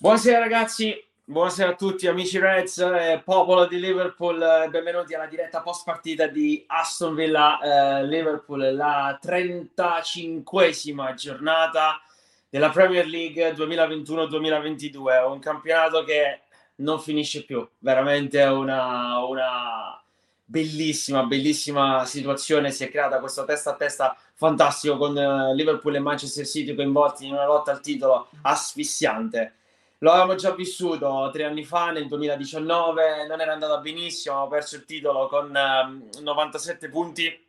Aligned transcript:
Buonasera 0.00 0.38
ragazzi, 0.38 0.94
buonasera 1.24 1.70
a 1.70 1.74
tutti 1.74 2.06
amici 2.06 2.38
Reds, 2.38 2.78
eh, 2.78 3.20
popolo 3.24 3.66
di 3.66 3.80
Liverpool, 3.80 4.40
eh, 4.40 4.68
benvenuti 4.68 5.12
alla 5.12 5.26
diretta 5.26 5.60
post 5.60 5.82
partita 5.84 6.28
di 6.28 6.62
Aston 6.68 7.16
Villa 7.16 7.58
eh, 7.58 8.06
Liverpool, 8.06 8.76
la 8.76 9.18
35esima 9.20 11.14
giornata 11.14 12.00
della 12.48 12.70
Premier 12.70 13.08
League 13.08 13.52
2021-2022, 13.54 15.28
un 15.28 15.40
campionato 15.40 16.04
che 16.04 16.42
non 16.76 17.00
finisce 17.00 17.44
più, 17.44 17.68
veramente 17.80 18.40
una, 18.44 19.18
una 19.24 20.00
bellissima, 20.44 21.24
bellissima 21.24 22.04
situazione 22.04 22.70
si 22.70 22.84
è 22.84 22.88
creata 22.88 23.18
questo 23.18 23.44
testa 23.44 23.70
a 23.70 23.74
testa 23.74 24.16
fantastico 24.34 24.96
con 24.96 25.18
eh, 25.18 25.52
Liverpool 25.56 25.96
e 25.96 25.98
Manchester 25.98 26.46
City 26.46 26.76
coinvolti 26.76 27.26
in 27.26 27.32
una 27.32 27.46
lotta 27.46 27.72
al 27.72 27.80
titolo 27.80 28.28
asfissiante 28.42 29.54
lo 29.98 30.10
avevamo 30.10 30.36
già 30.36 30.52
vissuto 30.52 31.28
tre 31.32 31.44
anni 31.44 31.64
fa, 31.64 31.90
nel 31.90 32.06
2019, 32.06 33.26
non 33.26 33.40
era 33.40 33.52
andata 33.52 33.78
benissimo, 33.78 34.34
abbiamo 34.36 34.54
perso 34.54 34.76
il 34.76 34.84
titolo 34.84 35.26
con 35.26 35.54
eh, 35.54 36.20
97 36.20 36.88
punti. 36.88 37.46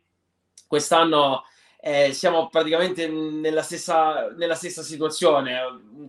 Quest'anno 0.66 1.44
eh, 1.80 2.12
siamo 2.12 2.48
praticamente 2.48 3.08
nella 3.08 3.62
stessa, 3.62 4.28
nella 4.36 4.54
stessa 4.54 4.82
situazione, 4.82 5.60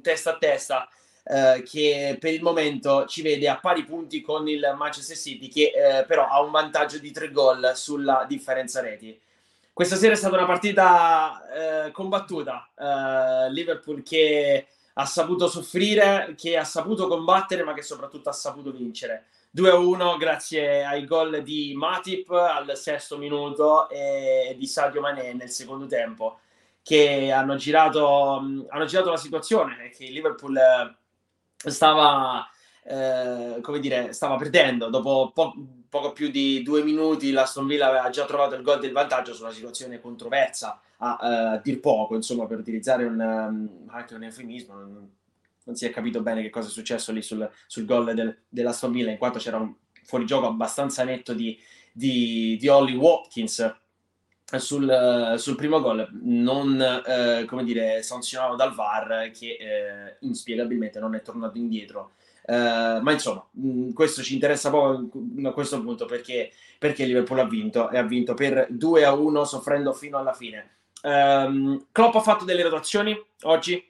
testa 0.02 0.32
a 0.32 0.38
testa. 0.38 0.90
Eh, 1.24 1.62
che 1.70 2.18
per 2.20 2.34
il 2.34 2.42
momento 2.42 3.06
ci 3.06 3.22
vede 3.22 3.48
a 3.48 3.60
pari 3.60 3.84
punti 3.84 4.22
con 4.22 4.48
il 4.48 4.74
Manchester 4.76 5.16
City, 5.16 5.50
che 5.50 5.72
eh, 5.72 6.06
però 6.06 6.28
ha 6.28 6.42
un 6.42 6.50
vantaggio 6.50 6.98
di 6.98 7.12
tre 7.12 7.30
gol 7.30 7.74
sulla 7.76 8.26
differenza 8.28 8.82
reti. 8.82 9.20
Questa 9.72 9.96
sera 9.96 10.14
è 10.14 10.18
stata 10.18 10.36
una 10.36 10.48
partita 10.48 11.86
eh, 11.86 11.92
combattuta. 11.92 12.70
Eh, 12.76 13.52
Liverpool 13.52 14.02
che 14.02 14.68
ha 14.94 15.06
saputo 15.06 15.48
soffrire, 15.48 16.34
che 16.38 16.58
ha 16.58 16.64
saputo 16.64 17.08
combattere, 17.08 17.64
ma 17.64 17.74
che 17.74 17.82
soprattutto 17.82 18.30
ha 18.30 18.34
saputo 18.34 18.72
vincere. 18.72 19.28
2-1 19.56 20.18
grazie 20.18 20.86
ai 20.86 21.06
gol 21.06 21.44
di 21.44 21.74
Matip 21.76 22.30
al 22.30 22.78
sesto 22.78 23.18
minuto 23.18 23.90
e 23.90 24.56
di 24.58 24.66
Sadio 24.66 25.02
Mané 25.02 25.34
nel 25.34 25.50
secondo 25.50 25.86
tempo, 25.88 26.40
che 26.82 27.32
hanno 27.32 27.56
girato, 27.56 28.38
hanno 28.38 28.86
girato 28.86 29.10
la 29.10 29.18
situazione, 29.18 29.90
che 29.90 30.06
il 30.06 30.14
Liverpool 30.14 30.56
eh, 30.58 31.70
stava, 31.70 32.50
eh, 32.84 33.60
come 33.62 33.80
dire, 33.80 34.14
stava 34.14 34.38
perdendo. 34.38 34.90
Dopo 34.90 35.32
po- 35.34 35.54
poco 35.92 36.14
più 36.14 36.32
di 36.32 36.64
due 36.64 36.84
minuti 36.84 37.32
l'Aston 37.32 37.68
Villa 37.68 37.90
aveva 37.90 38.10
già 38.10 38.24
trovato 38.24 38.56
il 38.56 38.62
gol 38.62 38.80
del 38.80 38.94
vantaggio 38.94 39.34
su 39.34 39.44
una 39.44 39.52
situazione 39.52 40.00
controversa 40.00 40.80
a 41.00 41.58
uh, 41.58 41.62
dir 41.62 41.82
poco, 41.82 42.16
insomma, 42.16 42.46
per 42.46 42.60
utilizzare 42.60 43.04
un, 43.04 43.20
um, 43.20 43.90
anche 43.90 44.16
un 44.16 44.24
eufemismo, 44.24 44.74
non, 44.76 45.12
non, 45.66 45.76
si 45.76 45.86
è 45.86 45.90
capito 45.90 46.22
bene 46.22 46.42
che 46.42 46.50
cosa 46.50 46.70
è 46.70 46.72
successo 46.72 47.12
lì 47.12 47.22
sul, 47.22 47.50
sul 47.68 47.84
gol 47.84 48.14
del, 48.14 48.38
della 48.48 48.74
Villa, 48.90 49.12
in 49.12 49.18
quanto 49.18 49.38
c'era 49.38 49.58
un 49.58 49.76
fuorigioco 50.06 50.48
abbastanza 50.48 51.04
netto 51.04 51.34
di, 51.34 51.60
di, 51.92 52.56
di 52.58 52.68
Holly 52.70 52.96
Watkins 52.96 53.76
sul, 54.60 55.36
sul, 55.38 55.56
primo 55.56 55.82
gol, 55.82 56.08
non 56.22 56.82
eh, 57.06 57.44
come 57.46 57.66
dire, 57.66 58.02
sanzionato 58.02 58.56
dal 58.56 58.74
VAR 58.74 59.30
che 59.32 59.58
eh, 59.60 60.18
inspiegabilmente 60.22 61.00
non 61.02 61.16
è 61.16 61.22
tornato 61.22 61.58
indietro. 61.58 62.14
Eh, 62.44 63.00
ma 63.02 63.12
insomma, 63.12 63.46
mh, 63.52 63.92
questo 63.94 64.22
ci 64.24 64.34
interessa 64.34 64.70
poco 64.70 65.10
a 65.44 65.52
questo 65.54 65.82
punto 65.82 66.06
perché, 66.06 66.52
perché 66.80 67.06
Liverpool 67.06 67.40
ha 67.40 67.48
vinto 67.48 67.90
e 67.90 67.98
ha 67.98 68.04
vinto 68.04 68.34
per 68.34 68.68
2 68.70 69.06
a 69.06 69.14
1 69.14 69.44
soffrendo 69.46 69.94
fino 69.94 70.18
alla 70.18 70.34
fine. 70.34 70.78
Um, 71.04 71.88
Klopp 71.92 72.16
ha 72.16 72.22
fatto 72.22 72.46
delle 72.46 72.62
rotazioni 72.64 73.20
oggi, 73.44 73.84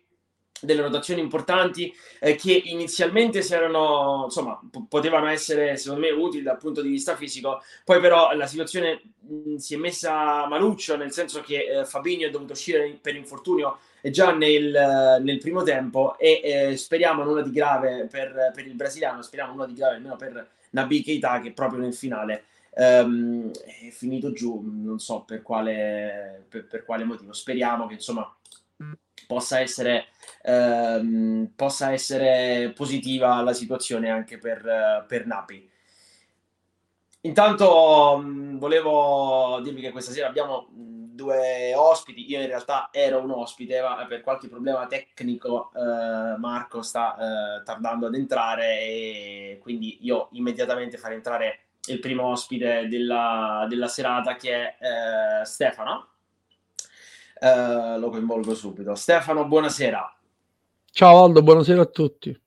delle 0.62 0.82
rotazioni 0.84 1.22
importanti 1.22 1.92
eh, 2.20 2.36
che 2.36 2.54
inizialmente 2.54 3.42
si 3.42 3.54
erano, 3.54 4.24
insomma, 4.26 4.60
p- 4.70 4.88
potevano 4.88 5.28
essere 5.28 5.76
secondo 5.76 6.06
me 6.06 6.12
utili 6.12 6.44
dal 6.44 6.58
punto 6.58 6.82
di 6.82 6.90
vista 6.90 7.16
fisico, 7.16 7.62
poi 7.84 8.00
però 8.00 8.34
la 8.36 8.46
situazione 8.46 9.02
mh, 9.20 9.56
si 9.56 9.74
è 9.74 9.78
messa 9.78 10.46
maluccio, 10.48 10.96
nel 10.98 11.12
senso 11.12 11.42
che 11.42 11.80
eh, 11.80 11.86
Fabinho 11.86 12.28
è 12.28 12.30
dovuto 12.30 12.54
uscire 12.54 12.98
per 13.02 13.16
infortunio 13.16 13.80
già 14.10 14.34
nel, 14.34 15.20
nel 15.22 15.38
primo 15.38 15.64
tempo 15.64 16.18
e 16.18 16.42
eh, 16.44 16.78
speriamo 16.78 17.24
nulla 17.24 17.42
di 17.42 17.52
grave 17.52 18.08
per, 18.10 18.52
per, 18.54 18.66
il 18.66 18.74
brasiliano, 18.74 19.22
speriamo 19.22 19.52
nulla 19.54 19.68
di 19.68 19.74
grave 19.74 19.96
almeno 19.96 20.16
per 20.16 20.50
Nabi 20.72 21.04
Keita 21.04 21.40
che 21.40 21.52
proprio 21.52 21.82
nel 21.82 21.94
finale 21.94 22.46
Um, 22.74 23.52
è 23.52 23.90
finito 23.90 24.32
giù, 24.32 24.62
non 24.64 24.98
so 25.00 25.24
per 25.24 25.42
quale, 25.42 26.46
per, 26.48 26.68
per 26.68 26.86
quale 26.86 27.04
motivo. 27.04 27.34
Speriamo 27.34 27.86
che 27.86 27.96
insomma 27.96 28.34
possa 29.28 29.60
essere, 29.60 30.08
um, 30.44 31.52
possa 31.56 31.92
essere 31.92 32.72
positiva 32.74 33.42
la 33.42 33.54
situazione 33.54 34.10
anche 34.10 34.38
per, 34.38 35.06
per 35.08 35.26
Napi. 35.26 35.70
Intanto 37.24 38.16
um, 38.16 38.58
volevo 38.58 39.60
dirvi 39.62 39.82
che 39.82 39.92
questa 39.92 40.12
sera 40.12 40.28
abbiamo 40.28 40.70
due 41.14 41.74
ospiti. 41.76 42.30
Io 42.30 42.42
in 42.42 42.48
realtà 42.48 42.90
ero 42.92 43.20
un 43.20 43.32
ospite, 43.32 43.82
ma 43.82 44.06
per 44.08 44.22
qualche 44.22 44.48
problema 44.48 44.88
tecnico 44.88 45.72
uh, 45.74 46.38
Marco 46.40 46.82
sta 46.82 47.16
uh, 47.18 47.64
tardando 47.64 48.08
ad 48.08 48.16
entrare 48.16 48.80
e 48.82 49.60
quindi 49.62 50.00
io 50.02 50.30
immediatamente 50.32 50.98
farei 50.98 51.18
entrare 51.18 51.60
il 51.88 52.00
primo 52.00 52.28
ospite 52.28 52.88
della, 52.88 53.66
della 53.68 53.88
serata 53.88 54.36
che 54.36 54.76
è 54.76 55.42
eh, 55.42 55.46
Stefano. 55.46 56.08
Eh, 57.40 57.98
lo 57.98 58.10
coinvolgo 58.10 58.54
subito. 58.54 58.94
Stefano, 58.94 59.46
buonasera. 59.46 60.16
Ciao 60.92 61.24
Aldo, 61.24 61.42
buonasera 61.42 61.82
a 61.82 61.86
tutti. 61.86 62.40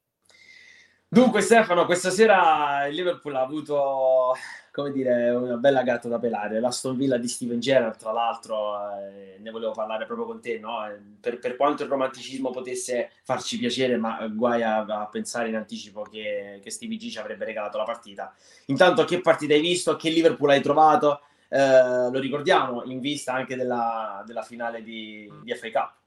Dunque 1.15 1.43
Stefano, 1.43 1.85
questa 1.87 2.11
sera 2.11 2.87
il 2.89 2.97
Liverpool 2.97 3.37
ha 3.37 3.41
avuto 3.41 4.35
come 4.73 4.91
dire, 4.91 5.31
una 5.31 5.59
bella 5.59 5.85
gatta 5.85 6.09
da 6.09 6.19
pelare. 6.19 6.59
L'Aston 6.59 6.97
Villa 6.97 7.19
di 7.19 7.29
Steven 7.29 7.61
Gerrard, 7.61 7.97
tra 7.97 8.11
l'altro, 8.11 8.75
eh, 8.99 9.37
ne 9.39 9.51
volevo 9.53 9.71
parlare 9.71 10.07
proprio 10.07 10.27
con 10.27 10.41
te, 10.41 10.59
no? 10.59 10.79
Per, 11.21 11.39
per, 11.39 11.55
quanto 11.55 11.85
il 11.85 11.89
romanticismo 11.89 12.51
potesse 12.51 13.13
farci 13.23 13.59
piacere, 13.59 13.97
ma 13.97 14.27
guai 14.27 14.65
a, 14.65 14.81
a 14.81 15.07
pensare 15.07 15.51
in 15.51 15.55
anticipo 15.55 16.03
che, 16.03 16.59
che 16.61 16.71
Stevie 16.73 16.99
G 16.99 17.09
ci 17.11 17.21
avrebbe 17.21 17.45
regalato 17.45 17.79
la 17.79 17.85
partita. 17.85 18.35
Intanto, 18.67 19.05
che 19.05 19.21
partita 19.21 19.55
hai 19.55 19.61
visto? 19.61 19.95
Che 19.95 20.11
Liverpool 20.11 20.51
hai 20.51 20.63
trovato? 20.63 21.21
Eh, 21.49 22.11
lo 22.11 22.19
ricordiamo 22.19 22.83
in 22.83 22.99
vista 22.99 23.35
anche 23.35 23.55
della, 23.55 24.25
della 24.27 24.43
finale 24.43 24.83
di, 24.83 25.31
di 25.45 25.55
FA 25.55 25.71
Cup. 25.71 26.04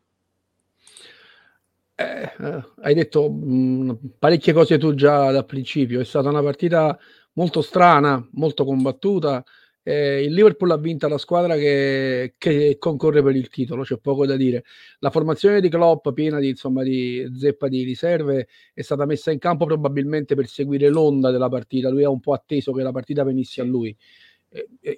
Eh, 2.00 2.32
eh, 2.40 2.64
hai 2.82 2.94
detto 2.94 3.28
mh, 3.32 3.90
mm, 3.90 3.92
parecchie 4.20 4.54
cose 4.54 4.78
tu 4.78 4.94
già 4.94 5.32
dal 5.32 5.46
principio. 5.46 6.00
È 6.00 6.04
stata 6.04 6.30
una 6.30 6.44
partita 6.44 6.98
molto 7.34 7.62
strana, 7.62 8.24
molto 8.34 8.66
combattuta. 8.66 9.44
Eh, 9.82 10.24
il 10.24 10.34
Liverpool 10.34 10.70
ha 10.72 10.78
vinto 10.78 11.08
la 11.08 11.18
squadra 11.18 11.56
che, 11.56 12.36
che, 12.38 12.76
concorre 12.78 13.24
per 13.24 13.36
il 13.36 13.48
titolo, 13.50 13.82
c'è 13.84 13.98
poco 13.98 14.28
da 14.28 14.36
dire. 14.36 14.64
La 15.00 15.10
formazione 15.10 15.60
di 15.60 15.70
Klopp, 15.70 16.10
piena 16.12 16.40
di, 16.40 16.50
insomma, 16.50 16.84
di 16.84 17.26
zeppa 17.36 17.68
di 17.68 17.84
riserve, 17.84 18.48
è 18.74 18.82
stata 18.82 19.06
messa 19.06 19.32
in 19.32 19.40
campo 19.40 19.66
probabilmente 19.66 20.36
per 20.36 20.48
seguire 20.48 20.90
l'onda 20.90 21.32
della 21.32 21.50
partita. 21.50 21.90
Lui 21.90 22.04
ha 22.04 22.10
un 22.10 22.20
po' 22.20 22.34
atteso 22.34 22.74
che 22.74 22.84
la 22.84 22.92
partita 22.92 23.24
venisse 23.24 23.62
a 23.62 23.64
lui 23.64 23.96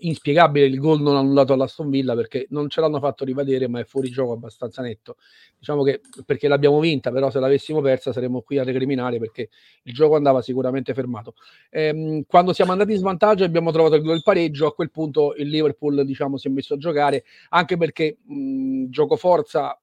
inspiegabile 0.02 0.66
il 0.66 0.78
gol 0.78 1.02
non 1.02 1.16
annullato 1.16 1.54
all'Aston 1.54 1.90
Villa 1.90 2.16
perché 2.16 2.46
non 2.50 2.70
ce 2.70 2.82
l'hanno 2.82 3.00
fatto 3.00 3.26
rivedere 3.26 3.68
ma 3.68 3.80
è 3.80 3.84
fuori 3.84 4.10
gioco 4.10 4.34
abbastanza 4.34 4.82
netto. 4.82 5.18
Diciamo 5.58 5.84
che 5.84 6.02
perché 6.26 6.48
l'abbiamo 6.48 6.80
vinta 6.80 7.12
però 7.12 7.30
se 7.30 7.40
l'avessimo 7.40 7.82
persa 7.82 8.14
saremmo 8.14 8.42
qui 8.42 8.60
a 8.60 8.64
recriminare 8.64 9.18
perché 9.20 9.50
il 9.84 9.94
gioco 9.94 10.16
andava 10.16 10.42
sicuramente 10.42 10.94
fermato. 10.94 11.34
Ehm, 11.72 12.24
quando 12.28 12.54
siamo 12.54 12.72
andati 12.72 12.92
in 12.92 13.00
svantaggio 13.00 13.44
abbiamo 13.44 13.72
trovato 13.72 13.96
il 13.96 14.22
pareggio 14.24 14.68
a 14.68 14.74
quel 14.74 14.92
punto 14.92 15.34
il 15.36 15.50
Liverpool 15.50 16.06
diciamo 16.06 16.38
si 16.38 16.48
è 16.48 16.52
messo 16.52 16.76
a 16.76 16.78
giocare 16.78 17.24
anche 17.50 17.78
perché 17.78 18.18
mh, 18.24 18.90
gioco 18.90 19.16
forza 19.16 19.80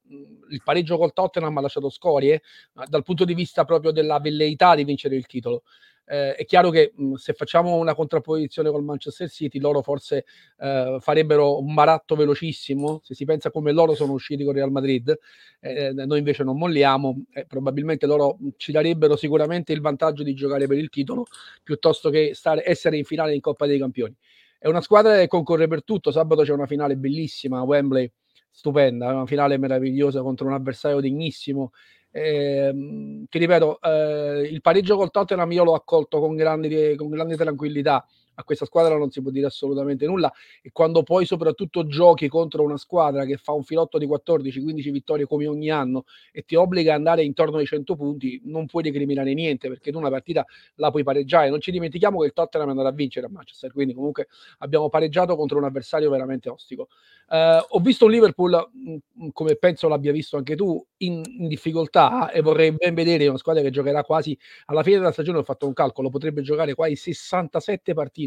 il 0.48 0.62
pareggio 0.62 0.97
col 0.97 1.12
Tottenham 1.12 1.56
ha 1.59 1.60
lasciato 1.60 1.91
scorie 1.91 2.42
dal 2.89 3.03
punto 3.03 3.24
di 3.24 3.34
vista 3.34 3.65
proprio 3.65 3.91
della 3.91 4.21
velleità 4.21 4.74
di 4.77 4.84
vincere 4.84 5.16
il 5.16 5.27
titolo 5.27 5.62
eh, 6.06 6.34
è 6.34 6.44
chiaro 6.44 6.70
che 6.70 6.92
mh, 6.94 7.14
se 7.14 7.32
facciamo 7.32 7.74
una 7.76 7.94
contrapposizione 7.94 8.70
col 8.70 8.84
Manchester 8.84 9.28
City, 9.28 9.58
loro 9.58 9.82
forse 9.82 10.24
eh, 10.58 10.98
farebbero 11.00 11.60
un 11.60 11.74
baratto 11.74 12.14
velocissimo. 12.14 13.00
Se 13.03 13.14
si 13.14 13.24
pensa 13.24 13.50
come 13.50 13.72
loro 13.72 13.94
sono 13.94 14.12
usciti 14.12 14.44
con 14.44 14.54
Real 14.54 14.70
Madrid, 14.70 15.16
eh, 15.60 15.92
noi 15.92 16.18
invece 16.18 16.44
non 16.44 16.56
molliamo. 16.56 17.24
probabilmente 17.48 18.06
loro 18.06 18.38
ci 18.56 18.72
darebbero 18.72 19.16
sicuramente 19.16 19.72
il 19.72 19.80
vantaggio 19.80 20.22
di 20.22 20.34
giocare 20.34 20.66
per 20.66 20.78
il 20.78 20.88
titolo 20.88 21.26
piuttosto 21.62 22.09
che 22.10 22.32
stare, 22.34 22.62
essere 22.64 22.97
in 22.97 23.04
finale 23.04 23.34
in 23.34 23.41
Coppa 23.41 23.66
dei 23.66 23.78
Campioni. 23.78 24.14
È 24.59 24.68
una 24.68 24.80
squadra 24.80 25.16
che 25.16 25.26
concorre 25.26 25.66
per 25.66 25.84
tutto. 25.84 26.10
Sabato 26.10 26.42
c'è 26.42 26.52
una 26.52 26.66
finale 26.66 26.97
bellissima 26.97 27.59
a 27.59 27.62
Wembley 27.62 28.10
stupenda, 28.50 29.12
una 29.12 29.26
finale 29.26 29.59
meravigliosa 29.59 30.22
contro 30.22 30.47
un 30.47 30.54
avversario 30.54 31.00
degnissimo 31.00 31.72
ti 33.28 33.39
ripeto, 33.39 33.80
eh, 33.80 34.48
il 34.51 34.60
pareggio 34.63 34.97
col 34.97 35.10
Tottenham 35.10 35.53
io 35.53 35.65
l'ho 35.65 35.74
accolto 35.74 36.18
con 36.18 36.34
grande, 36.34 36.95
con 36.97 37.10
grande 37.10 37.36
tranquillità. 37.36 38.07
A 38.36 38.44
questa 38.44 38.65
squadra 38.65 38.97
non 38.97 39.10
si 39.10 39.21
può 39.21 39.30
dire 39.30 39.47
assolutamente 39.47 40.06
nulla 40.06 40.33
e 40.62 40.71
quando 40.72 41.03
poi 41.03 41.27
soprattutto 41.27 41.86
giochi 41.86 42.28
contro 42.28 42.62
una 42.62 42.77
squadra 42.77 43.24
che 43.24 43.36
fa 43.36 43.53
un 43.53 43.62
filotto 43.62 43.98
di 43.98 44.06
14-15 44.06 44.91
vittorie 44.91 45.27
come 45.27 45.47
ogni 45.47 45.71
anno 45.71 46.04
e 46.33 46.42
ti 46.42 46.54
obbliga 46.54 46.92
ad 46.92 46.98
andare 46.98 47.22
intorno 47.22 47.59
ai 47.59 47.66
100 47.66 47.97
punti, 47.97 48.41
non 48.44 48.66
puoi 48.66 48.83
recriminare 48.83 49.34
niente 49.34 49.68
perché 49.68 49.91
tu 49.91 49.98
una 49.98 50.10
partita 50.10 50.44
la 50.77 50.91
puoi 50.91 51.03
pareggiare. 51.03 51.50
Non 51.50 51.60
ci 51.60 51.71
dimentichiamo 51.71 52.21
che 52.21 52.27
il 52.27 52.33
Tottenham 52.33 52.68
è 52.68 52.71
andato 52.71 52.88
a 52.88 52.92
vincere 52.92 53.27
a 53.27 53.28
Manchester, 53.30 53.72
quindi 53.72 53.94
comunque 53.94 54.28
abbiamo 54.59 54.88
pareggiato 54.88 55.36
contro 55.36 55.59
un 55.59 55.65
avversario 55.65 56.10
veramente 56.10 56.48
ostico. 56.48 56.88
Uh, 57.28 57.59
ho 57.71 57.80
visto 57.80 58.04
un 58.04 58.12
Liverpool, 58.12 58.53
mh, 58.72 59.28
come 59.33 59.56
penso 59.56 59.88
l'abbia 59.88 60.12
visto 60.12 60.36
anche 60.36 60.54
tu, 60.54 60.84
in, 60.98 61.22
in, 61.38 61.48
difficoltà 61.48 62.30
e 62.30 62.41
vorrei 62.41 62.72
ben 62.72 62.94
vedere 62.94 63.27
una 63.27 63.36
squadra 63.36 63.62
che 63.62 63.71
giocherà 63.71 64.04
quasi 64.04 64.38
alla 64.66 64.83
fine 64.83 64.98
della 64.98 65.12
stagione. 65.12 65.38
Ho 65.38 65.42
fatto 65.42 65.66
un 65.66 65.72
calcolo, 65.72 66.09
potrebbe 66.09 66.42
giocare 66.42 66.74
quasi 66.74 66.94
67 66.94 67.94
partite, 67.94 68.25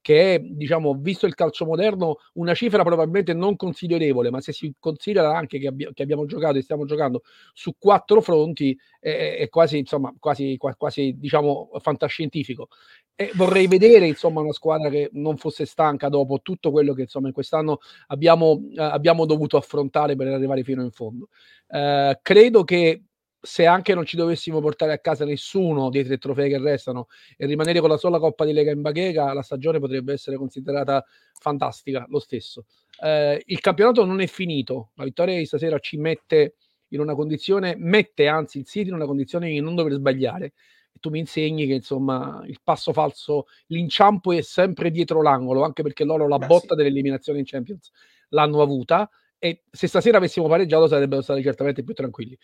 che 0.00 0.34
è, 0.34 0.38
diciamo, 0.40 0.94
visto 0.94 1.26
il 1.26 1.34
calcio 1.34 1.66
moderno, 1.66 2.16
una 2.34 2.54
cifra 2.54 2.82
probabilmente 2.82 3.34
non 3.34 3.56
considerevole, 3.56 4.30
ma 4.30 4.40
se 4.40 4.52
si 4.52 4.72
considera 4.78 5.36
anche 5.36 5.58
che, 5.58 5.66
abbi- 5.66 5.90
che 5.92 6.02
abbiamo 6.02 6.24
giocato 6.24 6.58
e 6.58 6.62
stiamo 6.62 6.86
giocando 6.86 7.22
su 7.52 7.74
quattro 7.78 8.20
fronti, 8.20 8.76
è, 8.98 9.36
è 9.38 9.48
quasi, 9.48 9.78
insomma, 9.78 10.14
quasi, 10.18 10.56
quasi, 10.56 11.14
diciamo, 11.18 11.70
fantascientifico. 11.80 12.68
E 13.14 13.30
vorrei 13.34 13.66
vedere 13.66 14.06
insomma 14.06 14.40
una 14.40 14.52
squadra 14.52 14.88
che 14.88 15.10
non 15.12 15.36
fosse 15.36 15.66
stanca 15.66 16.08
dopo 16.08 16.40
tutto 16.40 16.70
quello 16.70 16.94
che 16.94 17.02
insomma 17.02 17.26
in 17.26 17.34
quest'anno 17.34 17.80
abbiamo, 18.06 18.62
eh, 18.74 18.82
abbiamo 18.82 19.26
dovuto 19.26 19.58
affrontare 19.58 20.16
per 20.16 20.28
arrivare 20.28 20.64
fino 20.64 20.82
in 20.82 20.90
fondo. 20.90 21.28
Eh, 21.68 22.18
credo 22.22 22.64
che 22.64 23.02
se 23.40 23.66
anche 23.66 23.94
non 23.94 24.04
ci 24.04 24.16
dovessimo 24.16 24.60
portare 24.60 24.92
a 24.92 24.98
casa 24.98 25.24
nessuno 25.24 25.88
dei 25.88 26.04
tre 26.04 26.18
trofei 26.18 26.50
che 26.50 26.58
restano 26.58 27.06
e 27.36 27.46
rimanere 27.46 27.80
con 27.80 27.88
la 27.88 27.96
sola 27.96 28.18
Coppa 28.18 28.44
di 28.44 28.52
Lega 28.52 28.70
in 28.70 28.82
bacheca, 28.82 29.32
la 29.32 29.42
stagione 29.42 29.78
potrebbe 29.78 30.12
essere 30.12 30.36
considerata 30.36 31.04
fantastica 31.38 32.04
lo 32.08 32.18
stesso. 32.18 32.66
Eh, 33.02 33.42
il 33.46 33.60
campionato 33.60 34.04
non 34.04 34.20
è 34.20 34.26
finito, 34.26 34.90
la 34.94 35.04
vittoria 35.04 35.36
di 35.36 35.46
stasera 35.46 35.78
ci 35.78 35.96
mette 35.96 36.56
in 36.88 37.00
una 37.00 37.14
condizione, 37.14 37.74
mette 37.78 38.26
anzi 38.26 38.58
il 38.58 38.66
City 38.66 38.88
in 38.88 38.94
una 38.94 39.06
condizione 39.06 39.48
di 39.48 39.60
non 39.60 39.74
dover 39.74 39.92
sbagliare 39.92 40.52
tu 41.00 41.10
mi 41.10 41.18
insegni 41.18 41.66
che 41.66 41.74
insomma 41.74 42.42
il 42.46 42.60
passo 42.62 42.92
falso, 42.92 43.46
l'inciampo 43.68 44.32
è 44.32 44.42
sempre 44.42 44.90
dietro 44.90 45.22
l'angolo, 45.22 45.64
anche 45.64 45.82
perché 45.82 46.04
loro 46.04 46.28
la 46.28 46.38
Beh, 46.38 46.46
botta 46.46 46.68
sì. 46.68 46.74
dell'eliminazione 46.76 47.38
in 47.40 47.44
Champions 47.46 47.90
l'hanno 48.28 48.60
avuta 48.60 49.08
e 49.38 49.64
se 49.70 49.86
stasera 49.86 50.18
avessimo 50.18 50.46
pareggiato 50.46 50.86
sarebbero 50.86 51.22
stati 51.22 51.42
certamente 51.42 51.82
più 51.82 51.94
tranquilli. 51.94 52.38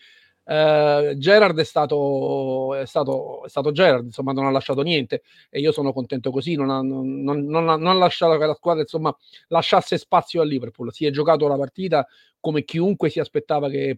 Uh, 0.47 1.17
Gerard 1.17 1.59
è 1.59 1.65
stato, 1.65 2.73
è, 2.73 2.85
stato, 2.85 3.43
è 3.43 3.49
stato 3.49 3.73
Gerard, 3.73 4.05
insomma, 4.05 4.31
non 4.31 4.45
ha 4.45 4.49
lasciato 4.49 4.81
niente 4.81 5.23
e 5.49 5.59
io 5.59 5.73
sono 5.73 5.91
contento 5.91 6.31
così. 6.31 6.55
Non 6.55 6.69
ha, 6.69 6.81
non, 6.81 7.21
non, 7.21 7.45
non 7.45 7.67
ha, 7.67 7.75
non 7.75 7.99
lasciato 7.99 8.37
che 8.37 8.45
la 8.45 8.53
squadra 8.53 8.81
insomma, 8.81 9.13
lasciasse 9.47 9.97
spazio 9.97 10.41
a 10.41 10.45
Liverpool. 10.45 10.93
Si 10.93 11.05
è 11.05 11.11
giocato 11.11 11.47
la 11.47 11.57
partita 11.57 12.07
come 12.39 12.63
chiunque 12.63 13.09
si 13.09 13.19
aspettava 13.19 13.69
che, 13.69 13.97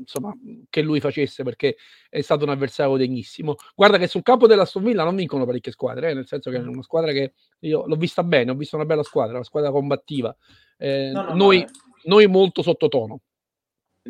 insomma, 0.00 0.36
che 0.68 0.82
lui 0.82 1.00
facesse 1.00 1.42
perché 1.44 1.76
è 2.10 2.20
stato 2.20 2.44
un 2.44 2.50
avversario 2.50 2.96
degnissimo. 2.96 3.56
Guarda 3.74 3.96
che 3.96 4.06
sul 4.06 4.22
campo 4.22 4.46
della 4.46 4.68
Villa 4.74 5.04
non 5.04 5.16
vincono 5.16 5.46
parecchie 5.46 5.72
squadre, 5.72 6.10
eh, 6.10 6.14
nel 6.14 6.26
senso 6.26 6.50
che 6.50 6.58
è 6.58 6.60
una 6.60 6.82
squadra 6.82 7.12
che 7.12 7.32
io 7.60 7.86
l'ho 7.86 7.96
vista 7.96 8.22
bene, 8.22 8.50
ho 8.50 8.54
visto 8.54 8.76
una 8.76 8.84
bella 8.84 9.02
squadra, 9.02 9.36
una 9.36 9.44
squadra 9.44 9.70
combattiva. 9.70 10.36
Eh, 10.76 11.10
no, 11.10 11.22
no, 11.22 11.34
noi, 11.34 11.60
no. 11.60 11.68
noi 12.04 12.26
molto 12.26 12.60
sottotono. 12.60 13.20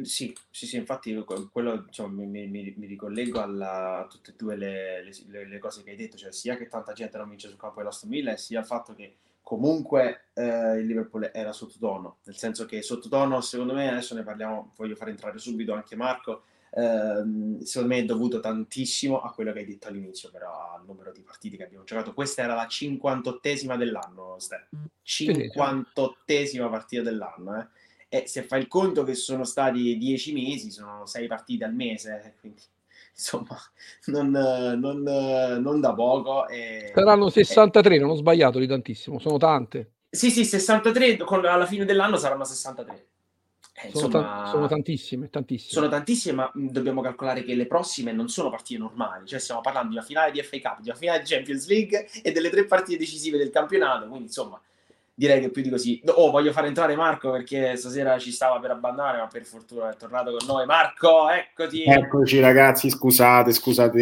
Sì, 0.02 0.36
sì, 0.50 0.66
sì, 0.66 0.76
infatti 0.76 1.14
quello 1.50 1.76
diciamo, 1.78 2.08
mi, 2.08 2.46
mi, 2.46 2.74
mi, 2.76 2.86
ricollego 2.86 3.40
alla, 3.40 3.98
a 3.98 4.06
tutte 4.06 4.30
e 4.30 4.34
due 4.36 4.56
le, 4.56 5.02
le, 5.02 5.46
le, 5.46 5.58
cose 5.58 5.82
che 5.82 5.90
hai 5.90 5.96
detto, 5.96 6.16
cioè 6.16 6.32
sia 6.32 6.56
che 6.56 6.68
tanta 6.68 6.92
gente 6.92 7.18
non 7.18 7.28
vince 7.28 7.48
sul 7.48 7.58
campo 7.58 7.80
dell'Aston 7.80 8.10
Villa, 8.10 8.36
sia 8.36 8.60
il 8.60 8.66
fatto 8.66 8.94
che 8.94 9.16
comunque 9.42 10.26
eh, 10.34 10.76
il 10.78 10.86
Liverpool 10.86 11.30
era 11.32 11.52
sottotono, 11.52 12.18
nel 12.24 12.36
senso 12.36 12.66
che 12.66 12.82
sottotono 12.82 13.40
secondo 13.40 13.74
me, 13.74 13.90
adesso 13.90 14.14
ne 14.14 14.22
parliamo, 14.22 14.72
voglio 14.76 14.94
far 14.94 15.08
entrare 15.08 15.38
subito 15.38 15.72
anche 15.72 15.96
Marco, 15.96 16.42
ehm, 16.70 17.60
secondo 17.60 17.94
me 17.94 18.00
è 18.00 18.04
dovuto 18.04 18.40
tantissimo 18.40 19.20
a 19.20 19.32
quello 19.32 19.52
che 19.52 19.60
hai 19.60 19.66
detto 19.66 19.88
all'inizio, 19.88 20.30
però 20.30 20.74
al 20.74 20.84
numero 20.84 21.10
di 21.12 21.22
partite 21.22 21.56
che 21.56 21.64
abbiamo 21.64 21.84
giocato. 21.84 22.14
Questa 22.14 22.42
era 22.42 22.54
la 22.54 22.66
58esima 22.66 23.76
dell'anno, 23.76 24.36
Ste. 24.38 24.68
58esima 25.04 26.70
partita 26.70 27.02
dell'anno, 27.02 27.60
eh 27.60 27.79
e 28.12 28.26
se 28.26 28.42
fai 28.42 28.60
il 28.60 28.66
conto 28.66 29.04
che 29.04 29.14
sono 29.14 29.44
stati 29.44 29.96
dieci 29.96 30.32
mesi, 30.32 30.72
sono 30.72 31.06
sei 31.06 31.28
partite 31.28 31.64
al 31.64 31.72
mese, 31.72 32.22
eh, 32.24 32.40
quindi 32.40 32.60
insomma 33.14 33.56
non, 34.06 34.30
non, 34.30 35.02
non 35.62 35.80
da 35.80 35.94
poco. 35.94 36.48
E, 36.48 36.90
Saranno 36.92 37.30
63, 37.30 37.94
e... 37.94 37.98
non 38.00 38.10
ho 38.10 38.16
sbagliato 38.16 38.58
di 38.58 38.66
tantissimo, 38.66 39.20
sono 39.20 39.38
tante. 39.38 39.92
Sì, 40.10 40.32
sì, 40.32 40.44
63, 40.44 41.18
con, 41.18 41.44
alla 41.44 41.66
fine 41.66 41.84
dell'anno 41.84 42.16
saranno 42.16 42.42
63. 42.44 43.06
Eh, 43.82 43.90
sono, 43.92 44.06
insomma, 44.06 44.42
ta- 44.42 44.50
sono, 44.50 44.66
tantissime, 44.66 45.30
tantissime. 45.30 45.70
Sono 45.70 45.88
tantissime, 45.88 46.34
ma 46.34 46.50
dobbiamo 46.52 47.00
calcolare 47.00 47.44
che 47.44 47.54
le 47.54 47.66
prossime 47.68 48.10
non 48.10 48.28
sono 48.28 48.50
partite 48.50 48.80
normali. 48.80 49.24
Cioè, 49.24 49.38
stiamo 49.38 49.60
parlando 49.60 49.90
di 49.90 49.94
una 49.94 50.04
finale 50.04 50.32
di 50.32 50.42
FA 50.42 50.58
Cup, 50.60 50.80
di 50.80 50.88
una 50.88 50.98
finale 50.98 51.20
di 51.20 51.26
Champions 51.26 51.68
League 51.68 52.08
e 52.22 52.32
delle 52.32 52.50
tre 52.50 52.64
partite 52.64 52.98
decisive 52.98 53.38
del 53.38 53.50
campionato. 53.50 54.08
Quindi, 54.08 54.26
insomma, 54.26 54.60
direi 55.20 55.40
che 55.40 55.50
più 55.50 55.60
di 55.60 55.68
così. 55.68 56.00
Oh, 56.06 56.30
voglio 56.30 56.50
fare 56.50 56.68
entrare 56.68 56.96
Marco 56.96 57.30
perché 57.30 57.76
stasera 57.76 58.18
ci 58.18 58.32
stava 58.32 58.58
per 58.58 58.70
abbandonare, 58.70 59.18
ma 59.18 59.26
per 59.26 59.44
fortuna 59.44 59.90
è 59.90 59.96
tornato 59.96 60.34
con 60.34 60.46
noi. 60.46 60.64
Marco, 60.64 61.28
eccoti. 61.28 61.82
Eccoci 61.82 62.40
ragazzi, 62.40 62.88
scusate, 62.88 63.52
scusate 63.52 63.98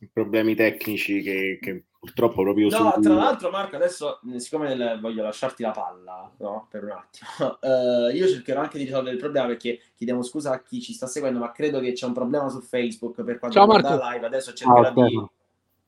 i 0.00 0.08
problemi 0.12 0.54
tecnici 0.54 1.22
che, 1.22 1.58
che 1.62 1.84
purtroppo 1.98 2.42
proprio 2.42 2.68
No, 2.68 2.92
su... 2.94 3.00
tra 3.00 3.14
l'altro 3.14 3.48
Marco, 3.48 3.76
adesso 3.76 4.20
siccome 4.36 4.98
voglio 5.00 5.22
lasciarti 5.22 5.62
la 5.62 5.70
palla, 5.70 6.30
no, 6.36 6.66
per 6.70 6.84
un 6.84 6.90
attimo, 6.90 7.58
uh, 7.62 8.12
io 8.14 8.28
cercherò 8.28 8.60
anche 8.60 8.76
di 8.76 8.84
risolvere 8.84 9.14
il 9.14 9.20
problema 9.20 9.46
perché 9.46 9.80
chiediamo 9.96 10.22
scusa 10.22 10.52
a 10.52 10.62
chi 10.62 10.82
ci 10.82 10.92
sta 10.92 11.06
seguendo, 11.06 11.38
ma 11.38 11.52
credo 11.52 11.80
che 11.80 11.92
c'è 11.92 12.04
un 12.04 12.12
problema 12.12 12.50
su 12.50 12.60
Facebook 12.60 13.22
per 13.22 13.38
quanto 13.38 13.58
riguarda 13.58 13.96
la 13.96 14.10
live. 14.10 14.26
Adesso 14.26 14.52
cercherò 14.52 14.88
ah, 14.88 15.08
di... 15.08 15.24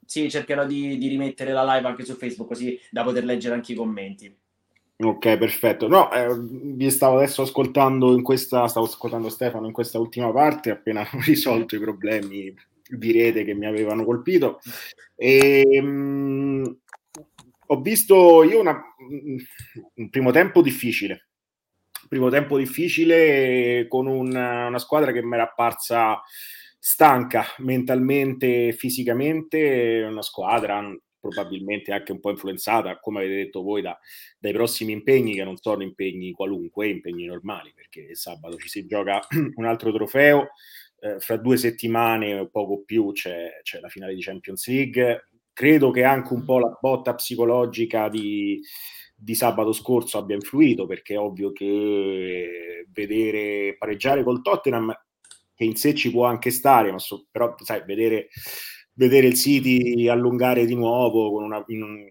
Sì, 0.05 0.31
cercherò 0.31 0.65
di, 0.65 0.97
di 0.97 1.09
rimettere 1.09 1.53
la 1.53 1.75
live 1.75 1.87
anche 1.87 2.05
su 2.05 2.15
Facebook 2.15 2.49
così 2.49 2.79
da 2.91 3.03
poter 3.03 3.25
leggere 3.25 3.55
anche 3.55 3.73
i 3.73 3.77
commenti. 3.77 4.41
Ok, 5.05 5.37
perfetto. 5.37 5.89
No, 5.89 6.13
eh, 6.13 6.29
vi 6.39 6.91
stavo 6.91 7.17
adesso 7.17 7.43
ascoltando 7.43 8.15
in 8.15 8.23
questa, 8.23 8.69
stavo 8.69 8.87
ascoltando 8.87 9.29
Stefano 9.31 9.67
in 9.67 9.73
questa 9.73 9.99
ultima 9.99 10.31
parte, 10.31 10.71
appena 10.71 11.05
risolto 11.25 11.75
i 11.75 11.81
problemi 11.81 12.55
di 12.89 13.13
rete 13.13 13.45
che 13.45 13.55
mi 13.55 13.67
avevano 13.67 14.05
colpito. 14.05 14.61
E, 15.17 15.81
mh, 15.81 15.87
mm, 15.87 16.65
ho 17.67 17.81
visto 17.81 18.43
io 18.45 18.61
una, 18.61 18.81
un 19.95 20.11
primo 20.11 20.31
tempo 20.31 20.63
difficile, 20.63 21.29
primo 22.09 22.29
tempo 22.31 22.57
difficile 22.59 23.87
con 23.89 24.07
una, 24.07 24.67
una 24.67 24.79
squadra 24.79 25.11
che 25.11 25.23
mi 25.23 25.35
era 25.35 25.45
apparsa 25.45 26.23
stanca 26.79 27.45
mentalmente 27.59 28.73
fisicamente, 28.73 30.05
una 30.07 30.23
squadra 30.23 30.83
probabilmente 31.23 31.93
anche 31.93 32.11
un 32.11 32.19
po' 32.19 32.31
influenzata, 32.31 32.99
come 32.99 33.21
avete 33.21 33.37
detto 33.37 33.63
voi, 33.63 33.81
da, 33.81 33.97
dai 34.39 34.53
prossimi 34.53 34.93
impegni 34.93 35.35
che 35.35 35.45
non 35.45 35.57
sono 35.57 35.85
impegni 35.85 36.33
qualunque, 36.33 36.89
impegni 36.89 37.27
normali, 37.27 37.73
perché 37.73 38.17
sabato 38.17 38.57
ci 38.57 38.69
si 38.69 38.85
gioca 38.87 39.21
un 39.55 39.65
altro 39.65 39.93
trofeo, 39.93 40.49
eh, 40.99 41.21
fra 41.21 41.37
due 41.37 41.57
settimane 41.57 42.39
o 42.41 42.49
poco 42.49 42.83
più 42.85 43.13
c'è, 43.13 43.61
c'è, 43.63 43.79
la 43.79 43.89
finale 43.89 44.15
di 44.15 44.21
Champions 44.21 44.67
League. 44.67 45.29
Credo 45.53 45.91
che 45.93 46.03
anche 46.03 46.33
un 46.33 46.45
po' 46.45 46.59
la 46.59 46.77
botta 46.81 47.15
psicologica 47.15 48.09
di, 48.09 48.61
di 49.15 49.35
sabato 49.37 49.73
scorso 49.73 50.19
abbia 50.19 50.35
influito, 50.35 50.87
perché 50.87 51.15
è 51.15 51.19
ovvio 51.19 51.53
che 51.53 52.87
vedere 52.91 53.77
pareggiare 53.79 54.25
col 54.25 54.43
Tottenham, 54.43 54.93
che 55.55 55.65
in 55.65 55.77
sé 55.77 55.95
ci 55.95 56.11
può 56.11 56.25
anche 56.25 56.51
stare, 56.51 56.91
ma 56.91 56.99
so, 56.99 57.27
però 57.31 57.55
sai, 57.63 57.85
vedere 57.87 58.29
vedere 58.95 59.27
il 59.27 59.35
City 59.35 60.09
allungare 60.09 60.65
di 60.67 60.75
nuovo 60.75 61.33
con 61.33 61.45
una, 61.45 61.63
in, 61.69 62.09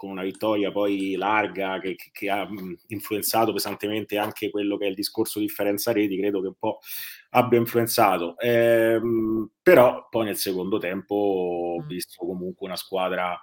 con 0.00 0.10
una 0.10 0.22
vittoria 0.22 0.72
poi 0.72 1.14
larga 1.16 1.78
che, 1.78 1.96
che, 2.10 2.30
ha 2.30 2.48
influenzato 2.88 3.52
pesantemente 3.52 4.16
anche 4.16 4.50
quello 4.50 4.76
che 4.76 4.86
è 4.86 4.88
il 4.88 4.94
discorso 4.94 5.38
differenza 5.38 5.92
reti, 5.92 6.16
credo 6.18 6.40
che 6.40 6.46
un 6.48 6.58
po' 6.58 6.80
abbia 7.30 7.58
influenzato. 7.58 8.38
Eh, 8.38 9.00
però 9.62 10.08
poi 10.08 10.24
nel 10.24 10.36
secondo 10.36 10.78
tempo 10.78 11.14
ho 11.14 11.82
visto 11.82 12.24
comunque 12.24 12.66
una 12.66 12.76
squadra 12.76 13.38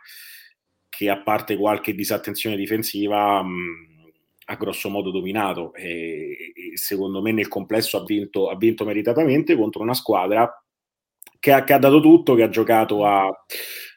che 0.89 1.09
a 1.09 1.21
parte 1.21 1.57
qualche 1.57 1.93
disattenzione 1.93 2.55
difensiva 2.55 3.43
mh, 3.43 4.11
ha 4.45 4.55
grosso 4.55 4.89
modo 4.89 5.11
dominato 5.11 5.73
e, 5.73 6.53
e, 6.55 6.77
secondo 6.77 7.21
me 7.21 7.31
nel 7.31 7.49
complesso 7.49 7.97
ha 7.97 8.03
vinto, 8.03 8.49
ha 8.49 8.55
vinto 8.55 8.85
meritatamente 8.85 9.55
contro 9.55 9.83
una 9.83 9.93
squadra 9.93 10.49
che 11.39 11.51
ha, 11.51 11.63
che 11.63 11.73
ha 11.73 11.79
dato 11.79 11.99
tutto, 11.99 12.35
che 12.35 12.43
ha 12.43 12.49
giocato 12.49 13.05
a, 13.05 13.27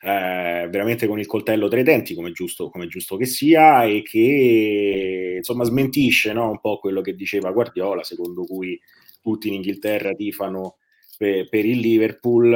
eh, 0.02 0.68
veramente 0.70 1.06
con 1.06 1.18
il 1.18 1.26
coltello 1.26 1.68
tra 1.68 1.80
i 1.80 1.82
denti, 1.82 2.14
come 2.14 2.32
giusto, 2.32 2.70
come 2.70 2.86
giusto 2.86 3.16
che 3.16 3.26
sia, 3.26 3.84
e 3.84 4.02
che 4.02 5.34
insomma 5.38 5.64
smentisce 5.64 6.32
no, 6.32 6.50
un 6.50 6.60
po' 6.60 6.78
quello 6.78 7.00
che 7.00 7.14
diceva 7.14 7.52
Guardiola, 7.52 8.02
secondo 8.02 8.44
cui 8.44 8.78
tutti 9.20 9.48
in 9.48 9.54
Inghilterra 9.54 10.12
tifano 10.12 10.76
per, 11.18 11.48
per 11.48 11.64
il 11.64 11.78
Liverpool. 11.78 12.50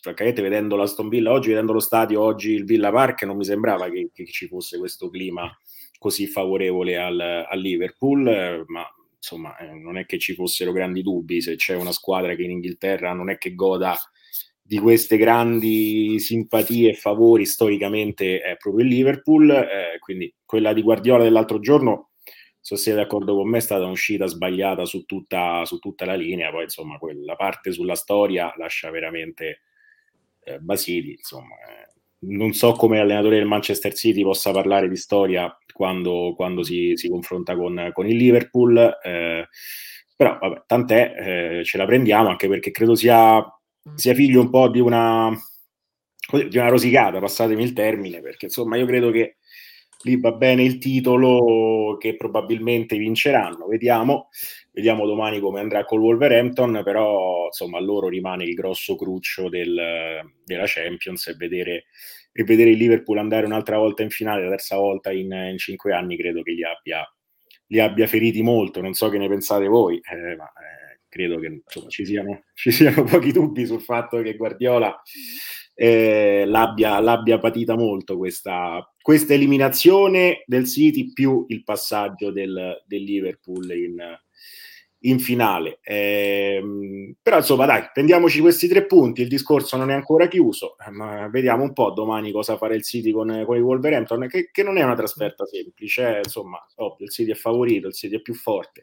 francamente 0.00 0.42
vedendo 0.42 0.76
la 0.76 0.84
Aston 0.84 1.08
Villa 1.08 1.30
oggi, 1.30 1.50
vedendo 1.50 1.72
lo 1.72 1.80
stadio 1.80 2.20
oggi, 2.20 2.52
il 2.52 2.64
Villa 2.64 2.90
Park, 2.90 3.22
non 3.22 3.36
mi 3.36 3.44
sembrava 3.44 3.88
che, 3.88 4.10
che 4.12 4.26
ci 4.26 4.48
fosse 4.48 4.78
questo 4.78 5.08
clima 5.08 5.50
così 5.98 6.26
favorevole 6.26 6.96
al, 6.96 7.20
al 7.20 7.60
Liverpool, 7.60 8.64
ma 8.66 8.84
insomma 9.22 9.56
eh, 9.58 9.72
non 9.72 9.96
è 9.96 10.04
che 10.04 10.18
ci 10.18 10.34
fossero 10.34 10.72
grandi 10.72 11.02
dubbi, 11.02 11.40
se 11.40 11.54
c'è 11.54 11.76
una 11.76 11.92
squadra 11.92 12.34
che 12.34 12.42
in 12.42 12.50
Inghilterra 12.50 13.12
non 13.12 13.30
è 13.30 13.38
che 13.38 13.54
goda 13.54 13.96
di 14.60 14.78
queste 14.78 15.16
grandi 15.16 16.18
simpatie 16.18 16.90
e 16.90 16.94
favori 16.94 17.46
storicamente 17.46 18.40
è 18.40 18.56
proprio 18.56 18.84
il 18.84 18.92
Liverpool, 18.92 19.50
eh, 19.50 19.98
quindi 20.00 20.34
quella 20.44 20.72
di 20.72 20.82
Guardiola 20.82 21.22
dell'altro 21.22 21.60
giorno 21.60 22.10
se 22.62 22.76
siete 22.76 22.98
d'accordo 22.98 23.34
con 23.34 23.48
me, 23.48 23.58
è 23.58 23.60
stata 23.60 23.84
un'uscita 23.84 24.26
sbagliata 24.26 24.84
su 24.84 25.04
tutta, 25.04 25.64
su 25.64 25.78
tutta 25.78 26.04
la 26.04 26.14
linea. 26.14 26.52
Poi, 26.52 26.62
insomma, 26.62 26.96
quella 26.96 27.34
parte 27.34 27.72
sulla 27.72 27.96
storia 27.96 28.54
lascia 28.56 28.88
veramente 28.90 29.62
eh, 30.44 30.60
Basili. 30.60 31.10
Insomma, 31.10 31.56
eh, 31.56 31.92
non 32.20 32.52
so 32.52 32.72
come 32.74 33.00
allenatore 33.00 33.38
del 33.38 33.46
Manchester 33.46 33.92
City 33.94 34.22
possa 34.22 34.52
parlare 34.52 34.88
di 34.88 34.94
storia 34.94 35.52
quando, 35.82 36.32
quando 36.36 36.62
si, 36.62 36.92
si, 36.94 37.08
confronta 37.08 37.56
con, 37.56 37.90
con 37.92 38.06
il 38.06 38.16
Liverpool. 38.16 38.78
Eh, 39.02 39.48
però, 40.14 40.38
vabbè, 40.38 40.62
tant'è, 40.64 41.14
eh, 41.58 41.64
ce 41.64 41.76
la 41.76 41.86
prendiamo 41.86 42.28
anche 42.28 42.46
perché 42.46 42.70
credo 42.70 42.94
sia, 42.94 43.44
sia 43.96 44.14
figlio 44.14 44.42
un 44.42 44.50
po' 44.50 44.68
di 44.68 44.78
una, 44.78 45.28
di 46.48 46.56
una 46.56 46.68
rosicata, 46.68 47.18
passatemi 47.18 47.64
il 47.64 47.72
termine, 47.72 48.20
perché 48.20 48.44
insomma 48.44 48.76
io 48.76 48.86
credo 48.86 49.10
che 49.10 49.38
lì 50.04 50.20
va 50.20 50.30
bene 50.30 50.62
il 50.62 50.78
titolo 50.78 51.96
che 51.98 52.14
probabilmente 52.16 52.96
vinceranno, 52.96 53.66
vediamo, 53.66 54.28
vediamo 54.70 55.04
domani 55.04 55.40
come 55.40 55.58
andrà 55.58 55.84
col 55.84 56.00
Wolverhampton, 56.00 56.82
però 56.84 57.46
insomma 57.46 57.78
a 57.78 57.82
loro 57.82 58.08
rimane 58.08 58.44
il 58.44 58.54
grosso 58.54 58.94
cruccio 58.94 59.48
del, 59.48 60.22
della 60.44 60.66
Champions 60.66 61.26
e 61.26 61.34
vedere, 61.34 61.86
e 62.32 62.44
vedere, 62.44 62.70
il 62.70 62.78
Liverpool 62.78 63.18
andare 63.18 63.46
un'altra 63.46 63.76
volta 63.76 64.02
in 64.02 64.10
finale, 64.10 64.42
la 64.44 64.50
terza 64.50 64.76
volta 64.76 65.12
in, 65.12 65.30
in 65.32 65.58
cinque 65.58 65.92
anni, 65.92 66.16
credo 66.16 66.42
che 66.42 66.52
li 66.52 66.64
abbia, 66.64 67.04
li 67.66 67.78
abbia, 67.78 68.06
feriti 68.06 68.42
molto, 68.42 68.80
non 68.80 68.94
so 68.94 69.08
che 69.08 69.18
ne 69.18 69.28
pensate 69.28 69.66
voi, 69.66 69.96
eh, 69.98 70.36
ma 70.36 70.46
eh, 70.46 71.00
credo 71.08 71.38
che 71.38 71.62
insomma, 71.64 71.88
ci, 71.88 72.04
siano, 72.06 72.44
ci 72.54 72.70
siano 72.70 73.04
pochi 73.04 73.32
dubbi 73.32 73.66
sul 73.66 73.82
fatto 73.82 74.20
che 74.22 74.34
Guardiola 74.34 75.00
eh, 75.74 76.44
l'abbia, 76.46 77.00
l'abbia, 77.00 77.38
patita 77.38 77.76
molto 77.76 78.16
questa, 78.16 78.86
questa, 79.00 79.34
eliminazione 79.34 80.42
del 80.46 80.66
City 80.66 81.12
più 81.12 81.44
il 81.48 81.64
passaggio 81.64 82.30
del, 82.30 82.82
del 82.86 83.02
Liverpool 83.02 83.70
in, 83.72 84.20
in 85.02 85.18
finale. 85.18 85.78
Eh, 85.82 87.14
però 87.20 87.38
insomma 87.38 87.66
dai, 87.66 87.88
prendiamoci 87.92 88.40
questi 88.40 88.68
tre 88.68 88.86
punti, 88.86 89.22
il 89.22 89.28
discorso 89.28 89.76
non 89.76 89.90
è 89.90 89.94
ancora 89.94 90.28
chiuso, 90.28 90.76
ma 90.90 91.28
vediamo 91.28 91.62
un 91.62 91.72
po' 91.72 91.90
domani 91.90 92.32
cosa 92.32 92.56
fare 92.56 92.74
il 92.74 92.82
City 92.82 93.10
con, 93.10 93.42
con 93.46 93.56
il 93.56 93.62
Wolverhampton, 93.62 94.26
che, 94.28 94.50
che, 94.50 94.62
non 94.62 94.78
è 94.78 94.82
una 94.82 94.94
trasferta 94.94 95.46
semplice, 95.46 96.16
eh, 96.16 96.18
insomma, 96.18 96.58
ovvio, 96.76 97.06
il 97.06 97.10
City 97.10 97.30
è 97.30 97.34
favorito, 97.34 97.88
il 97.88 97.94
City 97.94 98.16
è 98.16 98.20
più 98.20 98.34
forte. 98.34 98.80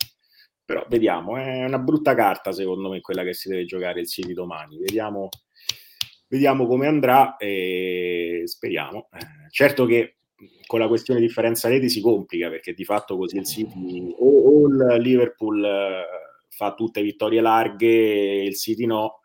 Però 0.65 0.85
vediamo, 0.88 1.35
è 1.38 1.63
una 1.65 1.79
brutta 1.79 2.13
carta 2.13 2.51
secondo 2.51 2.89
me 2.89 3.01
quella 3.01 3.23
che 3.23 3.33
si 3.33 3.49
deve 3.49 3.65
giocare 3.65 4.01
il 4.01 4.07
City 4.07 4.33
domani. 4.33 4.77
Vediamo, 4.77 5.29
Vediamo 6.31 6.67
come 6.67 6.85
andrà 6.85 7.38
e 7.38 8.43
speriamo. 8.45 9.09
Eh, 9.11 9.49
certo 9.49 9.88
che 9.88 10.18
con 10.65 10.79
la 10.79 10.88
questione 10.88 11.19
differenza 11.19 11.67
reti 11.69 11.89
si 11.89 12.01
complica 12.01 12.50
perché 12.50 12.74
di 12.74 12.86
fatto 12.86 13.17
così 13.17 13.38
il 13.38 13.46
City 13.46 14.13
o, 14.17 14.27
o 14.27 14.67
il 14.67 15.01
Liverpool 15.01 15.63
eh, 15.63 16.05
fa 16.50 16.74
tutte 16.74 17.01
vittorie 17.01 17.41
larghe 17.41 17.88
e 17.88 18.46
il 18.46 18.55
City 18.55 18.86
no, 18.86 19.22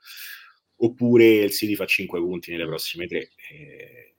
oppure 0.76 1.25
il 1.25 1.50
City 1.50 1.75
fa 1.75 1.87
5 1.87 2.18
punti 2.21 2.50
nelle 2.50 2.66
prossime 2.66 3.06
tre. 3.06 3.30
Eh, 3.50 4.14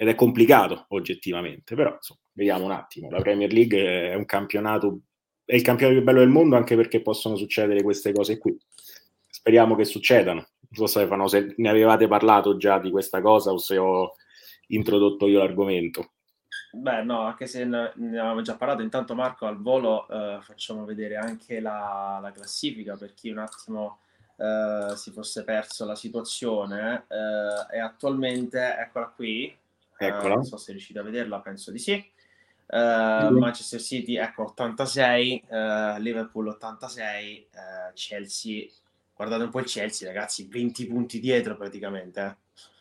ed 0.00 0.06
è 0.06 0.14
complicato 0.14 0.86
oggettivamente, 0.90 1.74
però 1.74 1.92
insomma, 1.94 2.20
vediamo 2.32 2.64
un 2.64 2.70
attimo. 2.70 3.10
La 3.10 3.20
Premier 3.20 3.52
League 3.52 4.10
è 4.10 4.14
un 4.14 4.24
campionato, 4.26 5.00
è 5.44 5.56
il 5.56 5.62
campionato 5.62 5.98
più 5.98 6.06
bello 6.06 6.20
del 6.20 6.28
mondo 6.28 6.54
anche 6.54 6.76
perché 6.76 7.02
possono 7.02 7.36
succedere 7.36 7.82
queste 7.82 8.12
cose 8.12 8.38
qui. 8.38 8.56
Speriamo 9.26 9.74
che 9.74 9.84
succedano 9.84 10.46
so 10.72 10.86
Stefano 10.86 11.28
se 11.28 11.54
ne 11.56 11.68
avevate 11.68 12.06
parlato 12.08 12.56
già 12.56 12.78
di 12.78 12.90
questa 12.90 13.20
cosa 13.20 13.52
o 13.52 13.58
se 13.58 13.76
ho 13.76 14.14
introdotto 14.68 15.26
io 15.26 15.38
l'argomento. 15.38 16.12
Beh, 16.70 17.02
no, 17.02 17.20
anche 17.22 17.46
se 17.46 17.64
ne 17.64 17.92
avevamo 17.96 18.42
già 18.42 18.56
parlato, 18.56 18.82
intanto 18.82 19.14
Marco 19.14 19.46
al 19.46 19.60
volo 19.60 20.06
eh, 20.08 20.38
facciamo 20.42 20.84
vedere 20.84 21.16
anche 21.16 21.60
la, 21.60 22.18
la, 22.20 22.30
classifica 22.30 22.94
per 22.96 23.14
chi 23.14 23.30
un 23.30 23.38
attimo 23.38 24.00
eh, 24.36 24.92
si 24.94 25.10
fosse 25.10 25.44
perso 25.44 25.84
la 25.84 25.94
situazione. 25.94 27.06
Eh, 27.08 27.76
e 27.76 27.78
attualmente, 27.80 28.76
eccola 28.78 29.06
qui, 29.08 29.46
eh, 29.46 30.06
eccola. 30.06 30.34
non 30.34 30.44
so 30.44 30.56
se 30.58 30.72
riuscite 30.72 30.98
a 30.98 31.02
vederla, 31.02 31.40
penso 31.40 31.70
di 31.70 31.78
sì. 31.78 32.16
Uh, 32.70 33.30
Manchester 33.30 33.80
City 33.80 34.16
ecco 34.16 34.42
86 34.42 35.44
uh, 35.48 35.98
Liverpool 36.00 36.48
86 36.48 37.48
uh, 37.50 37.58
Chelsea 37.94 38.68
guardate 39.18 39.42
un 39.42 39.50
po' 39.50 39.58
il 39.58 39.66
Chelsea, 39.66 40.06
ragazzi, 40.06 40.46
20 40.46 40.86
punti 40.86 41.18
dietro 41.18 41.56
praticamente. 41.56 42.36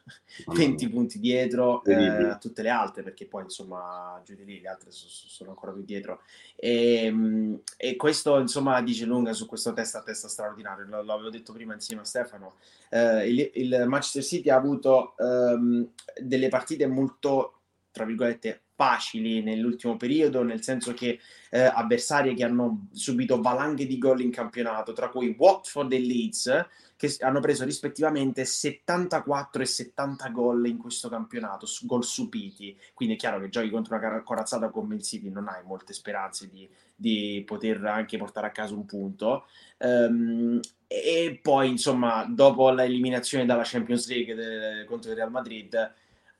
Eh. 0.07 0.53
20 0.53 0.89
punti 0.89 1.19
dietro 1.19 1.83
eh, 1.83 1.93
a 1.95 2.37
tutte 2.37 2.61
le 2.61 2.69
altre, 2.69 3.03
perché 3.03 3.25
poi 3.25 3.43
insomma 3.43 4.21
giù 4.23 4.35
di 4.35 4.45
lì 4.45 4.61
le 4.61 4.69
altre 4.69 4.91
so, 4.91 5.07
sono 5.07 5.51
ancora 5.51 5.71
più 5.71 5.83
dietro. 5.83 6.21
E, 6.55 7.05
ehm, 7.05 7.61
e, 7.75 7.95
questo 7.95 8.39
insomma 8.39 8.81
dice 8.81 9.05
lunga 9.05 9.33
su 9.33 9.45
questo 9.45 9.73
testa 9.73 9.99
a 9.99 10.03
testa 10.03 10.27
straordinario. 10.27 10.85
L- 10.85 11.05
l'avevo 11.05 11.29
detto 11.29 11.53
prima 11.53 11.73
insieme 11.73 12.01
a 12.01 12.05
Stefano. 12.05 12.55
Eh, 12.89 13.29
il, 13.29 13.51
il, 13.53 13.85
Manchester 13.87 14.23
City 14.23 14.49
ha 14.49 14.55
avuto 14.55 15.15
ehm, 15.17 15.89
delle 16.21 16.49
partite 16.49 16.87
molto 16.87 17.53
tra 17.91 18.05
virgolette 18.05 18.61
facili 18.77 19.41
nell'ultimo 19.41 19.97
periodo, 19.97 20.43
nel 20.43 20.61
senso 20.61 20.93
che 20.93 21.19
eh, 21.49 21.61
avversari 21.61 22.35
che 22.35 22.43
hanno 22.43 22.87
subito 22.91 23.41
valanghe 23.41 23.87
di 23.87 23.97
gol 23.97 24.21
in 24.21 24.29
campionato, 24.29 24.93
tra 24.93 25.09
cui 25.09 25.35
Watford 25.35 25.91
e 25.93 25.99
Leeds, 25.99 26.65
che 26.95 27.15
hanno 27.21 27.39
preso 27.39 27.65
rispettivamente 27.65 28.45
74 28.45 29.63
e 29.63 29.65
70 29.65 30.29
gol 30.29 30.67
in 30.67 30.77
questo 30.77 31.09
campionato, 31.09 31.65
gol 31.81 32.03
subiti. 32.03 32.77
Quindi 32.93 33.15
è 33.15 33.17
chiaro 33.17 33.39
che 33.39 33.49
giochi 33.49 33.71
contro 33.71 33.95
una 33.95 34.21
corazzata 34.21 34.69
come 34.69 34.93
il 34.93 35.01
City, 35.01 35.31
non 35.31 35.47
hai 35.47 35.63
molte 35.63 35.93
speranze 35.93 36.47
di, 36.47 36.69
di 36.95 37.41
poter 37.47 37.83
anche 37.83 38.17
portare 38.17 38.45
a 38.45 38.51
casa 38.51 38.75
un 38.75 38.85
punto. 38.85 39.47
Um, 39.79 40.59
e 40.85 41.39
poi, 41.41 41.69
insomma, 41.69 42.25
dopo 42.29 42.69
l'eliminazione 42.69 43.45
dalla 43.45 43.63
Champions 43.65 44.07
League 44.07 44.35
de- 44.35 44.85
contro 44.85 45.09
il 45.09 45.17
Real 45.17 45.31
Madrid, 45.31 45.93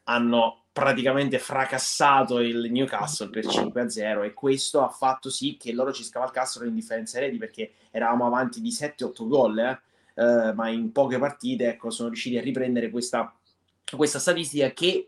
hanno 0.03 0.67
praticamente 0.77 1.39
fracassato 1.39 2.39
il 2.39 2.72
Newcastle 2.72 3.31
per 3.31 3.48
5-0 3.48 4.24
e 4.24 4.34
questo 4.36 4.84
ha 4.84 4.89
fatto 4.89 5.31
sì 5.31 5.57
che 5.60 5.74
loro 5.74 5.91
ci 5.91 6.03
scavalcassero 6.03 6.65
in 6.65 6.75
differenza 6.75 7.19
reti 7.19 7.38
perché 7.38 7.72
eravamo 7.89 8.27
avanti 8.27 8.62
di 8.62 8.69
7-8 8.69 9.27
gol, 9.27 9.57
eh? 9.57 9.79
Eh, 10.13 10.53
ma 10.53 10.69
in 10.69 10.91
poche 10.91 11.17
partite 11.17 11.69
ecco, 11.69 11.89
sono 11.89 12.10
riusciti 12.10 12.38
a 12.38 12.41
riprendere 12.41 12.91
questa, 12.91 13.36
questa 13.91 14.19
statistica 14.19 14.69
che 14.69 15.07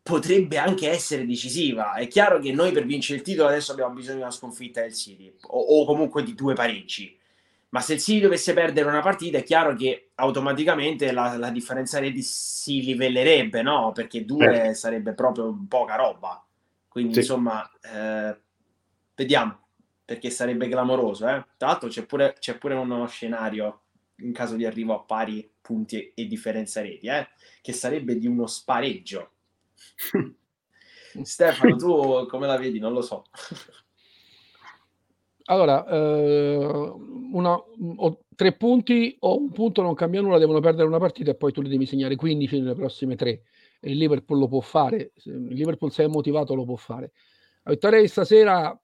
potrebbe 0.00 0.56
anche 0.56 0.88
essere 0.88 1.26
decisiva. 1.26 1.94
È 1.94 2.06
chiaro 2.06 2.38
che 2.38 2.52
noi 2.52 2.70
per 2.70 2.86
vincere 2.86 3.18
il 3.18 3.24
titolo 3.24 3.48
adesso 3.48 3.72
abbiamo 3.72 3.94
bisogno 3.94 4.18
di 4.18 4.22
una 4.22 4.30
sconfitta 4.30 4.82
del 4.82 4.94
City 4.94 5.34
o, 5.48 5.58
o 5.58 5.84
comunque 5.84 6.22
di 6.22 6.36
due 6.36 6.54
pareggi 6.54 7.18
ma 7.70 7.80
se 7.80 7.94
il 7.94 8.00
City 8.00 8.20
dovesse 8.20 8.52
perdere 8.52 8.88
una 8.88 9.00
partita 9.00 9.38
è 9.38 9.42
chiaro 9.44 9.74
che 9.74 10.10
automaticamente 10.16 11.12
la, 11.12 11.36
la 11.36 11.50
differenza 11.50 12.00
reti 12.00 12.22
si 12.22 12.82
livellerebbe, 12.82 13.62
no? 13.62 13.92
Perché 13.92 14.24
due 14.24 14.70
eh. 14.70 14.74
sarebbe 14.74 15.14
proprio 15.14 15.56
poca 15.68 15.94
roba. 15.94 16.44
Quindi 16.88 17.14
sì. 17.14 17.18
insomma, 17.20 17.70
eh, 17.80 18.36
vediamo, 19.14 19.66
perché 20.04 20.30
sarebbe 20.30 20.68
clamoroso. 20.68 21.28
Eh? 21.28 21.44
Tra 21.56 21.68
l'altro 21.68 21.88
c'è 21.88 22.04
pure, 22.04 22.34
c'è 22.40 22.58
pure 22.58 22.74
uno 22.74 23.06
scenario 23.06 23.82
in 24.16 24.32
caso 24.32 24.56
di 24.56 24.66
arrivo 24.66 24.94
a 24.94 25.00
pari 25.00 25.48
punti 25.60 26.12
e 26.12 26.26
differenza 26.26 26.82
reti, 26.82 27.06
eh? 27.06 27.28
che 27.62 27.72
sarebbe 27.72 28.18
di 28.18 28.26
uno 28.26 28.48
spareggio. 28.48 29.30
Stefano, 31.22 31.76
tu 31.76 32.26
come 32.26 32.46
la 32.48 32.56
vedi? 32.56 32.80
Non 32.80 32.92
lo 32.92 33.02
so. 33.02 33.26
Allora, 35.50 35.84
eh, 35.84 36.64
una, 37.32 37.54
o 37.56 38.20
tre 38.36 38.52
punti 38.52 39.16
o 39.18 39.36
un 39.36 39.50
punto 39.50 39.82
non 39.82 39.94
cambia 39.94 40.20
nulla, 40.20 40.38
devono 40.38 40.60
perdere 40.60 40.86
una 40.86 40.98
partita 40.98 41.32
e 41.32 41.34
poi 41.34 41.50
tu 41.50 41.60
li 41.60 41.68
devi 41.68 41.86
segnare 41.86 42.14
15 42.14 42.60
nelle 42.60 42.74
prossime 42.74 43.16
tre. 43.16 43.42
E 43.80 43.90
il 43.90 43.96
Liverpool 43.96 44.38
lo 44.38 44.46
può 44.46 44.60
fare, 44.60 45.12
il 45.24 45.52
Liverpool 45.52 45.90
se 45.90 46.04
è 46.04 46.06
motivato 46.06 46.54
lo 46.54 46.64
può 46.64 46.76
fare. 46.76 47.12
La 47.64 47.72
vittoria 47.72 48.00
di 48.00 48.06
stasera 48.06 48.80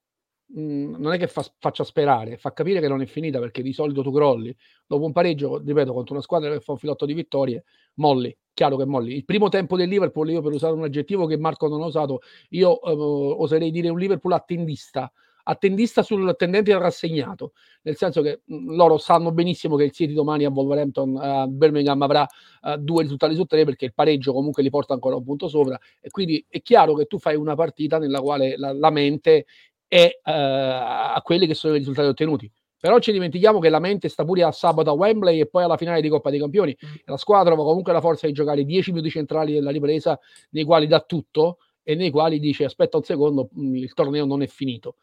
mh, 0.47 0.61
mm, 0.61 0.95
non 0.97 1.13
è 1.13 1.17
che 1.17 1.27
fa, 1.27 1.45
faccia 1.57 1.85
sperare, 1.85 2.37
fa 2.37 2.51
capire 2.51 2.81
che 2.81 2.89
non 2.89 3.01
è 3.01 3.05
finita 3.05 3.39
perché 3.39 3.61
di 3.61 3.71
solito 3.71 4.01
tu 4.01 4.11
crolli. 4.11 4.53
Dopo 4.85 5.05
un 5.05 5.13
pareggio, 5.13 5.59
ripeto, 5.65 5.93
contro 5.93 6.15
una 6.15 6.23
squadra 6.23 6.51
che 6.51 6.59
fa 6.59 6.73
un 6.73 6.79
filotto 6.79 7.05
di 7.05 7.13
vittorie, 7.13 7.63
molli, 7.95 8.37
chiaro 8.53 8.75
che 8.75 8.85
molli. 8.85 9.15
Il 9.15 9.23
primo 9.23 9.47
tempo 9.47 9.77
del 9.77 9.87
Liverpool, 9.87 10.31
io 10.31 10.41
per 10.41 10.51
usare 10.51 10.73
un 10.73 10.83
aggettivo 10.83 11.27
che 11.27 11.37
Marco 11.37 11.69
non 11.69 11.81
ha 11.81 11.85
usato, 11.85 12.19
io 12.49 12.81
eh, 12.81 12.91
oserei 12.91 13.71
dire 13.71 13.87
un 13.87 13.97
Liverpool 13.97 14.33
attendista, 14.33 15.09
attendista 15.49 16.03
sul 16.03 16.35
tendente 16.37 16.73
al 16.73 16.79
rassegnato, 16.79 17.53
nel 17.83 17.95
senso 17.95 18.21
che 18.21 18.41
mh, 18.43 18.75
loro 18.75 18.97
sanno 18.97 19.31
benissimo 19.31 19.75
che 19.75 19.85
il 19.85 19.91
City 19.91 20.13
domani 20.13 20.45
a 20.45 20.49
Wolverhampton, 20.49 21.15
uh, 21.15 21.47
Birmingham 21.47 22.01
avrà 22.01 22.27
uh, 22.63 22.75
due 22.77 23.03
risultati 23.03 23.33
su 23.35 23.45
tre 23.45 23.63
perché 23.63 23.85
il 23.85 23.93
pareggio 23.93 24.33
comunque 24.33 24.61
li 24.61 24.69
porta 24.69 24.93
ancora 24.93 25.15
un 25.15 25.23
punto 25.23 25.47
sopra 25.47 25.79
e 26.01 26.09
quindi 26.09 26.45
è 26.49 26.61
chiaro 26.61 26.93
che 26.93 27.05
tu 27.05 27.17
fai 27.17 27.35
una 27.35 27.55
partita 27.55 27.97
nella 27.97 28.19
quale 28.19 28.57
la, 28.57 28.73
la 28.73 28.89
mente 28.89 29.45
è 29.87 30.19
uh, 30.23 30.31
a 30.31 31.21
quelli 31.23 31.47
che 31.47 31.53
sono 31.53 31.75
i 31.75 31.77
risultati 31.77 32.07
ottenuti. 32.07 32.51
Però 32.79 32.99
ci 32.99 33.11
dimentichiamo 33.11 33.57
che 33.59 33.69
la 33.69 33.79
mente 33.79 34.07
sta 34.07 34.23
pure 34.23 34.43
a 34.43 34.51
sabato 34.51 34.91
a 34.91 34.93
Wembley 34.93 35.39
e 35.39 35.47
poi 35.47 35.63
alla 35.63 35.77
finale 35.77 35.99
di 35.99 36.09
Coppa 36.09 36.29
dei 36.29 36.39
Campioni. 36.39 36.77
Mm. 36.85 36.89
La 37.05 37.17
squadra 37.17 37.53
aveva 37.53 37.67
comunque 37.67 37.91
la 37.91 38.01
forza 38.01 38.27
di 38.27 38.33
giocare 38.33 38.63
10 38.63 38.91
minuti 38.91 39.09
centrali 39.09 39.53
della 39.53 39.71
ripresa, 39.71 40.19
nei 40.51 40.63
quali 40.63 40.85
dà 40.85 40.99
tutto 40.99 41.57
e 41.81 41.95
nei 41.95 42.11
quali 42.11 42.37
dice 42.39 42.65
aspetta 42.65 42.97
un 42.97 43.03
secondo, 43.03 43.49
mm, 43.57 43.75
il 43.75 43.93
torneo 43.93 44.25
non 44.25 44.41
è 44.41 44.47
finito. 44.47 44.97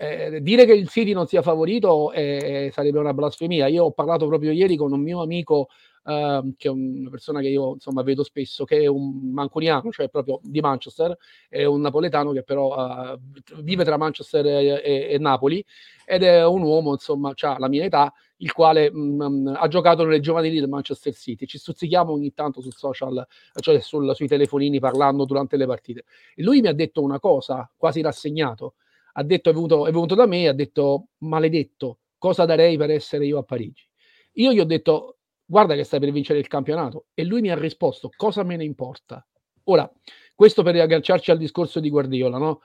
Eh, 0.00 0.40
dire 0.42 0.64
che 0.64 0.74
il 0.74 0.88
City 0.88 1.12
non 1.12 1.26
sia 1.26 1.42
favorito 1.42 2.12
eh, 2.12 2.70
sarebbe 2.72 3.00
una 3.00 3.12
blasfemia. 3.12 3.66
Io 3.66 3.86
ho 3.86 3.90
parlato 3.90 4.28
proprio 4.28 4.52
ieri 4.52 4.76
con 4.76 4.92
un 4.92 5.00
mio 5.00 5.20
amico 5.20 5.68
uh, 6.04 6.54
che 6.56 6.68
è 6.68 6.70
una 6.70 7.10
persona 7.10 7.40
che 7.40 7.48
io 7.48 7.74
insomma 7.74 8.02
vedo 8.02 8.22
spesso, 8.22 8.64
che 8.64 8.82
è 8.82 8.86
un 8.86 9.32
mancuniano, 9.32 9.90
cioè 9.90 10.08
proprio 10.08 10.38
di 10.44 10.60
Manchester, 10.60 11.16
è 11.48 11.64
un 11.64 11.80
napoletano 11.80 12.30
che 12.30 12.44
però 12.44 13.12
uh, 13.12 13.18
vive 13.60 13.82
tra 13.82 13.96
Manchester 13.96 14.46
e, 14.46 14.82
e, 14.84 15.08
e, 15.10 15.18
Napoli 15.18 15.64
ed 16.06 16.22
è 16.22 16.46
un 16.46 16.62
uomo, 16.62 16.92
insomma, 16.92 17.32
ha 17.36 17.58
la 17.58 17.68
mia 17.68 17.84
età, 17.84 18.12
il 18.36 18.52
quale 18.52 18.92
mh, 18.92 19.28
mm, 19.28 19.46
ha 19.56 19.66
giocato 19.66 20.04
nelle 20.04 20.20
giovanili 20.20 20.60
del 20.60 20.68
Manchester 20.68 21.12
City. 21.12 21.44
Ci 21.44 21.58
stuzzichiamo 21.58 22.12
ogni 22.12 22.32
tanto 22.32 22.60
sul 22.60 22.74
social, 22.74 23.26
cioè 23.60 23.80
sul, 23.80 24.14
sui 24.14 24.28
telefonini 24.28 24.78
parlando 24.78 25.24
durante 25.24 25.56
le 25.56 25.66
partite. 25.66 26.04
E 26.36 26.42
lui 26.44 26.60
mi 26.60 26.68
ha 26.68 26.72
detto 26.72 27.02
una 27.02 27.18
cosa, 27.18 27.68
quasi 27.76 28.00
rassegnato. 28.00 28.74
Ha 29.12 29.22
detto, 29.22 29.50
è 29.50 29.52
venuto, 29.52 29.86
è 29.86 29.90
venuto 29.90 30.14
da 30.14 30.26
me, 30.26 30.48
ha 30.48 30.52
detto, 30.52 31.08
maledetto, 31.18 31.98
cosa 32.18 32.44
darei 32.44 32.76
per 32.76 32.90
essere 32.90 33.26
io 33.26 33.38
a 33.38 33.42
Parigi? 33.42 33.86
Io 34.34 34.52
gli 34.52 34.60
ho 34.60 34.64
detto, 34.64 35.18
guarda 35.44 35.74
che 35.74 35.84
stai 35.84 36.00
per 36.00 36.10
vincere 36.12 36.38
il 36.38 36.46
campionato. 36.46 37.06
E 37.14 37.24
lui 37.24 37.40
mi 37.40 37.50
ha 37.50 37.58
risposto, 37.58 38.10
cosa 38.16 38.42
me 38.42 38.56
ne 38.56 38.64
importa? 38.64 39.26
Ora, 39.64 39.90
questo 40.34 40.62
per 40.62 40.76
agganciarci 40.76 41.30
al 41.30 41.38
discorso 41.38 41.80
di 41.80 41.90
Guardiola, 41.90 42.38
no? 42.38 42.60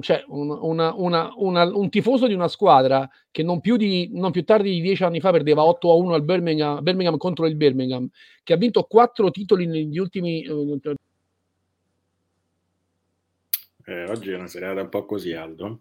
Cioè, 0.00 0.24
un, 0.28 0.50
una, 0.50 0.94
una, 0.94 1.32
una, 1.36 1.64
un 1.64 1.88
tifoso 1.90 2.28
di 2.28 2.34
una 2.34 2.46
squadra 2.46 3.10
che 3.32 3.42
non 3.42 3.60
più, 3.60 3.76
di, 3.76 4.08
non 4.12 4.30
più 4.30 4.44
tardi 4.44 4.70
di 4.70 4.80
dieci 4.80 5.02
anni 5.02 5.18
fa 5.18 5.32
perdeva 5.32 5.64
8 5.64 5.90
a 5.90 5.94
1 5.94 6.14
al 6.14 6.22
Birmingham, 6.22 6.80
Birmingham 6.80 7.16
contro 7.16 7.46
il 7.46 7.56
Birmingham, 7.56 8.08
che 8.44 8.52
ha 8.52 8.56
vinto 8.56 8.84
quattro 8.84 9.30
titoli 9.32 9.66
negli 9.66 9.98
ultimi. 9.98 10.42
Eh, 10.42 10.80
oggi 13.86 14.30
è 14.30 14.34
una 14.36 14.46
serata 14.46 14.80
un 14.80 14.88
po' 14.88 15.04
così, 15.04 15.32
Aldo 15.32 15.80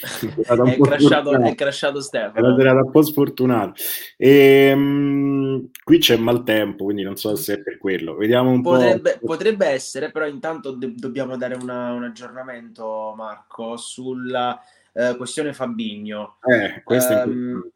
è, 0.40 0.78
crashato, 0.78 1.42
è 1.42 1.54
crashato 1.54 2.00
Stefano. 2.00 2.46
Era 2.46 2.56
serata 2.56 2.80
un 2.80 2.90
po' 2.90 3.02
sfortunato. 3.02 3.74
E, 4.16 4.72
um, 4.72 5.68
qui 5.84 5.98
c'è 5.98 6.16
maltempo, 6.16 6.84
quindi 6.84 7.02
non 7.02 7.16
so 7.16 7.36
se 7.36 7.54
è 7.54 7.62
per 7.62 7.78
quello. 7.78 8.14
Vediamo 8.14 8.50
un 8.50 8.62
potrebbe, 8.62 9.18
po'. 9.18 9.26
Potrebbe 9.26 9.66
essere, 9.66 10.10
però 10.10 10.26
intanto 10.26 10.72
de- 10.72 10.94
dobbiamo 10.94 11.36
dare 11.36 11.54
una, 11.54 11.92
un 11.92 12.04
aggiornamento, 12.04 13.12
Marco, 13.16 13.76
sulla 13.76 14.58
uh, 14.92 15.16
questione 15.16 15.52
Fabigno. 15.52 16.38
Eh, 16.42 16.82
um, 17.26 17.70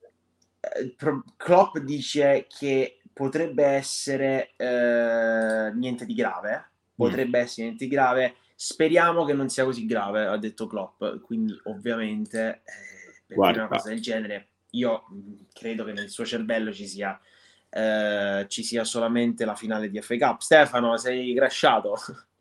Klopp 1.37 1.77
dice 1.79 2.47
che 2.49 3.01
potrebbe 3.13 3.65
essere 3.65 4.53
uh, 4.57 5.77
niente 5.77 6.07
di 6.07 6.15
grave, 6.15 6.71
potrebbe 6.95 7.39
mm. 7.39 7.43
essere 7.43 7.67
niente 7.67 7.85
di 7.85 7.91
grave 7.91 8.35
Speriamo 8.57 9.25
che 9.25 9.33
non 9.33 9.49
sia 9.49 9.65
così 9.65 9.85
grave, 9.85 10.27
ha 10.27 10.37
detto 10.37 10.67
Klopp. 10.67 11.03
Quindi, 11.23 11.59
ovviamente, 11.65 12.63
eh, 12.65 13.25
per 13.27 13.39
una 13.39 13.67
cosa 13.69 13.89
del 13.89 14.01
genere, 14.01 14.49
io 14.71 15.05
mm, 15.13 15.33
credo 15.53 15.85
che 15.85 15.93
nel 15.93 16.09
suo 16.09 16.25
cervello 16.25 16.73
ci 16.73 16.87
sia, 16.87 17.19
eh, 17.69 18.47
ci 18.49 18.63
sia 18.63 18.85
solamente 18.85 19.45
la 19.45 19.55
finale 19.55 19.91
di 19.91 20.01
FA 20.01 20.17
Cup. 20.17 20.41
Stefano, 20.41 20.97
sei 20.97 21.35
crashato? 21.35 21.95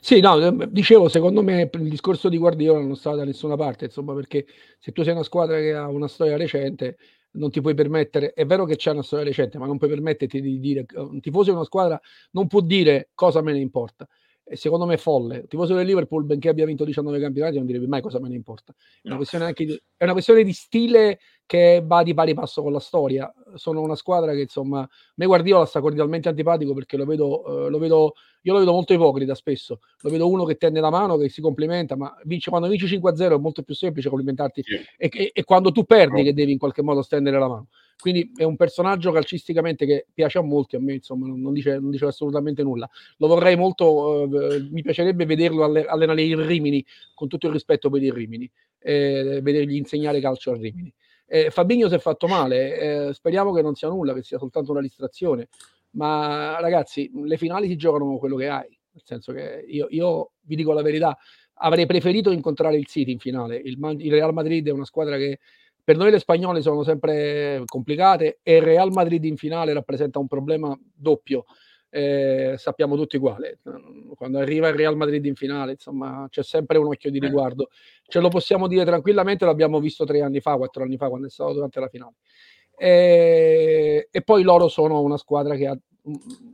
Sì, 0.00 0.20
no, 0.20 0.38
eh, 0.38 0.70
dicevo, 0.70 1.08
secondo 1.08 1.42
me 1.42 1.68
il 1.72 1.88
discorso 1.88 2.28
di 2.28 2.36
Guardiola 2.36 2.78
non 2.78 2.94
sta 2.94 3.14
da 3.14 3.24
nessuna 3.24 3.56
parte, 3.56 3.86
insomma, 3.86 4.14
perché 4.14 4.46
se 4.78 4.92
tu 4.92 5.02
sei 5.02 5.14
una 5.14 5.22
squadra 5.22 5.56
che 5.56 5.72
ha 5.74 5.88
una 5.88 6.06
storia 6.08 6.36
recente, 6.36 6.98
non 7.32 7.50
ti 7.50 7.62
puoi 7.62 7.74
permettere, 7.74 8.34
è 8.34 8.44
vero 8.44 8.66
che 8.66 8.76
c'è 8.76 8.92
una 8.92 9.02
storia 9.02 9.24
recente, 9.24 9.58
ma 9.58 9.66
non 9.66 9.78
puoi 9.78 9.88
permetterti 9.88 10.42
di 10.42 10.60
dire, 10.60 10.84
un 10.94 11.20
tifoso 11.20 11.50
di 11.50 11.56
una 11.56 11.64
squadra 11.64 11.98
non 12.32 12.46
può 12.48 12.60
dire 12.60 13.08
cosa 13.14 13.40
me 13.40 13.52
ne 13.52 13.60
importa 13.60 14.06
secondo 14.52 14.86
me 14.86 14.94
è 14.94 14.96
folle. 14.98 15.38
Il 15.38 15.46
tifoso 15.48 15.74
del 15.74 15.86
Liverpool, 15.86 16.24
benché 16.24 16.48
abbia 16.48 16.64
vinto 16.64 16.84
19 16.84 17.20
campionati, 17.20 17.56
non 17.56 17.66
direbbe 17.66 17.86
mai 17.86 18.00
cosa 18.00 18.20
me 18.20 18.28
ne 18.28 18.34
importa. 18.34 18.74
È, 19.02 19.08
no. 19.08 19.20
una, 19.32 19.52
di, 19.52 19.82
è 19.96 20.04
una 20.04 20.12
questione 20.12 20.42
di 20.42 20.52
stile 20.52 21.18
che 21.46 21.82
va 21.84 22.02
di 22.02 22.14
pari 22.14 22.34
passo 22.34 22.62
con 22.62 22.72
la 22.72 22.80
storia. 22.80 23.32
Sono 23.54 23.80
una 23.80 23.94
squadra 23.94 24.32
che, 24.32 24.42
insomma, 24.42 24.86
me 25.14 25.26
Guardiola 25.26 25.64
sta 25.64 25.80
cordialmente 25.80 26.28
antipatico 26.28 26.74
perché 26.74 26.96
lo 26.96 27.04
vedo, 27.04 27.66
eh, 27.66 27.70
lo 27.70 27.78
vedo, 27.78 28.14
io 28.42 28.52
lo 28.52 28.58
vedo 28.58 28.72
molto 28.72 28.92
ipocrita 28.92 29.34
spesso. 29.34 29.80
Lo 30.00 30.10
vedo 30.10 30.28
uno 30.28 30.44
che 30.44 30.56
tende 30.56 30.80
la 30.80 30.90
mano, 30.90 31.16
che 31.16 31.28
si 31.28 31.40
complimenta, 31.40 31.96
ma 31.96 32.14
vince, 32.24 32.50
quando 32.50 32.68
vinci 32.68 32.86
5-0 32.86 33.34
è 33.34 33.38
molto 33.38 33.62
più 33.62 33.74
semplice 33.74 34.08
complimentarti. 34.08 34.62
Sì. 34.62 34.74
E, 34.96 35.10
e, 35.10 35.30
e, 35.32 35.44
quando 35.44 35.72
tu 35.72 35.84
perdi, 35.84 36.22
che 36.22 36.34
devi 36.34 36.52
in 36.52 36.58
qualche 36.58 36.82
modo 36.82 37.02
stendere 37.02 37.38
la 37.38 37.48
mano. 37.48 37.68
Quindi 38.00 38.30
è 38.36 38.44
un 38.44 38.56
personaggio 38.56 39.10
calcisticamente 39.10 39.84
che 39.84 40.06
piace 40.12 40.38
a 40.38 40.42
molti, 40.42 40.76
a 40.76 40.80
me 40.80 40.94
insomma 40.94 41.26
non 41.26 41.52
dice, 41.52 41.80
non 41.80 41.90
dice 41.90 42.06
assolutamente 42.06 42.62
nulla. 42.62 42.88
Lo 43.16 43.26
vorrei 43.26 43.56
molto, 43.56 44.22
eh, 44.50 44.68
mi 44.70 44.82
piacerebbe 44.82 45.26
vederlo 45.26 45.64
allenare 45.64 46.22
il 46.22 46.36
Rimini, 46.36 46.84
con 47.14 47.26
tutto 47.26 47.48
il 47.48 47.52
rispetto 47.52 47.90
per 47.90 48.02
il 48.02 48.12
Rimini, 48.12 48.48
eh, 48.78 49.40
vedergli 49.42 49.74
insegnare 49.74 50.20
calcio 50.20 50.52
al 50.52 50.58
Rimini. 50.58 50.92
Eh, 51.26 51.50
Fabigno 51.50 51.88
si 51.88 51.94
è 51.96 51.98
fatto 51.98 52.28
male, 52.28 53.08
eh, 53.08 53.12
speriamo 53.14 53.52
che 53.52 53.62
non 53.62 53.74
sia 53.74 53.88
nulla, 53.88 54.14
che 54.14 54.22
sia 54.22 54.38
soltanto 54.38 54.70
una 54.70 54.80
distrazione, 54.80 55.48
ma 55.90 56.58
ragazzi, 56.60 57.10
le 57.12 57.36
finali 57.36 57.66
si 57.66 57.76
giocano 57.76 58.04
con 58.04 58.18
quello 58.18 58.36
che 58.36 58.48
hai, 58.48 58.78
nel 58.92 59.02
senso 59.04 59.32
che 59.32 59.64
io, 59.66 59.88
io 59.90 60.30
vi 60.42 60.54
dico 60.54 60.72
la 60.72 60.82
verità, 60.82 61.18
avrei 61.54 61.86
preferito 61.86 62.30
incontrare 62.30 62.76
il 62.76 62.86
City 62.86 63.10
in 63.10 63.18
finale, 63.18 63.56
il, 63.56 63.76
il 63.98 64.12
Real 64.12 64.32
Madrid 64.32 64.68
è 64.68 64.70
una 64.70 64.84
squadra 64.84 65.16
che 65.16 65.40
per 65.88 65.96
noi 65.96 66.10
le 66.10 66.18
spagnole 66.18 66.60
sono 66.60 66.82
sempre 66.82 67.62
complicate 67.64 68.40
e 68.42 68.56
il 68.56 68.62
Real 68.62 68.92
Madrid 68.92 69.24
in 69.24 69.38
finale 69.38 69.72
rappresenta 69.72 70.18
un 70.18 70.26
problema 70.26 70.78
doppio. 70.94 71.46
Eh, 71.88 72.56
sappiamo 72.58 72.94
tutti 72.94 73.16
uguale. 73.16 73.60
Quando 74.14 74.36
arriva 74.36 74.68
il 74.68 74.74
Real 74.74 74.98
Madrid 74.98 75.24
in 75.24 75.34
finale, 75.34 75.72
insomma, 75.72 76.26
c'è 76.28 76.42
sempre 76.42 76.76
un 76.76 76.88
occhio 76.88 77.10
di 77.10 77.16
eh. 77.16 77.20
riguardo. 77.22 77.70
Ce 78.06 78.20
lo 78.20 78.28
possiamo 78.28 78.66
dire 78.66 78.84
tranquillamente, 78.84 79.46
l'abbiamo 79.46 79.80
visto 79.80 80.04
tre 80.04 80.20
anni 80.20 80.40
fa, 80.40 80.58
quattro 80.58 80.82
anni 80.82 80.98
fa, 80.98 81.08
quando 81.08 81.28
è 81.28 81.30
stato 81.30 81.54
durante 81.54 81.80
la 81.80 81.88
finale. 81.88 82.16
E, 82.76 84.08
e 84.10 84.22
poi 84.22 84.42
loro 84.42 84.68
sono 84.68 85.00
una 85.00 85.16
squadra 85.16 85.54
che 85.54 85.68
ha, 85.68 85.78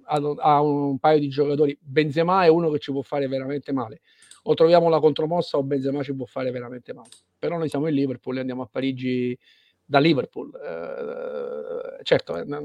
ha, 0.05 0.35
ha, 0.37 0.63
un 0.63 1.01
paio 1.01 1.19
di 1.19 1.27
giocatori. 1.27 1.77
Benzema 1.83 2.45
è 2.45 2.47
uno 2.47 2.71
che 2.71 2.79
ci 2.79 2.93
può 2.93 3.03
fare 3.03 3.27
veramente 3.27 3.73
male 3.73 4.01
o 4.47 4.55
troviamo 4.55 4.89
la 4.89 5.01
contromossa 5.01 5.57
o 5.57 5.63
Benzema 5.63 6.03
ci 6.03 6.15
può 6.15 6.27
fare 6.27 6.51
veramente 6.51 6.93
male. 6.93 7.09
Però 7.39 7.57
noi 7.57 7.69
siamo 7.69 7.89
in 7.89 7.95
Liverpool 7.95 8.37
e 8.37 8.41
andiamo 8.41 8.63
a 8.63 8.69
Parigi 8.71 9.37
da 9.85 9.99
Liverpool. 9.99 10.51
Eh, 10.55 12.03
certo, 12.05 12.35
la 12.35 12.63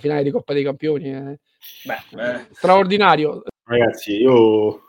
finale 0.00 0.22
di 0.22 0.30
Coppa 0.30 0.52
dei 0.52 0.64
Campioni 0.64 1.10
è 1.10 1.38
Beh, 1.84 2.20
eh. 2.20 2.46
straordinario. 2.52 3.42
Ragazzi, 3.64 4.16
io... 4.16 4.84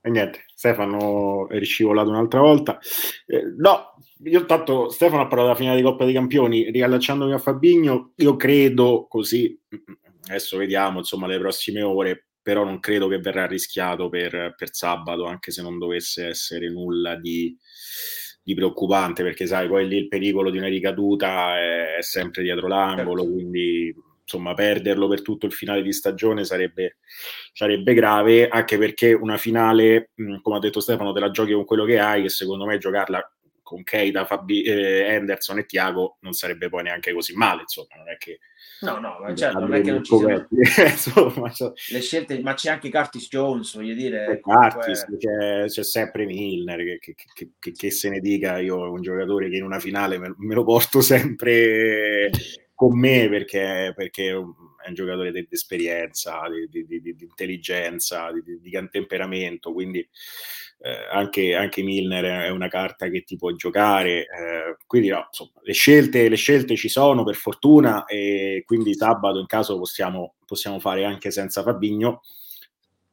E 0.00 0.10
niente, 0.10 0.44
Stefano 0.54 1.48
è 1.48 1.58
riscivolato 1.58 2.10
un'altra 2.10 2.40
volta. 2.40 2.78
Eh, 3.26 3.42
no, 3.56 3.96
io 4.22 4.44
tanto 4.44 4.88
Stefano 4.88 5.22
ha 5.22 5.26
parlato 5.26 5.48
della 5.48 5.58
finale 5.58 5.76
di 5.78 5.82
Coppa 5.82 6.04
dei 6.04 6.14
Campioni, 6.14 6.70
riallacciandomi 6.70 7.32
a 7.32 7.38
Fabigno, 7.38 8.12
io 8.14 8.36
credo 8.36 9.06
così, 9.08 9.58
adesso 10.28 10.56
vediamo 10.58 10.98
insomma 10.98 11.26
le 11.26 11.40
prossime 11.40 11.82
ore, 11.82 12.25
però 12.46 12.62
non 12.62 12.78
credo 12.78 13.08
che 13.08 13.18
verrà 13.18 13.44
rischiato 13.44 14.08
per, 14.08 14.54
per 14.56 14.72
sabato, 14.72 15.24
anche 15.24 15.50
se 15.50 15.62
non 15.62 15.78
dovesse 15.78 16.28
essere 16.28 16.70
nulla 16.70 17.16
di, 17.16 17.58
di, 18.40 18.54
preoccupante, 18.54 19.24
perché 19.24 19.46
sai, 19.48 19.66
poi 19.66 19.88
lì 19.88 19.96
il 19.96 20.06
pericolo 20.06 20.50
di 20.50 20.58
una 20.58 20.68
ricaduta 20.68 21.58
è, 21.58 21.96
è 21.96 22.02
sempre 22.02 22.44
dietro 22.44 22.68
l'angolo, 22.68 23.22
certo. 23.22 23.34
quindi 23.34 23.92
insomma 24.22 24.54
perderlo 24.54 25.08
per 25.08 25.22
tutto 25.22 25.46
il 25.46 25.52
finale 25.52 25.82
di 25.82 25.92
stagione 25.92 26.44
sarebbe, 26.44 26.98
sarebbe 27.52 27.94
grave, 27.94 28.46
anche 28.48 28.78
perché 28.78 29.12
una 29.12 29.38
finale, 29.38 30.12
come 30.40 30.56
ha 30.56 30.60
detto 30.60 30.78
Stefano, 30.78 31.12
te 31.12 31.18
la 31.18 31.32
giochi 31.32 31.52
con 31.52 31.64
quello 31.64 31.84
che 31.84 31.98
hai, 31.98 32.22
che 32.22 32.28
secondo 32.28 32.64
me 32.64 32.78
giocarla 32.78 33.35
con 33.66 33.82
Keita, 33.82 34.24
Fabi, 34.24 34.62
eh, 34.62 35.06
Henderson 35.08 35.58
e 35.58 35.66
Tiago 35.66 36.18
non 36.20 36.34
sarebbe 36.34 36.68
poi 36.68 36.84
neanche 36.84 37.12
così 37.12 37.34
male, 37.34 37.62
insomma, 37.62 37.96
non 37.96 38.08
è 38.08 38.16
che 38.16 38.38
No, 38.82 38.98
no, 38.98 39.18
ma 39.20 39.34
certo, 39.34 39.58
non 39.58 39.74
è 39.74 39.80
che 39.80 39.90
non 39.90 40.04
ci 40.04 40.16
siano 40.16 40.46
Insomma, 40.52 41.50
cioè... 41.50 41.72
le 41.92 42.00
scelte, 42.00 42.40
ma 42.42 42.54
c'è 42.54 42.70
anche 42.70 42.90
Curtis 42.90 43.28
Jones, 43.28 43.74
voglio 43.74 43.94
dire. 43.94 44.26
Eh, 44.26 44.40
Curtis, 44.40 45.04
comunque... 45.04 45.18
c'è, 45.18 45.64
c'è, 45.66 45.82
sempre 45.82 46.26
Milner, 46.26 46.98
che, 47.00 47.14
che, 47.14 47.52
che, 47.58 47.72
che, 47.72 47.90
se 47.90 48.08
ne 48.10 48.20
dica, 48.20 48.58
io 48.58 48.92
un 48.92 49.00
giocatore 49.00 49.48
che 49.48 49.56
in 49.56 49.64
una 49.64 49.80
finale 49.80 50.18
me, 50.18 50.34
me 50.36 50.54
lo 50.54 50.62
porto 50.62 51.00
sempre 51.00 52.30
con 52.76 52.98
me 52.98 53.26
perché, 53.30 53.94
perché 53.96 54.28
è 54.28 54.36
un 54.36 54.52
giocatore 54.92 55.32
di 55.32 55.48
esperienza, 55.48 56.42
di, 56.50 56.84
di, 56.86 57.00
di, 57.00 57.14
di 57.16 57.24
intelligenza, 57.24 58.30
di, 58.30 58.70
temperamento, 58.90 59.72
quindi 59.72 60.06
eh, 60.80 61.08
anche, 61.10 61.54
anche, 61.54 61.82
Milner 61.82 62.44
è 62.44 62.48
una 62.50 62.68
carta 62.68 63.08
che 63.08 63.22
ti 63.22 63.36
può 63.36 63.50
giocare, 63.52 64.20
eh, 64.20 64.76
quindi 64.86 65.08
no, 65.08 65.24
insomma, 65.26 65.52
le 65.62 65.72
scelte, 65.72 66.28
le 66.28 66.36
scelte 66.36 66.76
ci 66.76 66.90
sono 66.90 67.24
per 67.24 67.36
fortuna 67.36 68.04
e 68.04 68.62
quindi 68.66 68.94
sabato 68.94 69.38
in 69.38 69.46
caso 69.46 69.78
possiamo, 69.78 70.34
possiamo 70.44 70.78
fare 70.78 71.06
anche 71.06 71.30
senza 71.30 71.62
Fabigno, 71.62 72.20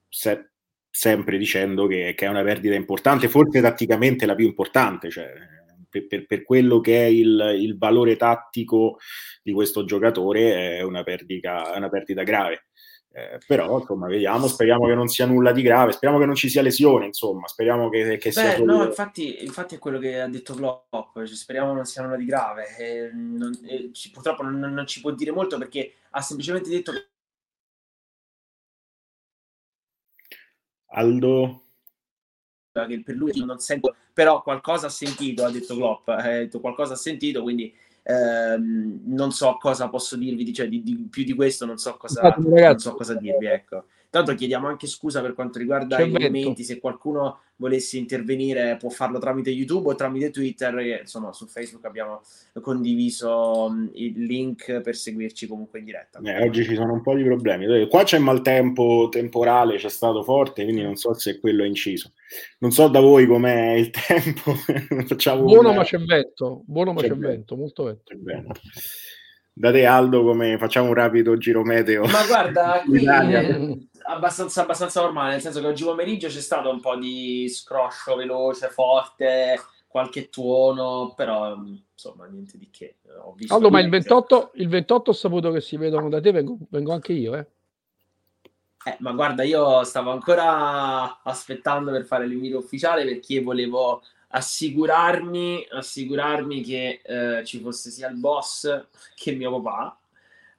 se, 0.09 0.49
sempre 0.89 1.37
dicendo 1.37 1.87
che, 1.87 2.13
che, 2.17 2.25
è 2.25 2.29
una 2.29 2.43
perdita 2.43 2.75
importante, 2.75 3.29
forse 3.29 3.61
tatticamente 3.61 4.25
la 4.25 4.35
più 4.35 4.45
importante, 4.45 5.09
cioè, 5.09 5.31
per, 5.93 6.07
per, 6.07 6.25
per, 6.25 6.43
quello 6.43 6.79
che 6.79 7.05
è 7.05 7.07
il, 7.07 7.55
il, 7.59 7.77
valore 7.77 8.15
tattico 8.15 8.97
di 9.43 9.51
questo 9.51 9.85
giocatore 9.85 10.77
è 10.77 10.81
una 10.81 11.03
perdita, 11.03 11.71
è 11.73 11.77
una 11.77 11.89
perdita 11.89 12.23
grave. 12.23 12.65
Eh, 13.15 13.37
però 13.45 13.77
insomma 13.77 14.07
vediamo, 14.07 14.47
speriamo 14.47 14.87
che 14.87 14.95
non 14.95 15.07
sia 15.07 15.27
nulla 15.27 15.51
di 15.51 15.61
grave, 15.61 15.91
speriamo 15.91 16.19
che 16.19 16.25
non 16.25 16.33
ci 16.33 16.49
sia 16.49 16.63
lesione, 16.63 17.05
insomma, 17.05 17.45
speriamo 17.45 17.87
che, 17.89 18.17
che 18.17 18.31
sia... 18.31 18.57
Beh, 18.57 18.63
no, 18.63 18.83
infatti, 18.83 19.43
infatti, 19.43 19.75
è 19.75 19.77
quello 19.77 19.99
che 19.99 20.19
ha 20.19 20.27
detto 20.27 20.55
Klopp, 20.55 21.13
cioè, 21.13 21.27
speriamo 21.27 21.73
non 21.73 21.85
sia 21.85 22.01
nulla 22.01 22.15
di 22.15 22.25
grave, 22.25 22.75
eh, 22.75 23.11
non, 23.13 23.51
eh, 23.67 23.91
ci, 23.93 24.09
purtroppo 24.09 24.41
non, 24.41 24.57
non, 24.57 24.87
ci 24.87 24.99
può 24.99 25.11
dire 25.11 25.29
molto 25.29 25.59
perché 25.59 25.93
ha 26.09 26.21
semplicemente 26.21 26.69
detto 26.69 26.91
che... 26.91 27.07
Aldo? 30.87 31.62
Che 32.73 33.03
per 33.03 33.15
lui 33.15 33.31
non 33.45 33.59
sento, 33.59 33.95
però 34.11 34.41
qualcosa 34.41 34.87
ha 34.87 34.89
sentito, 34.89 35.45
ha 35.45 35.51
detto 35.51 35.75
Klopp, 35.75 36.07
ha 36.07 36.21
detto 36.21 36.59
qualcosa 36.59 36.93
ha 36.93 36.97
sentito, 36.97 37.43
quindi 37.43 37.71
Ehm, 38.05 38.99
non 39.05 39.31
so 39.31 39.57
cosa 39.59 39.87
posso 39.87 40.17
dirvi, 40.17 40.51
cioè, 40.53 40.67
di, 40.67 40.83
di, 40.83 41.07
più 41.09 41.23
di 41.23 41.33
questo 41.33 41.65
non 41.65 41.77
so 41.77 41.95
cosa, 41.95 42.35
non 42.37 42.79
so 42.79 42.93
cosa 42.95 43.13
dirvi. 43.15 43.45
Ecco. 43.45 43.85
Tanto 44.09 44.35
chiediamo 44.35 44.67
anche 44.67 44.87
scusa 44.87 45.21
per 45.21 45.33
quanto 45.33 45.57
riguarda 45.57 45.99
i 45.99 46.11
commenti, 46.11 46.63
se 46.63 46.79
qualcuno 46.79 47.39
volesse 47.63 47.97
intervenire 47.97 48.75
può 48.77 48.89
farlo 48.89 49.19
tramite 49.19 49.49
YouTube 49.49 49.89
o 49.89 49.95
tramite 49.95 50.31
Twitter, 50.31 50.75
che 50.75 50.99
insomma 51.01 51.31
su 51.31 51.47
Facebook 51.47 51.85
abbiamo 51.85 52.21
condiviso 52.61 53.69
mm, 53.71 53.87
il 53.93 54.25
link 54.25 54.81
per 54.81 54.95
seguirci 54.97 55.47
comunque 55.47 55.79
in 55.79 55.85
diretta. 55.85 56.19
Eh, 56.21 56.43
oggi 56.43 56.65
ci 56.65 56.75
sono 56.75 56.91
un 56.91 57.01
po' 57.01 57.15
di 57.15 57.23
problemi. 57.23 57.87
Qua 57.87 58.03
c'è 58.03 58.17
maltempo 58.17 59.07
temporale, 59.09 59.77
c'è 59.77 59.89
stato 59.89 60.23
forte, 60.23 60.63
quindi 60.63 60.81
non 60.81 60.97
so 60.97 61.13
se 61.13 61.39
quello 61.39 61.63
è 61.63 61.67
inciso. 61.67 62.11
Non 62.59 62.71
so 62.71 62.89
da 62.89 62.99
voi 62.99 63.25
com'è 63.25 63.71
il 63.73 63.91
tempo. 63.95 64.55
buono 65.37 65.69
una... 65.69 65.73
ma 65.73 65.83
c'è 65.83 65.99
vento, 65.99 66.63
buono 66.65 66.91
ma 66.91 67.01
c'è, 67.01 67.07
c'è 67.07 67.15
vento, 67.15 67.55
molto 67.55 67.83
vento. 67.85 68.13
Da 69.55 69.71
te 69.71 69.85
Aldo 69.85 70.23
come 70.23 70.57
facciamo 70.57 70.87
un 70.87 70.95
rapido 70.95 71.37
giro 71.37 71.63
meteo? 71.63 72.05
Ma 72.05 72.25
guarda, 72.25 72.81
qui 72.89 73.05
abbastanza, 74.05 74.61
abbastanza 74.61 75.01
normale, 75.01 75.31
nel 75.31 75.41
senso 75.41 75.59
che 75.59 75.67
oggi 75.67 75.83
pomeriggio 75.83 76.27
c'è 76.27 76.39
stato 76.39 76.69
un 76.69 76.79
po' 76.79 76.95
di 76.95 77.47
scroscio 77.49 78.15
veloce, 78.15 78.69
forte, 78.69 79.59
qualche 79.87 80.29
tuono, 80.29 81.13
però 81.15 81.55
insomma 81.55 82.25
niente 82.25 82.57
di 82.57 82.69
che. 82.71 82.97
Ho 83.23 83.33
visto 83.33 83.53
allora, 83.53 83.71
ma 83.71 83.79
il 83.79 83.89
28, 83.89 84.51
il 84.55 84.67
28 84.67 85.11
ho 85.11 85.13
saputo 85.13 85.51
che 85.51 85.61
si 85.61 85.77
vedono 85.77 86.09
da 86.09 86.19
te, 86.19 86.31
vengo, 86.31 86.57
vengo 86.69 86.93
anche 86.93 87.13
io, 87.13 87.35
eh. 87.35 87.47
Eh, 88.85 88.97
ma 88.99 89.13
guarda, 89.13 89.43
io 89.43 89.83
stavo 89.83 90.11
ancora 90.11 91.21
aspettando 91.23 91.91
per 91.91 92.03
fare 92.05 92.27
l'invito 92.27 92.57
ufficiale 92.57 93.05
perché 93.05 93.41
volevo 93.41 94.01
assicurarmi, 94.29 95.67
assicurarmi 95.71 96.61
che 96.61 97.01
eh, 97.03 97.45
ci 97.45 97.59
fosse 97.59 97.91
sia 97.91 98.09
il 98.09 98.17
boss 98.17 98.87
che 99.15 99.31
mio 99.33 99.61
papà 99.61 99.97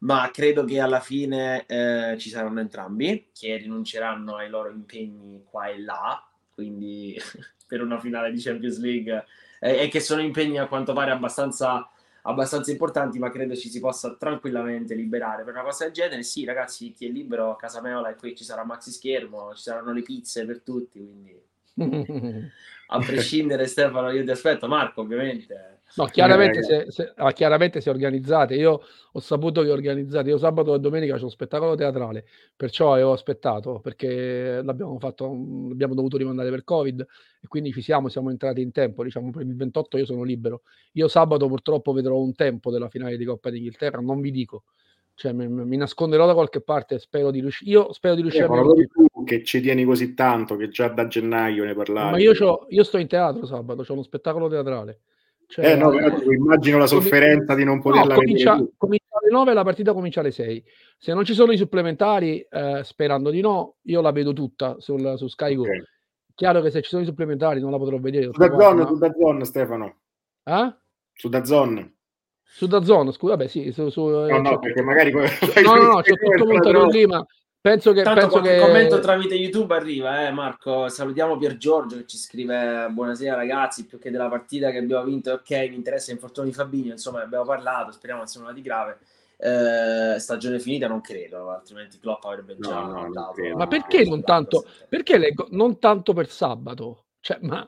ma 0.04 0.30
credo 0.32 0.64
che 0.64 0.80
alla 0.80 1.00
fine 1.00 1.64
eh, 1.66 2.16
ci 2.18 2.28
saranno 2.28 2.60
entrambi 2.60 3.28
che 3.32 3.56
rinunceranno 3.56 4.36
ai 4.36 4.48
loro 4.50 4.70
impegni 4.70 5.42
qua 5.44 5.66
e 5.66 5.80
là, 5.80 6.26
quindi 6.52 7.16
per 7.66 7.82
una 7.82 7.98
finale 7.98 8.30
di 8.30 8.40
Champions 8.40 8.78
League 8.78 9.24
eh, 9.60 9.82
e 9.82 9.88
che 9.88 10.00
sono 10.00 10.20
impegni 10.20 10.58
a 10.58 10.66
quanto 10.66 10.92
pare 10.92 11.10
abbastanza, 11.10 11.88
abbastanza 12.22 12.70
importanti, 12.70 13.18
ma 13.18 13.30
credo 13.30 13.56
ci 13.56 13.70
si 13.70 13.80
possa 13.80 14.14
tranquillamente 14.16 14.94
liberare 14.94 15.42
per 15.42 15.54
una 15.54 15.62
cosa 15.62 15.84
del 15.84 15.94
genere. 15.94 16.22
Sì, 16.22 16.44
ragazzi, 16.44 16.92
chi 16.92 17.06
è 17.06 17.10
libero 17.10 17.50
a 17.50 17.56
casa 17.56 17.80
Meola 17.80 18.10
e 18.10 18.16
qui 18.16 18.36
ci 18.36 18.44
sarà 18.44 18.62
maxi 18.64 18.90
schermo, 18.90 19.54
ci 19.54 19.62
saranno 19.62 19.92
le 19.92 20.02
pizze 20.02 20.44
per 20.44 20.60
tutti, 20.60 20.98
quindi 20.98 21.40
a 22.88 22.98
prescindere 22.98 23.66
Stefano, 23.66 24.10
io 24.10 24.22
ti 24.22 24.30
aspetto, 24.30 24.68
Marco 24.68 25.00
ovviamente 25.00 25.73
No, 25.96 26.06
chiaramente, 26.06 26.62
se, 26.62 26.86
se, 26.90 27.12
ah, 27.16 27.32
chiaramente 27.32 27.80
se 27.80 27.88
organizzate. 27.88 28.54
Io 28.56 28.80
ho 29.12 29.20
saputo 29.20 29.62
che 29.62 29.70
organizzate. 29.70 30.28
Io 30.28 30.38
sabato 30.38 30.74
e 30.74 30.80
domenica 30.80 31.16
c'è 31.16 31.22
un 31.22 31.30
spettacolo 31.30 31.76
teatrale, 31.76 32.24
perciò 32.56 32.92
avevo 32.94 33.12
aspettato 33.12 33.78
perché 33.80 34.60
l'abbiamo 34.62 34.98
fatto, 34.98 35.26
abbiamo 35.26 35.94
dovuto 35.94 36.16
rimandare 36.16 36.50
per 36.50 36.64
Covid 36.64 37.06
e 37.40 37.46
quindi 37.46 37.72
ci 37.72 37.80
siamo, 37.80 38.08
siamo 38.08 38.30
entrati 38.30 38.60
in 38.60 38.72
tempo. 38.72 39.04
Diciamo, 39.04 39.30
per 39.30 39.42
il 39.42 39.54
28 39.54 39.98
io 39.98 40.04
sono 40.04 40.24
libero. 40.24 40.62
Io 40.92 41.06
sabato 41.06 41.46
purtroppo 41.46 41.92
vedrò 41.92 42.18
un 42.18 42.34
tempo 42.34 42.72
della 42.72 42.88
finale 42.88 43.16
di 43.16 43.24
Coppa 43.24 43.50
d'Inghilterra, 43.50 44.00
non 44.00 44.20
vi 44.20 44.32
dico. 44.32 44.64
Cioè, 45.16 45.32
mi, 45.32 45.46
mi 45.46 45.76
nasconderò 45.76 46.26
da 46.26 46.34
qualche 46.34 46.60
parte 46.60 46.98
spero 46.98 47.30
di 47.30 47.40
riuscire. 47.40 47.70
Io 47.70 47.92
spero 47.92 48.16
di 48.16 48.22
riuscire 48.22 48.46
eh, 48.46 48.58
a. 48.58 48.62
Tu 48.62 49.22
che 49.22 49.44
ci 49.44 49.60
tieni 49.60 49.84
così 49.84 50.12
tanto, 50.14 50.56
che 50.56 50.68
già 50.68 50.88
da 50.88 51.06
gennaio 51.06 51.64
ne 51.64 51.74
parlavi. 51.74 52.10
Ma 52.10 52.18
io, 52.18 52.32
io 52.68 52.82
sto 52.82 52.98
in 52.98 53.06
teatro 53.06 53.46
sabato, 53.46 53.82
c'è 53.82 53.92
uno 53.92 54.02
spettacolo 54.02 54.48
teatrale. 54.48 55.00
Cioè, 55.46 55.72
eh 55.72 55.76
no, 55.76 55.90
però 55.90 56.16
immagino 56.32 56.78
la 56.78 56.86
sofferenza 56.86 57.46
com- 57.46 57.56
di 57.56 57.64
non 57.64 57.80
poterla 57.80 58.14
no, 58.14 58.20
comincia, 58.20 58.64
comincia 58.76 59.18
alle 59.20 59.30
9 59.30 59.54
la 59.54 59.64
partita 59.64 59.92
comincia 59.92 60.20
alle 60.20 60.30
6. 60.30 60.64
Se 60.98 61.14
non 61.14 61.24
ci 61.24 61.34
sono 61.34 61.52
i 61.52 61.56
supplementari, 61.56 62.40
eh, 62.40 62.80
sperando 62.82 63.30
di 63.30 63.40
no, 63.40 63.76
io 63.82 64.00
la 64.00 64.12
vedo 64.12 64.32
tutta 64.32 64.76
sul, 64.78 65.14
su 65.16 65.28
Sky 65.28 65.56
okay. 65.56 65.78
Go. 65.78 65.84
Chiaro 66.34 66.60
che 66.60 66.70
se 66.70 66.82
ci 66.82 66.88
sono 66.88 67.02
i 67.02 67.06
supplementari 67.06 67.60
non 67.60 67.70
la 67.70 67.78
potrò 67.78 67.98
vedere. 67.98 68.30
Su 68.32 68.38
Dazzon, 68.38 68.76
ma... 68.76 68.86
su 68.86 68.98
Dazzon, 68.98 69.44
Stefano. 69.44 69.96
Eh? 70.42 70.74
Su 71.12 71.28
Dazzon. 71.28 71.94
Su 72.42 72.66
Dazzon, 72.66 73.12
scusa, 73.12 73.36
beh 73.36 73.48
sì, 73.48 73.72
su, 73.72 73.88
su, 73.88 74.06
no, 74.06 74.38
no, 74.38 74.58
perché 74.58 74.82
magari... 74.82 75.12
no, 75.64 75.74
no, 75.74 75.86
no, 75.86 76.00
c'è 76.00 76.14
tutto 76.14 76.44
montato 76.46 76.86
lì, 76.86 77.06
ma 77.06 77.24
Penso 77.64 77.94
che, 77.94 78.02
Tanto 78.02 78.20
penso 78.20 78.40
che... 78.42 78.58
commento 78.58 79.00
tramite 79.00 79.36
YouTube 79.36 79.74
arriva, 79.74 80.26
eh, 80.26 80.30
Marco. 80.32 80.90
Salutiamo 80.90 81.38
Pier 81.38 81.56
Giorgio 81.56 81.96
che 81.96 82.04
ci 82.04 82.18
scrive: 82.18 82.88
Buonasera 82.90 83.34
ragazzi. 83.34 83.86
Più 83.86 83.98
che 83.98 84.10
della 84.10 84.28
partita 84.28 84.70
che 84.70 84.76
abbiamo 84.76 85.02
vinto, 85.04 85.32
ok, 85.32 85.50
mi 85.70 85.76
interessa 85.76 86.10
l'infortunio 86.10 86.50
di 86.50 86.54
Fabinho. 86.54 86.92
Insomma, 86.92 87.22
abbiamo 87.22 87.46
parlato. 87.46 87.90
Speriamo 87.90 88.20
che 88.20 88.28
sia 88.28 88.40
nulla 88.40 88.52
di 88.52 88.60
grave. 88.60 88.98
Eh, 89.38 90.18
stagione 90.18 90.60
finita, 90.60 90.88
non 90.88 91.00
credo, 91.00 91.48
altrimenti 91.52 91.98
Klopp 91.98 92.24
avrebbe 92.24 92.54
già 92.60 92.82
no, 92.82 93.00
no, 93.00 93.10
dato, 93.10 93.56
Ma 93.56 93.66
perché 93.66 94.04
non 94.04 94.22
tanto? 94.22 94.66
Perché 94.86 95.16
leggo 95.16 95.46
non 95.52 95.78
tanto 95.78 96.12
per 96.12 96.28
sabato? 96.28 97.06
Cioè, 97.20 97.38
ma 97.40 97.66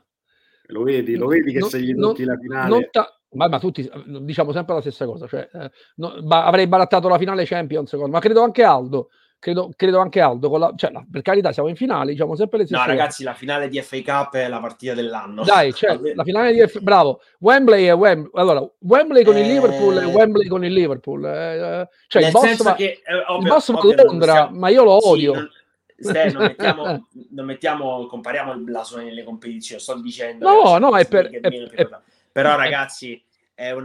lo 0.67 0.83
vedi, 0.83 1.15
lo 1.15 1.25
vedi 1.25 1.53
che 1.53 1.59
non, 1.59 1.69
se 1.69 1.81
gli 1.81 1.95
tocchi 1.95 2.23
la 2.23 2.37
finale. 2.37 2.89
Ta- 2.91 3.19
ma, 3.31 3.47
ma, 3.47 3.57
tutti 3.57 3.89
diciamo 4.19 4.51
sempre 4.51 4.75
la 4.75 4.81
stessa 4.81 5.05
cosa. 5.05 5.25
Cioè, 5.25 5.49
eh, 5.51 5.71
no, 5.95 6.21
ba- 6.21 6.45
avrei 6.45 6.67
barattato 6.67 7.07
la 7.07 7.17
finale 7.17 7.45
Champions, 7.45 7.91
ma 7.93 8.19
credo 8.19 8.43
anche 8.43 8.61
Aldo 8.61 9.09
credo, 9.39 9.71
credo 9.75 9.99
anche 9.99 10.19
Aldo, 10.19 10.55
la, 10.57 10.73
cioè, 10.75 10.91
la, 10.91 11.05
per 11.09 11.21
carità 11.21 11.51
siamo 11.51 11.69
in 11.69 11.75
finale, 11.75 12.11
diciamo 12.11 12.35
sempre 12.35 12.59
le 12.59 12.65
stesse 12.65 12.79
No 12.79 12.87
ragazzi, 12.87 13.23
la 13.23 13.33
finale 13.33 13.67
di 13.69 13.81
FA 13.81 14.01
Cup 14.01 14.35
è 14.35 14.47
la 14.47 14.59
partita 14.59 14.93
dell'anno. 14.93 15.43
Dai, 15.43 15.73
cioè, 15.73 15.97
la 16.13 16.23
finale 16.23 16.53
di 16.53 16.67
FA 16.67 16.79
bravo, 16.79 17.21
Wembley 17.39 17.85
è 17.85 17.93
Wembley, 17.93 18.31
allora, 18.35 18.67
Wembley 18.79 19.23
con 19.23 19.35
eh... 19.35 19.41
il 19.41 19.47
Liverpool 19.47 19.97
e 19.97 20.05
Wembley 20.05 20.47
con 20.47 20.65
il 20.65 20.73
Liverpool. 20.73 21.25
Eh, 21.25 21.89
cioè, 22.07 22.21
Nel 22.21 22.31
il 22.31 22.39
boss, 22.39 22.63
va, 22.63 22.75
che, 22.75 23.01
eh, 23.05 23.15
ovvio, 23.27 23.37
il 23.37 23.47
boss 23.47 23.69
ovvio, 23.69 23.95
va 23.95 24.01
a 24.01 24.05
Londra, 24.05 24.49
ma 24.51 24.69
io 24.69 24.83
lo 24.83 25.07
odio. 25.07 25.33
Sì, 25.33 25.39
non... 25.39 25.49
Ste, 25.99 26.31
non, 26.31 26.43
mettiamo, 26.43 27.07
non 27.31 27.45
mettiamo, 27.45 28.07
compariamo 28.07 28.53
il 28.53 28.59
blasone 28.59 29.03
nelle 29.03 29.23
competizioni, 29.23 29.81
sto 29.81 29.99
dicendo. 29.99 30.47
No, 30.47 30.77
no, 30.77 30.97
è 30.97 31.07
per... 31.07 31.29
È, 31.29 31.39
è, 31.39 31.89
però 32.31 32.55
ragazzi, 32.55 33.19
è 33.53 33.75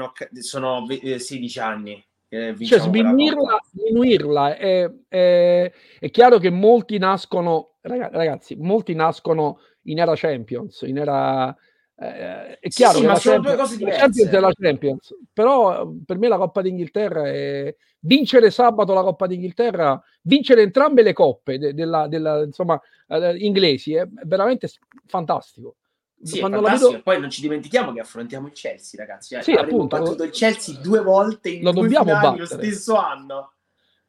sono 0.40 0.86
16 0.86 1.58
eh, 1.58 1.62
anni 1.62 2.04
eh, 2.34 2.56
cioè, 2.64 2.78
sminuirla, 2.78 3.60
sminuirla 3.72 4.56
è, 4.56 4.90
è, 5.06 5.72
è, 5.98 6.10
chiaro 6.10 6.38
che 6.38 6.48
molti 6.48 6.96
nascono, 6.96 7.72
ragazzi, 7.82 8.56
molti 8.56 8.94
nascono 8.94 9.58
in 9.82 9.98
era 9.98 10.14
Champions, 10.16 10.80
in 10.86 10.96
era... 10.96 11.54
Eh, 11.94 12.58
è 12.58 12.68
chiaro 12.68 12.94
sì, 12.94 13.00
che 13.02 13.06
la 13.06 13.18
Champions, 13.18 13.78
la 13.80 13.90
Champions 13.90 14.30
è 14.30 14.40
la 14.40 14.52
Champions, 14.58 15.14
però 15.30 15.92
per 16.06 16.16
me 16.16 16.28
la 16.28 16.38
Coppa 16.38 16.62
d'Inghilterra 16.62 17.28
è 17.28 17.76
vincere 17.98 18.50
sabato 18.50 18.94
la 18.94 19.02
Coppa 19.02 19.26
d'Inghilterra, 19.26 20.02
vincere 20.22 20.62
entrambe 20.62 21.02
le 21.02 21.12
coppe 21.12 21.58
de, 21.58 21.74
della, 21.74 22.08
della, 22.08 22.42
insomma, 22.42 22.80
eh, 23.08 23.36
inglesi 23.36 23.92
è 23.92 24.08
veramente 24.24 24.70
fantastico. 25.04 25.76
Sì, 26.22 26.40
vedo... 26.40 27.00
Poi 27.02 27.20
non 27.20 27.30
ci 27.30 27.40
dimentichiamo 27.40 27.92
che 27.92 28.00
affrontiamo 28.00 28.46
il 28.46 28.52
Chelsea, 28.52 29.00
ragazzi. 29.04 29.34
Eh. 29.34 29.42
Sì, 29.42 29.52
appunto, 29.52 29.98
battuto 29.98 30.22
il 30.22 30.30
Chelsea 30.30 30.78
due 30.80 31.00
volte 31.00 31.50
in 31.50 31.62
lo 31.62 31.72
due 31.72 31.82
dobbiamo 31.82 32.12
battere. 32.12 32.38
lo 32.38 32.46
stesso 32.46 32.96
anno. 32.96 33.52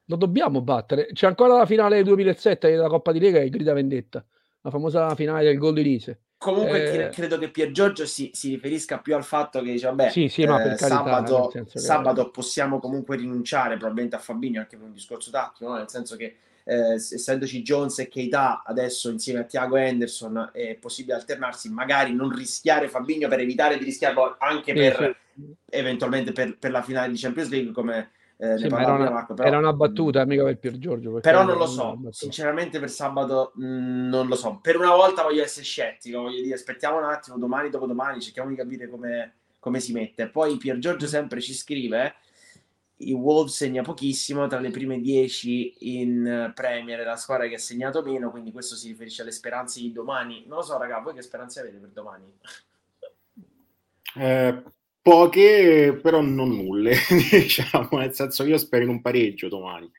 Lo 0.05 0.15
dobbiamo 0.15 0.61
battere. 0.61 1.07
C'è 1.13 1.27
ancora 1.27 1.57
la 1.57 1.65
finale 1.65 1.95
del 1.95 2.05
2007 2.05 2.69
della 2.69 2.87
Coppa 2.87 3.11
di 3.11 3.19
Lega 3.19 3.39
e 3.39 3.49
grida 3.49 3.73
vendetta. 3.73 4.23
la 4.61 4.69
famosa 4.69 5.13
finale 5.15 5.43
del 5.43 5.57
gol 5.57 5.73
di 5.73 5.83
Lise. 5.83 6.21
Comunque 6.37 7.07
eh, 7.07 7.09
credo 7.09 7.37
che 7.37 7.49
Pier 7.49 7.71
Giorgio 7.71 8.05
si, 8.05 8.29
si, 8.33 8.49
riferisca 8.49 8.99
più 8.99 9.15
al 9.15 9.23
fatto 9.23 9.61
che 9.61 9.71
dice, 9.71 9.87
vabbè, 9.87 10.09
sì, 10.09 10.27
sì, 10.27 10.43
no, 10.43 10.59
eh, 10.59 10.75
carità, 10.75 10.87
sabato, 10.87 11.51
sabato 11.73 12.31
possiamo 12.31 12.79
comunque 12.79 13.15
rinunciare 13.15 13.77
probabilmente 13.77 14.17
a 14.17 14.19
Fabinho 14.19 14.59
anche 14.59 14.75
per 14.75 14.85
un 14.85 14.91
discorso 14.91 15.31
tattico, 15.31 15.69
no? 15.69 15.77
nel 15.77 15.89
senso 15.89 16.17
che 16.17 16.35
eh, 16.65 16.93
essendoci 16.93 17.61
Jones 17.61 17.99
e 17.99 18.07
Keita 18.07 18.63
adesso 18.65 19.09
insieme 19.09 19.39
a 19.39 19.43
Thiago 19.43 19.75
Henderson 19.75 20.51
è 20.53 20.75
possibile 20.75 21.15
alternarsi, 21.15 21.69
magari 21.69 22.13
non 22.13 22.33
rischiare 22.33 22.87
Fabinho 22.87 23.27
per 23.27 23.39
evitare 23.39 23.77
di 23.77 23.83
rischiarlo 23.83 24.35
anche 24.39 24.73
per 24.73 25.17
sì. 25.33 25.55
eventualmente 25.69 26.31
per, 26.31 26.57
per, 26.57 26.71
la 26.71 26.81
finale 26.81 27.11
di 27.11 27.17
Champions 27.17 27.49
League 27.49 27.71
come 27.71 28.11
eh, 28.37 28.57
sì, 28.57 28.65
era, 28.65 28.93
una, 28.93 29.09
Marco, 29.09 29.33
però, 29.33 29.47
era 29.47 29.57
una 29.57 29.73
battuta 29.73 30.25
mica 30.25 30.43
per 30.43 30.57
Pier 30.57 30.77
Giorgio 30.77 31.19
però 31.19 31.43
non 31.43 31.57
lo 31.57 31.67
so 31.67 31.99
sinceramente 32.09 32.79
per 32.79 32.89
sabato 32.89 33.51
mh, 33.55 33.65
mm, 33.65 34.07
non 34.09 34.27
lo 34.27 34.35
so. 34.35 34.59
Per 34.61 34.77
una 34.77 34.95
volta 34.95 35.23
voglio 35.23 35.43
essere 35.43 35.65
scettico 35.65 36.21
voglio 36.21 36.41
dire 36.41 36.55
aspettiamo 36.55 36.97
un 36.97 37.05
attimo 37.05 37.37
domani 37.37 37.69
dopo 37.69 37.85
domani 37.85 38.21
cerchiamo 38.21 38.49
di 38.49 38.55
capire 38.55 38.89
come, 38.89 39.33
come 39.59 39.79
si 39.79 39.91
mette. 39.91 40.27
Poi 40.29 40.57
Pier 40.57 40.77
Giorgio 40.79 41.07
sempre 41.07 41.41
ci 41.41 41.53
scrive 41.53 42.15
i 43.09 43.13
Wolves 43.13 43.55
segna 43.55 43.81
pochissimo 43.81 44.47
tra 44.47 44.59
le 44.59 44.71
prime 44.71 44.99
10 44.99 45.75
in 45.79 46.51
Premier 46.53 47.05
la 47.05 47.15
squadra 47.15 47.47
che 47.47 47.55
ha 47.55 47.59
segnato 47.59 48.01
meno 48.01 48.31
quindi 48.31 48.51
questo 48.51 48.75
si 48.75 48.87
riferisce 48.87 49.21
alle 49.21 49.31
speranze 49.31 49.79
di 49.81 49.91
domani. 49.91 50.43
Non 50.47 50.57
lo 50.57 50.63
so 50.63 50.77
raga 50.77 50.99
voi 50.99 51.13
che 51.13 51.21
speranze 51.21 51.59
avete 51.59 51.77
per 51.77 51.89
domani? 51.89 52.25
Eh, 54.15 54.63
poche 55.01 55.99
però 56.01 56.21
non 56.21 56.55
nulle 56.55 56.95
diciamo 57.31 57.97
nel 57.97 58.13
senso 58.13 58.43
io 58.43 58.57
spero 58.57 58.83
in 58.83 58.89
un 58.89 59.01
pareggio 59.01 59.47
domani. 59.47 59.91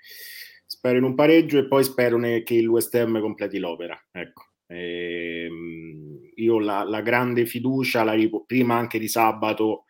Spero 0.67 0.99
in 0.99 1.05
un 1.05 1.15
pareggio 1.15 1.59
e 1.59 1.67
poi 1.67 1.85
spero 1.85 2.19
che 2.19 2.55
il 2.55 2.69
West 2.69 2.95
Ham 2.95 3.21
completi 3.21 3.59
l'opera 3.59 3.99
ecco. 4.11 4.49
Ehm, 4.67 6.31
io 6.37 6.59
la, 6.59 6.85
la, 6.85 7.01
grande 7.03 7.45
fiducia 7.47 8.03
la 8.03 8.13
rip- 8.13 8.45
prima 8.47 8.77
anche 8.77 8.99
di 8.99 9.09
sabato 9.09 9.85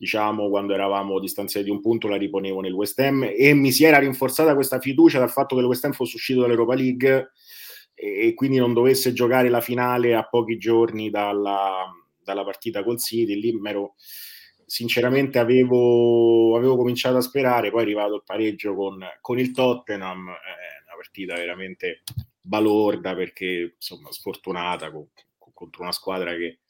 diciamo, 0.00 0.48
quando 0.48 0.72
eravamo 0.72 1.20
distanziati 1.20 1.66
di 1.66 1.70
un 1.70 1.82
punto, 1.82 2.08
la 2.08 2.16
riponevo 2.16 2.60
nel 2.60 2.72
West 2.72 2.98
Ham 3.00 3.30
e 3.36 3.52
mi 3.52 3.70
si 3.70 3.84
era 3.84 3.98
rinforzata 3.98 4.54
questa 4.54 4.80
fiducia 4.80 5.18
dal 5.18 5.30
fatto 5.30 5.54
che 5.54 5.60
il 5.60 5.66
West 5.66 5.84
Ham 5.84 5.92
fosse 5.92 6.16
uscito 6.16 6.40
dall'Europa 6.40 6.74
League 6.74 7.32
e, 7.94 8.32
quindi 8.32 8.56
non 8.56 8.72
dovesse 8.72 9.12
giocare 9.12 9.50
la 9.50 9.60
finale 9.60 10.14
a 10.14 10.26
pochi 10.26 10.56
giorni 10.56 11.10
dalla, 11.10 11.84
dalla 12.24 12.44
partita 12.44 12.82
col 12.82 12.98
City. 12.98 13.38
Lì 13.38 13.52
mero, 13.52 13.96
sinceramente 14.64 15.38
avevo, 15.38 16.56
avevo, 16.56 16.78
cominciato 16.78 17.18
a 17.18 17.20
sperare, 17.20 17.70
poi 17.70 17.80
è 17.80 17.82
arrivato 17.82 18.14
il 18.14 18.22
pareggio 18.24 18.74
con, 18.74 19.06
con 19.20 19.38
il 19.38 19.50
Tottenham, 19.50 20.28
è 20.30 20.82
una 20.86 20.96
partita 20.96 21.34
veramente 21.34 22.04
balorda 22.40 23.14
perché 23.14 23.74
insomma 23.76 24.10
sfortunata 24.10 24.90
con, 24.90 25.06
con, 25.36 25.52
contro 25.52 25.82
una 25.82 25.92
squadra 25.92 26.34
che 26.36 26.60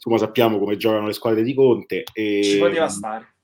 insomma 0.00 0.16
sappiamo 0.16 0.58
come 0.58 0.78
giocano 0.78 1.06
le 1.06 1.12
squadre 1.12 1.42
di 1.42 1.52
Conte. 1.52 2.04
E... 2.14 2.42
Ci 2.42 2.58
poteva 2.58 2.88
stare. 2.88 3.34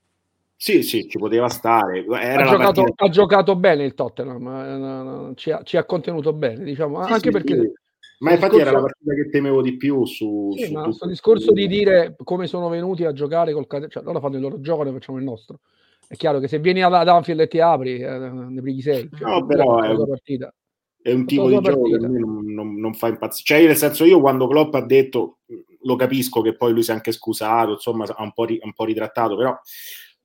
Sì, 0.57 0.83
sì, 0.83 1.07
ci 1.07 1.19
poteva 1.19 1.51
stare. 1.51 1.99
Ha 1.99 2.45
giocato, 2.45 2.83
partita... 2.83 3.05
ha, 3.05 3.09
giocato, 3.11 3.57
bene 3.57 3.85
il 3.85 3.92
Tottenham, 3.92 5.35
ci 5.35 5.51
ha, 5.51 5.62
ci 5.62 5.77
ha 5.77 5.85
contenuto 5.85 6.33
bene, 6.33 6.64
diciamo, 6.64 7.05
sì, 7.05 7.12
anche 7.12 7.27
sì, 7.27 7.31
perché... 7.31 7.61
Sì. 7.61 7.73
Ma 8.19 8.31
infatti 8.31 8.55
discorso... 8.55 8.75
era 8.75 8.81
la 8.81 8.87
partita 8.87 9.14
che 9.14 9.29
temevo 9.29 9.61
di 9.61 9.77
più 9.77 10.07
su... 10.07 10.55
Sì, 10.57 10.64
su 10.64 10.73
ma 10.73 10.85
questo 10.85 11.07
discorso 11.07 11.53
di 11.53 11.66
dire 11.69 12.16
come 12.25 12.47
sono 12.47 12.71
venuti 12.71 13.05
a 13.05 13.12
giocare 13.12 13.53
col... 13.53 13.66
Cioè, 13.69 14.03
loro 14.03 14.21
fanno 14.21 14.37
il 14.37 14.40
loro 14.40 14.59
gioco, 14.59 14.85
noi 14.85 14.95
facciamo 14.95 15.19
il 15.19 15.25
nostro. 15.25 15.59
È 16.09 16.16
chiaro 16.16 16.38
che 16.38 16.49
se 16.49 16.59
vieni 16.59 16.83
ad 16.83 16.95
Anfield 16.95 17.40
e 17.40 17.49
ti 17.49 17.61
apri, 17.61 17.99
eh, 17.99 18.19
ne 18.19 18.61
brighi 18.62 18.81
sei. 18.81 19.11
Cioè, 19.14 19.29
no, 19.29 19.45
però 19.45 19.83
è 19.83 19.95
è 21.07 21.12
un 21.12 21.25
tipo 21.25 21.49
di 21.49 21.61
gioco 21.61 21.88
che 21.88 22.05
a 22.05 22.09
me 22.09 22.19
non, 22.19 22.45
non, 22.53 22.75
non 22.75 22.92
fa 22.92 23.07
impazzire. 23.07 23.45
Cioè, 23.45 23.66
nel 23.69 23.77
senso, 23.77 24.05
io 24.05 24.21
quando 24.21 24.49
Klopp 24.49 24.75
ha 24.75 24.85
detto 24.85 25.38
lo 25.83 25.95
capisco 25.95 26.40
che 26.40 26.57
poi 26.57 26.73
lui 26.73 26.83
si 26.83 26.90
è 26.90 26.95
anche 26.95 27.12
scusato, 27.12 27.73
insomma, 27.73 28.05
ha 28.07 28.23
un 28.25 28.33
po', 28.33 28.45
ri, 28.45 28.59
un 28.61 28.73
po' 28.73 28.85
ritrattato, 28.85 29.37
però 29.37 29.57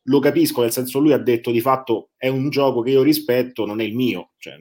lo 0.05 0.19
capisco, 0.19 0.61
nel 0.61 0.71
senso 0.71 0.97
lui 0.97 1.13
ha 1.13 1.19
detto 1.19 1.51
di 1.51 1.61
fatto 1.61 2.09
è 2.17 2.29
un 2.29 2.49
gioco 2.49 2.81
che 2.81 2.89
io 2.89 3.03
rispetto, 3.03 3.67
non 3.67 3.79
è 3.79 3.83
il 3.83 3.95
mio, 3.95 4.31
cioè, 4.39 4.55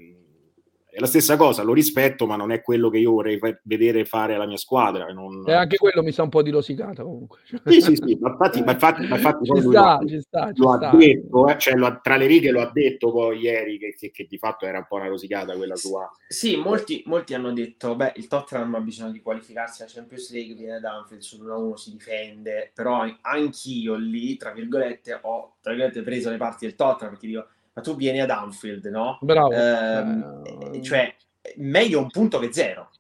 è 0.90 0.98
la 0.98 1.06
stessa 1.06 1.36
cosa, 1.36 1.62
lo 1.62 1.72
rispetto, 1.72 2.26
ma 2.26 2.34
non 2.34 2.50
è 2.50 2.62
quello 2.62 2.90
che 2.90 2.98
io 2.98 3.12
vorrei 3.12 3.38
vedere 3.62 4.04
fare 4.04 4.34
alla 4.34 4.46
mia 4.46 4.56
squadra. 4.56 5.06
Non... 5.06 5.44
E 5.46 5.52
anche 5.52 5.76
quello 5.76 6.02
mi 6.02 6.10
sa 6.10 6.24
un 6.24 6.28
po' 6.28 6.42
di 6.42 6.50
rosicata 6.50 7.02
comunque. 7.04 7.38
Sì, 7.64 7.80
sì, 7.80 7.94
sì, 7.94 8.18
ma 8.20 8.30
infatti, 8.30 8.62
ma 8.62 8.72
infatti, 8.72 9.06
ma 9.06 9.16
infatti 9.16 9.44
ci 9.44 9.60
sta, 9.60 9.98
lo, 10.00 10.08
ci 10.08 10.20
sta, 10.20 10.50
lo 10.54 10.70
ha 10.72 10.96
detto, 10.96 11.48
eh, 11.48 11.58
cioè 11.58 11.74
lo, 11.74 12.00
tra 12.02 12.16
le 12.16 12.26
righe 12.26 12.50
lo 12.50 12.60
ha 12.60 12.70
detto 12.72 13.12
poi 13.12 13.38
ieri 13.38 13.78
che, 13.78 13.94
che, 13.96 14.10
che, 14.10 14.26
di 14.28 14.36
fatto 14.36 14.66
era 14.66 14.78
un 14.78 14.86
po' 14.88 14.96
una 14.96 15.06
rosicata 15.06 15.56
quella 15.56 15.76
sua. 15.76 16.10
Sì, 16.26 16.56
molti, 16.56 17.02
molti 17.06 17.34
hanno 17.34 17.52
detto, 17.52 17.94
beh, 17.94 18.14
il 18.16 18.26
Tottenham 18.26 18.74
ha 18.74 18.80
bisogno 18.80 19.12
di 19.12 19.22
qualificarsi 19.22 19.82
alla 19.82 19.90
Champions 19.92 20.32
League, 20.32 20.54
viene 20.54 20.80
da 20.80 20.94
Anfield, 20.94 21.22
sull'1-1 21.22 21.74
si 21.74 21.90
difende, 21.92 22.72
però 22.74 23.06
anch'io 23.20 23.94
lì, 23.94 24.36
tra 24.36 24.50
virgolette, 24.50 25.18
ho 25.22 25.54
tra 25.60 25.72
virgolette, 25.72 26.02
preso 26.02 26.30
le 26.30 26.36
parti 26.36 26.66
del 26.66 26.74
Tottenham 26.74 27.12
perché 27.12 27.26
dico 27.26 27.46
ma 27.72 27.82
tu 27.82 27.96
vieni 27.96 28.20
ad 28.20 28.30
Anfield, 28.30 28.86
no? 28.86 29.18
Bravo. 29.20 29.52
Eh, 29.52 30.76
eh, 30.76 30.82
cioè, 30.82 31.14
meglio 31.56 32.00
un 32.00 32.10
punto 32.10 32.38
che 32.38 32.52
zero. 32.52 32.90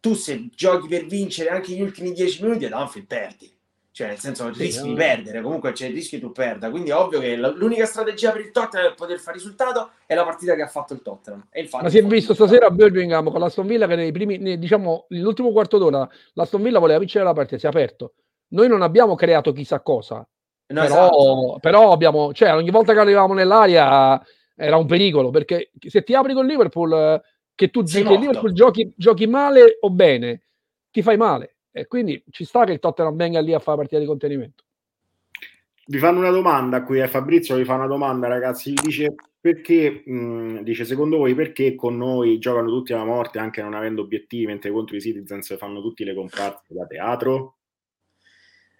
Tu 0.00 0.14
se 0.14 0.48
giochi 0.54 0.88
per 0.88 1.06
vincere 1.06 1.50
anche 1.50 1.72
gli 1.72 1.80
ultimi 1.80 2.12
dieci 2.12 2.42
minuti 2.42 2.64
ad 2.64 2.72
Anfield 2.72 3.06
perdi. 3.06 3.52
Cioè, 3.94 4.06
nel 4.06 4.18
senso, 4.18 4.48
rischi 4.48 4.88
di 4.88 4.94
perdere, 4.94 5.42
comunque 5.42 5.72
c'è 5.72 5.88
il 5.88 5.92
rischio 5.92 6.18
che 6.18 6.24
tu 6.24 6.32
perda. 6.32 6.70
Quindi 6.70 6.88
è 6.88 6.94
ovvio 6.94 7.20
che 7.20 7.36
l'unica 7.36 7.84
strategia 7.84 8.32
per 8.32 8.40
il 8.40 8.50
Tottenham 8.50 8.86
per 8.86 8.94
poter 8.94 9.18
fare 9.18 9.36
risultato 9.36 9.90
è 10.06 10.14
la 10.14 10.24
partita 10.24 10.54
che 10.54 10.62
ha 10.62 10.66
fatto 10.66 10.94
il 10.94 11.02
Tottenham. 11.02 11.46
E 11.50 11.68
Ma 11.70 11.90
si 11.90 11.98
è 11.98 12.02
visto 12.02 12.32
stasera 12.32 12.68
a 12.68 12.70
Birmingham 12.70 13.30
con 13.30 13.38
l'Aston 13.38 13.66
Villa 13.66 13.86
che 13.86 13.96
nei 13.96 14.10
primi, 14.10 14.58
diciamo, 14.58 15.04
nell'ultimo 15.10 15.52
quarto 15.52 15.76
d'ora 15.76 16.08
l'Aston 16.32 16.62
Villa 16.62 16.78
voleva 16.78 16.98
vincere 16.98 17.22
la 17.22 17.34
partita, 17.34 17.58
si 17.58 17.66
è 17.66 17.68
aperto. 17.68 18.14
Noi 18.48 18.66
non 18.66 18.80
abbiamo 18.80 19.14
creato 19.14 19.52
chissà 19.52 19.80
cosa, 19.80 20.26
No, 20.66 20.80
però, 20.80 20.94
esatto. 20.94 21.58
però, 21.60 21.92
abbiamo, 21.92 22.32
cioè, 22.32 22.54
ogni 22.54 22.70
volta 22.70 22.92
che 22.92 23.00
arrivavamo 23.00 23.34
nell'aria 23.34 24.22
era 24.54 24.76
un 24.76 24.86
pericolo 24.86 25.30
perché 25.30 25.70
se 25.78 26.02
ti 26.02 26.14
apri 26.14 26.34
con 26.34 26.46
Liverpool, 26.46 27.20
che 27.54 27.70
tu 27.70 27.82
che 27.82 28.02
Liverpool 28.02 28.52
giochi, 28.52 28.92
giochi, 28.96 29.26
male 29.26 29.78
o 29.80 29.90
bene, 29.90 30.42
ti 30.90 31.02
fai 31.02 31.16
male. 31.16 31.56
E 31.70 31.86
quindi 31.86 32.22
ci 32.30 32.44
sta 32.44 32.64
che 32.64 32.72
il 32.72 32.78
Tottenham 32.78 33.16
venga 33.16 33.40
lì 33.40 33.54
a 33.54 33.58
fare 33.58 33.78
partita 33.78 34.00
di 34.00 34.06
contenimento. 34.06 34.64
Vi 35.86 35.98
fanno 35.98 36.20
una 36.20 36.30
domanda 36.30 36.82
qui, 36.84 37.00
eh, 37.00 37.08
Fabrizio 37.08 37.56
vi 37.56 37.64
fa 37.64 37.74
una 37.74 37.86
domanda, 37.86 38.28
ragazzi. 38.28 38.72
Dice 38.72 39.14
perché, 39.40 40.02
mh, 40.04 40.62
dice 40.62 40.84
secondo 40.84 41.16
voi 41.16 41.34
perché 41.34 41.74
con 41.74 41.96
noi 41.96 42.38
giocano 42.38 42.68
tutti 42.68 42.92
alla 42.92 43.04
morte 43.04 43.40
anche 43.40 43.62
non 43.62 43.74
avendo 43.74 44.02
obiettivi, 44.02 44.46
mentre 44.46 44.70
contro 44.70 44.96
i 44.96 45.00
Citizens 45.00 45.56
fanno 45.56 45.80
tutti 45.80 46.04
le 46.04 46.14
comparse 46.14 46.74
da 46.74 46.86
teatro? 46.86 47.56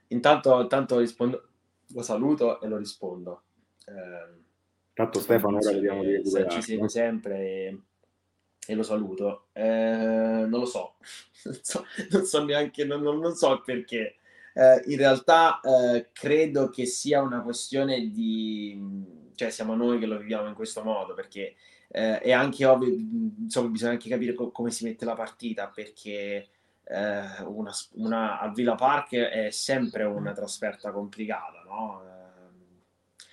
Intanto, 0.08 0.60
intanto 0.60 0.98
rispondo, 0.98 1.51
lo 1.92 2.02
saluto 2.02 2.60
e 2.60 2.68
lo 2.68 2.76
rispondo. 2.76 3.42
Eh, 3.86 4.40
Tanto 4.94 5.20
Stefano, 5.20 5.56
ora 5.56 5.72
vediamo 5.72 6.02
di 6.02 6.12
recuperare. 6.12 6.50
Ci 6.50 6.62
siete 6.62 6.88
sempre 6.88 7.38
e, 7.38 7.80
e, 8.66 8.74
lo 8.74 8.82
saluto. 8.82 9.46
Eh, 9.52 9.62
non 10.46 10.60
lo 10.60 10.66
so. 10.66 10.96
non 11.44 11.58
so, 11.62 11.84
non 12.10 12.24
so 12.24 12.44
neanche, 12.44 12.84
non, 12.84 13.00
non, 13.00 13.34
so 13.34 13.62
perché. 13.64 14.16
Eh, 14.54 14.82
in 14.86 14.98
realtà 14.98 15.60
eh, 15.60 16.10
credo 16.12 16.68
che 16.68 16.84
sia 16.84 17.22
una 17.22 17.42
questione 17.42 18.10
di... 18.10 18.78
cioè 19.34 19.48
siamo 19.48 19.74
noi 19.74 19.98
che 19.98 20.04
lo 20.04 20.18
viviamo 20.18 20.48
in 20.48 20.54
questo 20.54 20.82
modo, 20.82 21.14
perché 21.14 21.54
eh, 21.88 22.18
è 22.20 22.32
anche 22.32 22.66
ovvio, 22.66 22.92
insomma, 22.92 23.70
bisogna 23.70 23.92
anche 23.92 24.10
capire 24.10 24.34
co- 24.34 24.50
come 24.50 24.70
si 24.70 24.84
mette 24.84 25.06
la 25.06 25.14
partita, 25.14 25.68
perché 25.68 26.48
eh, 26.92 27.42
una, 27.44 27.72
una, 27.92 28.38
al 28.38 28.52
Villa 28.52 28.74
Park 28.74 29.14
è 29.14 29.50
sempre 29.50 30.04
una 30.04 30.32
trasferta 30.32 30.92
complicata, 30.92 31.62
no? 31.64 32.02
Eh, 32.04 33.24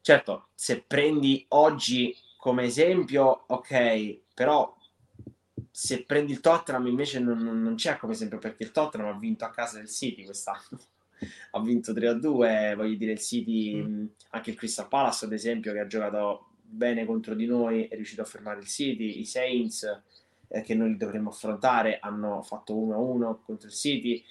certo, 0.00 0.48
se 0.54 0.82
prendi 0.82 1.44
oggi 1.50 2.16
come 2.36 2.64
esempio, 2.64 3.44
ok, 3.46 4.20
però 4.34 4.76
se 5.70 6.04
prendi 6.04 6.32
il 6.32 6.40
Tottenham 6.40 6.86
invece 6.88 7.20
non, 7.20 7.38
non, 7.38 7.74
c'è 7.76 7.98
come 7.98 8.12
esempio 8.12 8.38
perché 8.38 8.64
il 8.64 8.72
Tottenham 8.72 9.14
ha 9.14 9.18
vinto 9.18 9.44
a 9.44 9.50
casa 9.50 9.78
del 9.78 9.88
City 9.88 10.24
quest'anno 10.24 10.80
ha 11.52 11.60
vinto 11.60 11.92
3-2 11.92 12.74
voglio 12.74 12.96
dire 12.96 13.12
il 13.12 13.20
City 13.20 13.80
mm. 13.80 14.06
anche 14.30 14.50
il 14.50 14.56
Crystal 14.56 14.88
Palace 14.88 15.26
ad 15.26 15.32
esempio 15.32 15.72
che 15.72 15.78
ha 15.78 15.86
giocato 15.86 16.48
bene 16.60 17.04
contro 17.04 17.34
di 17.34 17.46
noi 17.46 17.86
è 17.86 17.94
riuscito 17.94 18.22
a 18.22 18.24
fermare 18.24 18.58
il 18.58 18.66
City 18.66 19.20
i 19.20 19.24
Saints 19.24 20.02
eh, 20.48 20.62
che 20.62 20.74
noi 20.74 20.96
dovremmo 20.96 21.30
affrontare 21.30 21.98
hanno 22.00 22.42
fatto 22.42 22.74
1-1 22.74 23.36
contro 23.44 23.68
il 23.68 23.74
City. 23.74 24.24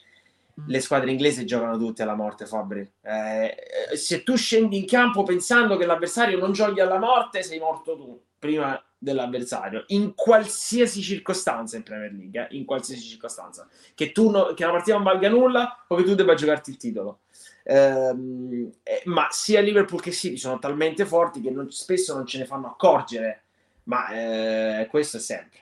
Le 0.65 0.80
squadre 0.80 1.12
inglesi 1.12 1.45
giocano 1.45 1.77
tutte 1.77 2.01
alla 2.01 2.15
morte, 2.15 2.47
Fabri. 2.47 2.80
Eh, 3.01 3.56
eh, 3.91 3.95
se 3.95 4.23
tu 4.23 4.36
scendi 4.36 4.77
in 4.77 4.88
campo 4.88 5.23
pensando 5.23 5.77
che 5.77 5.86
l'avversario 5.86 6.39
non 6.39 6.51
giochi 6.51 6.80
alla 6.80 6.97
morte, 6.97 7.43
sei 7.43 7.60
morto 7.60 7.95
tu 7.95 8.21
prima 8.39 8.82
dell'avversario 8.99 9.84
in 9.88 10.15
qualsiasi 10.15 11.01
circostanza 11.01 11.77
in 11.77 11.84
Premier 11.84 12.12
League, 12.12 12.47
eh, 12.49 12.56
in 12.56 12.65
qualsiasi 12.65 13.01
circostanza 13.01 13.67
che, 13.93 14.12
tu 14.12 14.30
no, 14.32 14.53
che 14.53 14.65
la 14.65 14.71
partita 14.71 14.95
non 14.95 15.03
valga 15.03 15.30
nulla 15.30 15.86
o 15.88 15.95
che 15.95 16.03
tu 16.03 16.15
debba 16.15 16.34
giocarti 16.34 16.71
il 16.71 16.77
titolo. 16.77 17.19
Ehm, 17.63 18.71
eh, 18.84 19.01
ma 19.06 19.27
sia 19.30 19.60
Liverpool 19.60 20.01
che 20.01 20.12
City 20.12 20.38
sono 20.38 20.58
talmente 20.58 21.06
forti 21.06 21.41
che 21.41 21.51
non, 21.51 21.69
spesso 21.69 22.15
non 22.15 22.25
ce 22.25 22.39
ne 22.39 22.45
fanno 22.45 22.67
accorgere, 22.67 23.43
ma 23.84 24.10
eh, 24.10 24.88
questo 24.89 25.17
è 25.17 25.19
sempre. 25.19 25.60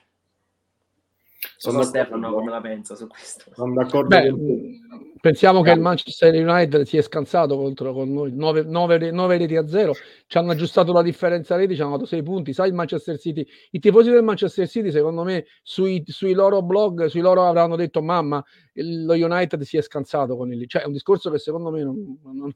Sono 1.58 1.82
so 1.82 1.88
Stefano 1.88 2.32
come 2.32 2.50
la 2.50 2.60
pensa 2.60 2.94
su 2.94 3.06
questo. 3.06 3.44
Sono 3.54 3.72
d'accordo 3.74 4.08
Beh, 4.08 4.34
pensiamo 5.20 5.62
che 5.62 5.70
il 5.70 5.80
Manchester 5.80 6.34
United 6.34 6.82
si 6.82 6.98
è 6.98 7.02
scansato 7.02 7.56
contro 7.56 7.92
con 7.92 8.12
noi 8.12 8.32
9, 8.34 8.64
9, 8.64 9.10
9 9.10 9.38
reti 9.38 9.56
a 9.56 9.66
0 9.66 9.92
ci 10.26 10.38
hanno 10.38 10.52
aggiustato 10.52 10.92
la 10.92 11.02
differenza 11.02 11.56
reti 11.56 11.74
ci 11.74 11.82
hanno 11.82 11.92
dato 11.92 12.06
6 12.06 12.22
punti. 12.22 12.52
Sai 12.52 12.68
il 12.68 12.74
Manchester 12.74 13.18
City? 13.18 13.46
I 13.70 13.78
tifosi 13.78 14.10
del 14.10 14.22
Manchester 14.22 14.68
City 14.68 14.90
secondo 14.90 15.22
me 15.24 15.46
sui, 15.62 16.02
sui 16.06 16.34
loro 16.34 16.62
blog 16.62 17.06
sui 17.06 17.20
loro 17.20 17.44
avranno 17.44 17.76
detto 17.76 18.02
mamma 18.02 18.44
lo 18.74 19.14
United 19.14 19.62
si 19.62 19.78
è 19.78 19.82
scansato 19.82 20.36
con 20.36 20.52
il 20.52 20.68
cioè 20.68 20.82
è 20.82 20.86
un 20.86 20.92
discorso 20.92 21.30
che 21.30 21.38
secondo 21.38 21.70
me 21.70 21.82
non, 21.82 22.18
non, 22.22 22.52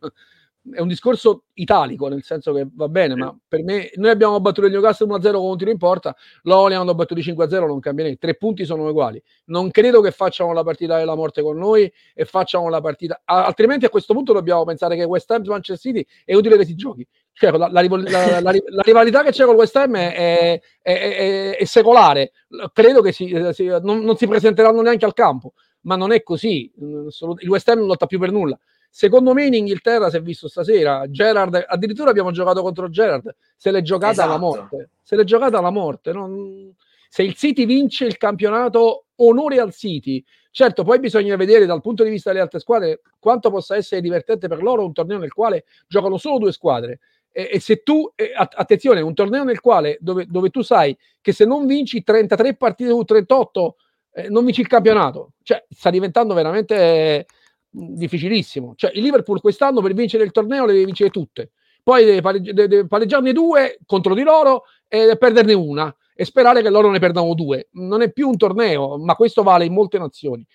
è 0.72 0.80
un 0.80 0.88
discorso 0.88 1.44
italico, 1.54 2.08
nel 2.08 2.22
senso 2.22 2.52
che 2.52 2.66
va 2.70 2.88
bene, 2.88 3.14
ma 3.14 3.34
per 3.48 3.62
me 3.62 3.90
noi 3.94 4.10
abbiamo 4.10 4.38
battuto 4.40 4.66
il 4.66 4.72
Newcastle 4.72 5.06
1-0 5.06 5.32
con 5.32 5.44
un 5.44 5.56
tiro 5.56 5.70
in 5.70 5.78
porta, 5.78 6.14
loro 6.42 6.68
li 6.68 6.74
hanno 6.74 6.94
battuti 6.94 7.22
5-0, 7.22 7.66
non 7.66 7.80
cambia 7.80 8.04
niente, 8.04 8.20
tre 8.26 8.36
punti 8.36 8.64
sono 8.64 8.86
uguali. 8.86 9.22
Non 9.46 9.70
credo 9.70 10.00
che 10.00 10.10
facciano 10.10 10.52
la 10.52 10.62
partita 10.62 10.98
della 10.98 11.14
morte 11.14 11.40
con 11.42 11.56
noi 11.56 11.90
e 12.14 12.24
facciano 12.26 12.68
la 12.68 12.80
partita, 12.80 13.22
altrimenti 13.24 13.86
a 13.86 13.88
questo 13.88 14.12
punto 14.12 14.32
dobbiamo 14.32 14.64
pensare 14.64 14.96
che 14.96 15.04
West 15.04 15.30
Ham 15.30 15.42
Manchester 15.46 15.78
City 15.78 16.06
è 16.24 16.34
utile 16.34 16.58
che 16.58 16.66
si 16.66 16.74
giochi. 16.74 17.06
Cioè, 17.32 17.52
la, 17.52 17.68
la, 17.70 17.82
la, 17.82 18.40
la 18.40 18.82
rivalità 18.82 19.22
che 19.22 19.30
c'è 19.30 19.46
con 19.46 19.54
West 19.54 19.74
Ham 19.76 19.96
è, 19.96 20.12
è, 20.12 20.60
è, 20.82 21.56
è 21.56 21.64
secolare, 21.64 22.32
credo 22.72 23.00
che 23.00 23.12
si, 23.12 23.34
si, 23.52 23.64
non, 23.64 24.00
non 24.00 24.16
si 24.16 24.26
presenteranno 24.26 24.82
neanche 24.82 25.06
al 25.06 25.14
campo, 25.14 25.54
ma 25.82 25.96
non 25.96 26.12
è 26.12 26.22
così. 26.22 26.70
Il 26.76 27.48
West 27.48 27.68
Ham 27.70 27.78
non 27.78 27.86
lotta 27.86 28.04
più 28.04 28.18
per 28.18 28.30
nulla 28.30 28.58
Secondo 28.92 29.32
me 29.32 29.46
in 29.46 29.54
Inghilterra 29.54 30.10
si 30.10 30.16
è 30.16 30.20
visto 30.20 30.48
stasera, 30.48 31.08
Gerard, 31.08 31.64
addirittura 31.68 32.10
abbiamo 32.10 32.32
giocato 32.32 32.60
contro 32.60 32.90
Gerard, 32.90 33.34
se 33.56 33.70
l'è 33.70 33.82
giocata 33.82 34.12
esatto. 34.12 34.28
alla 34.28 34.38
morte. 34.38 34.90
Se 35.02 35.14
l'è 35.14 35.24
giocata 35.24 35.58
alla 35.58 35.70
morte. 35.70 36.12
Non... 36.12 36.74
Se 37.08 37.22
il 37.22 37.34
City 37.34 37.66
vince 37.66 38.04
il 38.04 38.16
campionato, 38.16 39.06
onore 39.16 39.60
al 39.60 39.72
City. 39.72 40.22
Certo, 40.50 40.82
poi 40.82 40.98
bisogna 40.98 41.36
vedere 41.36 41.66
dal 41.66 41.80
punto 41.80 42.02
di 42.02 42.10
vista 42.10 42.30
delle 42.30 42.42
altre 42.42 42.58
squadre 42.58 43.02
quanto 43.20 43.50
possa 43.50 43.76
essere 43.76 44.00
divertente 44.00 44.48
per 44.48 44.60
loro 44.60 44.84
un 44.84 44.92
torneo 44.92 45.18
nel 45.18 45.32
quale 45.32 45.64
giocano 45.86 46.18
solo 46.18 46.38
due 46.38 46.52
squadre. 46.52 46.98
E, 47.30 47.48
e 47.52 47.60
se 47.60 47.82
tu, 47.84 48.10
eh, 48.16 48.32
attenzione, 48.34 49.00
un 49.00 49.14
torneo 49.14 49.44
nel 49.44 49.60
quale 49.60 49.98
dove, 50.00 50.26
dove, 50.26 50.50
tu 50.50 50.62
sai 50.62 50.96
che 51.20 51.32
se 51.32 51.44
non 51.44 51.66
vinci 51.66 52.02
33 52.02 52.56
partite 52.56 52.90
su 52.90 53.04
38, 53.04 53.76
eh, 54.14 54.28
non 54.28 54.44
vinci 54.44 54.60
il 54.60 54.66
campionato. 54.66 55.34
Cioè, 55.42 55.64
sta 55.68 55.90
diventando 55.90 56.34
veramente 56.34 57.26
difficilissimo. 57.70 58.74
Cioè, 58.76 58.92
il 58.94 59.02
Liverpool 59.02 59.40
quest'anno 59.40 59.80
per 59.80 59.94
vincere 59.94 60.24
il 60.24 60.32
torneo 60.32 60.66
le 60.66 60.72
deve 60.72 60.84
vincere 60.84 61.10
tutte. 61.10 61.52
Poi 61.82 62.04
deve, 62.04 62.20
pareggi- 62.20 62.52
deve 62.52 62.86
pareggiarne 62.86 63.32
due 63.32 63.78
contro 63.86 64.14
di 64.14 64.22
loro 64.22 64.64
e 64.86 65.16
perderne 65.16 65.54
una 65.54 65.94
e 66.14 66.24
sperare 66.24 66.60
che 66.60 66.68
loro 66.68 66.90
ne 66.90 66.98
perdano 66.98 67.32
due. 67.34 67.68
Non 67.72 68.02
è 68.02 68.12
più 68.12 68.28
un 68.28 68.36
torneo, 68.36 68.98
ma 68.98 69.14
questo 69.14 69.42
vale 69.42 69.64
in 69.64 69.72
molte 69.72 69.98
nazioni. 69.98 70.46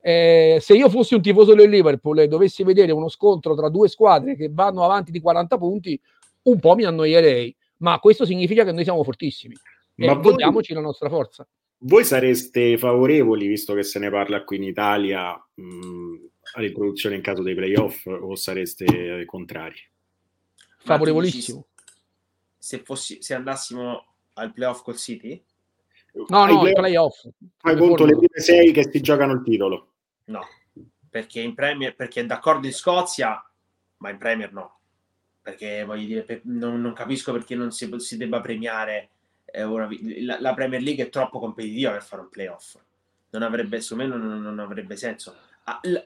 Eh, 0.00 0.58
se 0.60 0.74
io 0.74 0.88
fossi 0.88 1.14
un 1.14 1.22
tifoso 1.22 1.54
del 1.54 1.70
Liverpool 1.70 2.18
e 2.18 2.28
dovessi 2.28 2.62
vedere 2.62 2.92
uno 2.92 3.08
scontro 3.08 3.56
tra 3.56 3.68
due 3.68 3.88
squadre 3.88 4.36
che 4.36 4.50
vanno 4.52 4.84
avanti 4.84 5.10
di 5.10 5.20
40 5.20 5.56
punti, 5.56 5.98
un 6.42 6.60
po' 6.60 6.74
mi 6.74 6.84
annoierei, 6.84 7.56
ma 7.78 7.98
questo 7.98 8.24
significa 8.24 8.64
che 8.64 8.72
noi 8.72 8.84
siamo 8.84 9.02
fortissimi. 9.02 9.54
Ma 9.96 10.12
e 10.12 10.20
godiamoci 10.20 10.74
la 10.74 10.80
nostra 10.80 11.08
forza. 11.08 11.48
Voi 11.78 12.04
sareste 12.04 12.78
favorevoli, 12.78 13.46
visto 13.46 13.74
che 13.74 13.82
se 13.82 13.98
ne 13.98 14.10
parla 14.10 14.44
qui 14.44 14.56
in 14.56 14.64
Italia, 14.64 15.32
mh, 15.54 16.14
all'introduzione 16.56 17.16
in 17.16 17.22
caso 17.22 17.42
dei 17.42 17.54
playoff 17.54 18.06
o 18.06 18.34
sareste 18.34 19.24
contrari? 19.26 19.76
Favorevolissimo. 20.78 21.66
Se, 22.58 22.78
fossi, 22.78 23.22
se 23.22 23.34
andassimo 23.34 24.04
al 24.34 24.52
playoff 24.52 24.82
col 24.82 24.96
City? 24.96 25.42
No, 26.28 26.46
no, 26.46 26.60
playoff. 26.60 26.72
playoff. 26.72 27.28
Fai 27.58 27.76
conto 27.76 28.04
le 28.06 28.16
prime 28.16 28.40
sei 28.40 28.72
che 28.72 28.88
si 28.90 29.00
giocano 29.00 29.32
il 29.32 29.42
titolo. 29.42 29.92
No, 30.24 30.40
perché 31.10 31.40
in 31.40 31.54
Premier, 31.54 31.94
perché 31.94 32.20
è 32.20 32.26
d'accordo 32.26 32.66
in 32.66 32.72
Scozia, 32.72 33.42
ma 33.98 34.10
in 34.10 34.18
Premier 34.18 34.52
no. 34.52 34.80
Perché 35.42 35.84
voglio 35.84 36.06
dire, 36.06 36.40
non, 36.44 36.80
non 36.80 36.92
capisco 36.92 37.32
perché 37.32 37.54
non 37.54 37.70
si, 37.70 37.88
si 37.98 38.16
debba 38.16 38.40
premiare 38.40 39.10
eh, 39.44 39.62
una, 39.62 39.88
la, 40.20 40.40
la, 40.40 40.54
Premier 40.54 40.82
League 40.82 41.04
è 41.04 41.08
troppo 41.08 41.38
competitiva 41.38 41.92
per 41.92 42.02
fare 42.02 42.22
un 42.22 42.30
playoff. 42.30 42.76
Non 43.30 43.42
avrebbe, 43.42 43.80
secondo 43.80 44.16
me, 44.16 44.16
non, 44.18 44.42
non 44.42 44.58
avrebbe 44.58 44.96
senso 44.96 45.36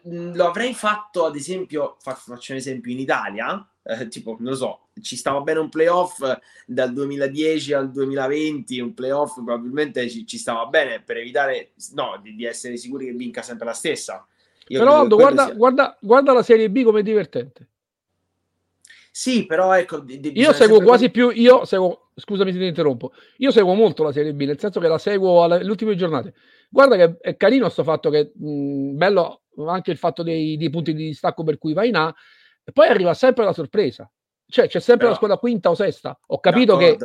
lo 0.05 0.47
avrei 0.47 0.73
fatto 0.73 1.27
ad 1.27 1.37
esempio, 1.37 1.97
faccio 2.01 2.53
un 2.53 2.59
esempio 2.59 2.91
in 2.91 2.99
Italia, 2.99 3.69
eh, 3.83 4.09
tipo, 4.09 4.37
non 4.39 4.53
lo 4.53 4.57
so, 4.57 4.81
ci 5.03 5.17
stava 5.17 5.41
bene 5.41 5.59
un 5.59 5.69
playoff 5.69 6.23
dal 6.67 6.93
2010 6.93 7.73
al 7.75 7.91
2020, 7.91 8.81
un 8.81 8.95
playoff 8.95 9.35
probabilmente 9.35 10.09
ci, 10.09 10.27
ci 10.27 10.39
stava 10.39 10.65
bene 10.67 11.03
per 11.03 11.19
evitare 11.19 11.73
no, 11.93 12.19
di, 12.23 12.35
di, 12.35 12.45
essere 12.45 12.79
sicuri 12.79 13.07
che 13.07 13.13
vinca 13.13 13.43
sempre 13.43 13.67
la 13.67 13.75
stessa. 13.75 14.27
Io 14.69 14.79
però 14.79 15.01
Aldo, 15.01 15.17
guarda, 15.17 15.47
sia... 15.47 15.55
guarda, 15.55 15.97
guarda 16.01 16.33
la 16.33 16.43
Serie 16.43 16.71
B 16.71 16.83
come 16.83 17.01
è 17.01 17.03
divertente. 17.03 17.69
Sì, 19.11 19.45
però 19.45 19.77
ecco. 19.77 19.99
Di, 19.99 20.21
di, 20.21 20.39
io 20.39 20.53
seguo 20.53 20.81
quasi 20.81 21.11
come... 21.11 21.33
più. 21.33 21.41
Io 21.41 21.65
seguo, 21.65 22.11
scusami 22.15 22.53
se 22.53 22.59
ti 22.59 22.67
interrompo. 22.67 23.13
Io 23.39 23.51
seguo 23.51 23.75
molto 23.75 24.05
la 24.05 24.13
Serie 24.13 24.33
B, 24.33 24.45
nel 24.45 24.59
senso 24.59 24.81
che 24.81 24.89
la 24.89 24.99
seguo 24.99 25.43
alle 25.43 25.65
ultime 25.65 25.97
giornate. 25.97 26.35
Guarda 26.73 26.97
che 26.97 27.17
è 27.21 27.37
carino 27.37 27.65
questo 27.65 27.83
fatto 27.83 28.11
che 28.11 28.33
mh, 28.33 28.97
bello 28.97 29.43
anche 29.67 29.91
il 29.91 29.99
fatto 29.99 30.23
dei, 30.23 30.57
dei, 30.57 30.71
punti 30.71 30.95
di 30.95 31.07
distacco 31.07 31.43
per 31.43 31.59
cui 31.59 31.73
va 31.73 31.85
in 31.85 31.97
A, 31.97 32.15
e 32.65 32.73
poi 32.73 32.87
arriva 32.89 33.13
sempre 33.13 33.45
la 33.45 33.53
sorpresa. 33.53 34.11
Cioè, 34.47 34.69
c'è 34.69 34.79
sempre 34.79 34.99
però, 34.99 35.11
la 35.11 35.17
squadra 35.17 35.37
quinta 35.37 35.71
o 35.71 35.75
sesta. 35.75 36.19
Ho 36.29 36.41
capito 36.41 36.77
che 36.77 36.97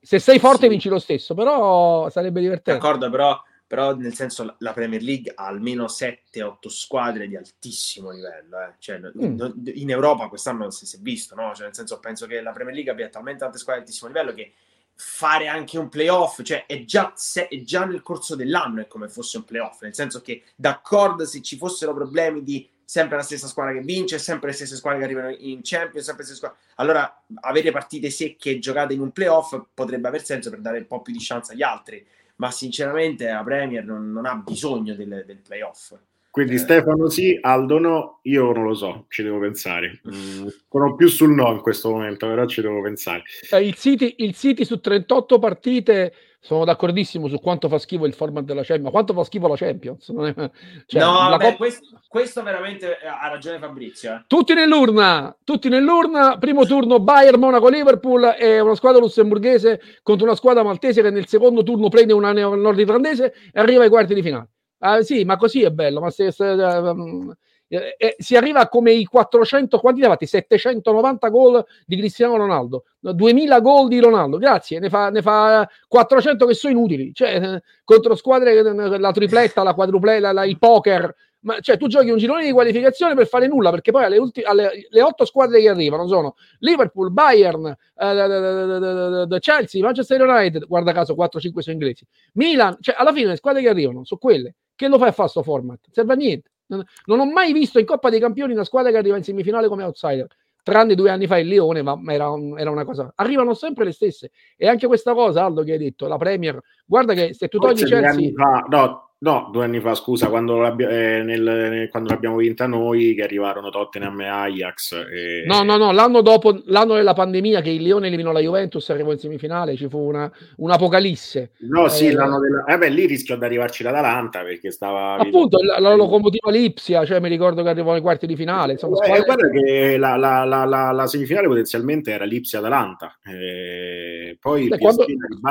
se 0.00 0.18
sei 0.18 0.38
forte 0.38 0.62
sì. 0.62 0.68
vinci 0.68 0.88
lo 0.88 0.98
stesso, 0.98 1.34
però 1.34 2.08
sarebbe 2.10 2.40
divertente. 2.40 2.80
D'accordo, 2.80 3.10
però, 3.10 3.40
però 3.66 3.94
nel 3.94 4.14
senso 4.14 4.56
la 4.58 4.72
Premier 4.72 5.02
League 5.02 5.32
ha 5.34 5.46
almeno 5.46 5.84
7-8 5.84 6.68
squadre 6.68 7.28
di 7.28 7.36
altissimo 7.36 8.10
livello. 8.10 8.60
Eh. 8.60 8.74
Cioè, 8.78 8.98
mm. 8.98 9.40
In 9.74 9.90
Europa 9.90 10.28
quest'anno 10.28 10.70
si, 10.70 10.86
si 10.86 10.96
è 10.96 11.00
visto, 11.00 11.34
no? 11.34 11.52
Cioè, 11.54 11.66
nel 11.66 11.74
senso 11.74 12.00
penso 12.00 12.26
che 12.26 12.40
la 12.40 12.52
Premier 12.52 12.74
League 12.74 12.92
abbia 12.92 13.08
talmente 13.08 13.40
tante 13.40 13.58
squadre 13.58 13.82
di 13.82 13.88
altissimo 13.88 14.10
livello 14.10 14.32
che 14.34 14.52
fare 14.94 15.48
anche 15.48 15.78
un 15.78 15.88
playoff, 15.88 16.42
cioè 16.42 16.66
è 16.66 16.84
già, 16.84 17.12
se, 17.16 17.48
è 17.48 17.62
già 17.62 17.84
nel 17.84 18.02
corso 18.02 18.36
dell'anno 18.36 18.82
è 18.82 18.86
come 18.86 19.08
fosse 19.08 19.38
un 19.38 19.44
playoff, 19.44 19.82
nel 19.82 19.94
senso 19.94 20.20
che 20.20 20.44
d'accordo 20.54 21.24
se 21.24 21.42
ci 21.42 21.56
fossero 21.56 21.94
problemi 21.94 22.42
di 22.42 22.68
sempre 22.84 23.16
la 23.16 23.22
stessa 23.22 23.46
squadra 23.46 23.72
che 23.72 23.80
vince, 23.80 24.18
sempre 24.18 24.48
le 24.48 24.54
stesse 24.54 24.76
squadre 24.76 25.00
che 25.00 25.04
arrivano 25.06 25.30
in 25.30 25.60
Champions, 25.62 26.04
sempre 26.04 26.24
le 26.24 26.28
stesse 26.28 26.34
squadre. 26.34 26.58
Allora, 26.76 27.24
avere 27.40 27.70
partite 27.70 28.10
secche 28.10 28.58
giocate 28.58 28.92
in 28.92 29.00
un 29.00 29.12
playoff 29.12 29.58
potrebbe 29.72 30.08
aver 30.08 30.22
senso 30.22 30.50
per 30.50 30.60
dare 30.60 30.78
un 30.78 30.86
po' 30.86 31.00
più 31.00 31.12
di 31.12 31.18
chance 31.20 31.52
agli 31.52 31.62
altri, 31.62 32.06
ma 32.36 32.50
sinceramente 32.50 33.30
la 33.30 33.42
Premier 33.42 33.84
non, 33.84 34.12
non 34.12 34.26
ha 34.26 34.34
bisogno 34.34 34.94
del, 34.94 35.24
del 35.26 35.38
playoff. 35.38 35.94
Quindi 36.32 36.54
eh. 36.54 36.58
Stefano 36.58 37.10
sì, 37.10 37.38
Aldo 37.38 37.78
no, 37.78 38.20
io 38.22 38.52
non 38.52 38.64
lo 38.64 38.72
so, 38.72 39.04
ci 39.10 39.22
devo 39.22 39.38
pensare. 39.38 40.00
Mm, 40.08 40.46
sono 40.70 40.94
più 40.94 41.06
sul 41.08 41.34
no 41.34 41.52
in 41.52 41.60
questo 41.60 41.90
momento, 41.90 42.26
però 42.26 42.46
ci 42.46 42.62
devo 42.62 42.80
pensare. 42.80 43.24
Eh, 43.50 43.66
il, 43.66 43.74
City, 43.74 44.14
il 44.16 44.34
City 44.34 44.64
su 44.64 44.80
38 44.80 45.38
partite, 45.38 46.14
sono 46.40 46.64
d'accordissimo 46.64 47.28
su 47.28 47.38
quanto 47.38 47.68
fa 47.68 47.78
schifo 47.78 48.06
il 48.06 48.14
format 48.14 48.44
della 48.44 48.62
Champions, 48.62 48.84
ma 48.84 48.90
quanto 48.90 49.12
fa 49.12 49.24
schifo 49.24 49.46
la 49.46 49.56
Champions? 49.56 50.08
È... 50.08 50.50
Cioè, 50.86 51.02
no, 51.02 51.36
beh, 51.36 51.44
Coppa... 51.44 51.56
questo, 51.56 52.00
questo, 52.08 52.42
veramente 52.42 52.98
eh, 52.98 53.06
ha 53.06 53.28
ragione 53.28 53.58
Fabrizio. 53.58 54.14
Eh. 54.14 54.24
Tutti 54.26 54.54
nell'urna, 54.54 55.36
tutti 55.44 55.68
nell'urna, 55.68 56.38
primo 56.38 56.64
turno 56.64 56.98
Bayern, 56.98 57.38
Monaco, 57.38 57.68
Liverpool 57.68 58.36
e 58.38 58.58
una 58.58 58.74
squadra 58.74 59.02
lussemburghese 59.02 59.82
contro 60.02 60.24
una 60.24 60.34
squadra 60.34 60.62
maltese 60.62 61.02
che 61.02 61.10
nel 61.10 61.26
secondo 61.26 61.62
turno 61.62 61.90
prende 61.90 62.14
una 62.14 62.32
nord-irlandese 62.32 63.34
e 63.52 63.60
arriva 63.60 63.82
ai 63.82 63.90
quarti 63.90 64.14
di 64.14 64.22
finale. 64.22 64.48
Ah, 64.84 65.00
sì, 65.02 65.24
ma 65.24 65.36
così 65.36 65.62
è 65.62 65.70
bello, 65.70 66.00
ma 66.00 66.10
se, 66.10 66.32
se 66.32 66.44
um, 66.44 67.32
eh, 67.68 67.94
eh, 67.96 68.16
si 68.18 68.34
arriva 68.36 68.66
come 68.68 68.90
i 68.90 69.04
400, 69.04 69.78
quanti 69.78 70.00
ne 70.00 70.08
fatti? 70.08 70.26
790 70.26 71.28
gol 71.28 71.64
di 71.86 71.96
Cristiano 71.96 72.36
Ronaldo, 72.36 72.84
2000 72.98 73.60
gol 73.60 73.86
di 73.86 74.00
Ronaldo, 74.00 74.38
grazie, 74.38 74.80
ne 74.80 74.88
fa, 74.88 75.08
ne 75.10 75.22
fa 75.22 75.68
400 75.86 76.46
che 76.46 76.54
sono 76.54 76.72
inutili, 76.72 77.12
cioè 77.14 77.40
eh, 77.40 77.62
contro 77.84 78.16
squadre, 78.16 78.60
la 78.98 79.12
tripletta, 79.12 79.62
la 79.62 79.72
quadrupletta, 79.72 80.32
la, 80.32 80.44
il 80.44 80.58
poker, 80.58 81.14
ma 81.42 81.60
cioè 81.60 81.76
tu 81.76 81.86
giochi 81.86 82.10
un 82.10 82.18
girone 82.18 82.44
di 82.44 82.50
qualificazione 82.50 83.14
per 83.14 83.28
fare 83.28 83.46
nulla 83.46 83.70
perché 83.70 83.92
poi 83.92 84.04
alle, 84.04 84.18
ulti- 84.18 84.42
alle 84.42 84.86
le 84.88 85.02
otto 85.02 85.24
squadre 85.24 85.60
che 85.60 85.68
arrivano 85.68 86.08
sono 86.08 86.34
Liverpool, 86.58 87.12
Bayern, 87.12 87.66
eh, 87.96 89.38
Chelsea, 89.38 89.82
Manchester 89.82 90.20
United, 90.22 90.66
guarda 90.66 90.92
caso 90.92 91.14
4-5 91.14 91.62
sono 91.62 91.76
inglesi, 91.76 92.04
Milan, 92.34 92.76
cioè 92.80 92.96
alla 92.98 93.12
fine 93.12 93.28
le 93.28 93.36
squadre 93.36 93.62
che 93.62 93.68
arrivano 93.68 94.04
sono 94.04 94.20
quelle 94.20 94.54
che 94.74 94.88
lo 94.88 94.98
fai 94.98 95.08
a 95.08 95.12
fare 95.12 95.28
sto 95.28 95.42
format? 95.42 95.80
Serve 95.90 96.12
a 96.12 96.16
niente. 96.16 96.50
Non, 96.66 97.20
ho 97.20 97.30
mai 97.30 97.52
visto 97.52 97.78
in 97.78 97.84
Coppa 97.84 98.08
dei 98.08 98.20
Campioni 98.20 98.52
una 98.54 98.64
squadra 98.64 98.90
che 98.90 98.96
arriva 98.96 99.16
in 99.16 99.22
semifinale 99.22 99.68
come 99.68 99.84
outsider. 99.84 100.26
Tranne 100.62 100.94
due 100.94 101.10
anni 101.10 101.26
fa 101.26 101.38
il 101.38 101.48
Lione, 101.48 101.82
ma 101.82 101.98
era, 102.06 102.30
un, 102.30 102.58
era, 102.58 102.70
una 102.70 102.84
cosa. 102.84 103.12
Arrivano 103.16 103.52
sempre 103.52 103.84
le 103.84 103.92
stesse. 103.92 104.30
E 104.56 104.68
anche 104.68 104.86
questa 104.86 105.12
cosa, 105.12 105.44
Aldo, 105.44 105.64
che 105.64 105.72
hai 105.72 105.78
detto, 105.78 106.06
la 106.06 106.16
Premier. 106.16 106.58
Guarda 106.86 107.14
che 107.14 107.34
se 107.34 107.48
tu 107.48 107.58
togli 107.58 107.82
Chelsea. 107.84 108.30
Fa, 108.32 108.64
no, 108.68 109.11
No, 109.22 109.50
due 109.52 109.64
anni 109.64 109.78
fa, 109.78 109.94
scusa, 109.94 110.26
quando, 110.26 110.66
eh, 110.66 111.22
nel, 111.22 111.88
quando 111.90 112.08
l'abbiamo 112.08 112.36
vinta 112.38 112.66
noi, 112.66 113.14
che 113.14 113.22
arrivarono 113.22 113.70
Tottenham 113.70 114.20
e 114.20 114.26
Ajax. 114.26 114.94
E... 114.94 115.44
No, 115.46 115.62
no, 115.62 115.76
no, 115.76 115.92
l'anno 115.92 116.22
dopo, 116.22 116.60
l'anno 116.64 116.94
della 116.94 117.12
pandemia, 117.12 117.60
che 117.60 117.70
il 117.70 117.82
Lione 117.82 118.08
eliminò 118.08 118.32
la 118.32 118.40
Juventus, 118.40 118.90
arrivò 118.90 119.12
in 119.12 119.18
semifinale, 119.18 119.76
ci 119.76 119.88
fu 119.88 119.98
una, 119.98 120.28
un'apocalisse. 120.56 121.52
No, 121.58 121.86
sì, 121.86 122.08
eh, 122.08 122.14
l'anno 122.14 122.40
della... 122.40 122.64
Eh 122.64 122.76
beh, 122.78 122.88
lì 122.88 123.06
rischiò 123.06 123.36
di 123.36 123.44
arrivarci 123.44 123.84
l'Atalanta, 123.84 124.42
perché 124.42 124.72
stava... 124.72 125.14
Appunto, 125.14 125.62
la, 125.62 125.78
la 125.78 125.94
locomotiva 125.94 126.50
Lipsia, 126.50 127.04
cioè 127.04 127.20
mi 127.20 127.28
ricordo 127.28 127.62
che 127.62 127.68
arrivò 127.68 127.92
nei 127.92 128.00
quarti 128.00 128.26
di 128.26 128.34
finale. 128.34 128.72
Insomma, 128.72 128.96
eh, 129.04 129.04
squadre... 129.04 129.24
guarda 129.24 129.50
che 129.50 129.96
la, 129.98 130.16
la, 130.16 130.44
la, 130.44 130.90
la, 130.90 131.06
semifinale 131.06 131.46
potenzialmente 131.46 132.10
era 132.10 132.24
Lipsia-Atalanta. 132.24 133.18
Eh, 133.24 134.36
poi 134.40 134.66
Beh, 134.66 134.78
quando, 134.78 135.04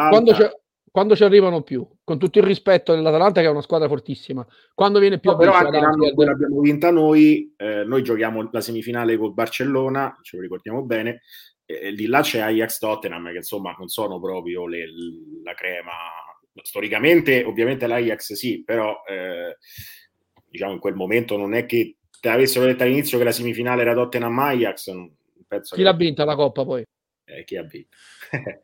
quando, 0.10 0.34
c'è, 0.34 0.52
quando 0.92 1.16
ci 1.16 1.24
arrivano 1.24 1.62
più, 1.62 1.88
con 2.04 2.20
tutto 2.20 2.40
il 2.40 2.44
rispetto 2.44 2.94
dell'Atalanta 2.94 3.40
che 3.40 3.48
è 3.48 3.50
una 3.50 3.62
squadra 3.62 3.88
fortissima, 3.88 4.46
quando 4.74 5.00
viene 5.00 5.20
più 5.20 5.32
no, 5.32 5.38
però 5.38 5.54
anche 5.54 5.80
l'anno 5.80 6.06
in 6.06 6.14
cui 6.14 6.26
l'abbiamo 6.26 6.60
vinta 6.60 6.92
noi, 6.92 7.54
eh, 7.56 7.86
noi 7.86 8.04
giochiamo 8.04 8.50
la 8.52 8.62
semifinale 8.62 9.18
col 9.18 9.34
Barcellona, 9.34 10.20
ce 10.22 10.36
lo 10.36 10.42
ricordiamo 10.42 10.84
bene, 10.84 11.22
e 11.66 11.92
lì 11.92 12.08
là 12.08 12.22
c'è 12.22 12.40
Ajax 12.40 12.80
Tottenham 12.80 13.32
che 13.32 13.38
insomma 13.38 13.74
non 13.78 13.88
sono 13.88 14.20
proprio 14.20 14.68
le, 14.68 14.86
la 15.44 15.54
crema 15.54 15.92
storicamente 16.62 17.44
ovviamente 17.44 17.88
l'Ajax 17.88 18.34
sì 18.34 18.62
però 18.64 19.02
eh, 19.08 19.58
diciamo 20.50 20.74
in 20.74 20.80
quel 20.80 20.96
momento 20.96 21.38
non 21.38 21.54
è 21.54 21.66
che 21.66 21.98
te 22.20 22.28
avessero 22.28 22.66
detto 22.66 22.84
all'inizio 22.84 23.18
che 23.18 23.24
la 23.24 23.32
semifinale 23.32 23.84
era 23.84 23.94
Tottenham 23.94 24.38
Ajax 24.38 24.92
penso 25.48 25.76
chi 25.76 25.82
che... 25.82 25.88
l'ha 25.88 25.96
vinta 25.96 26.26
la 26.26 26.36
coppa 26.36 26.66
poi? 26.66 26.84
Eh, 27.24 27.44
chi 27.46 27.56
ha 27.56 27.64
vinto? 27.64 27.96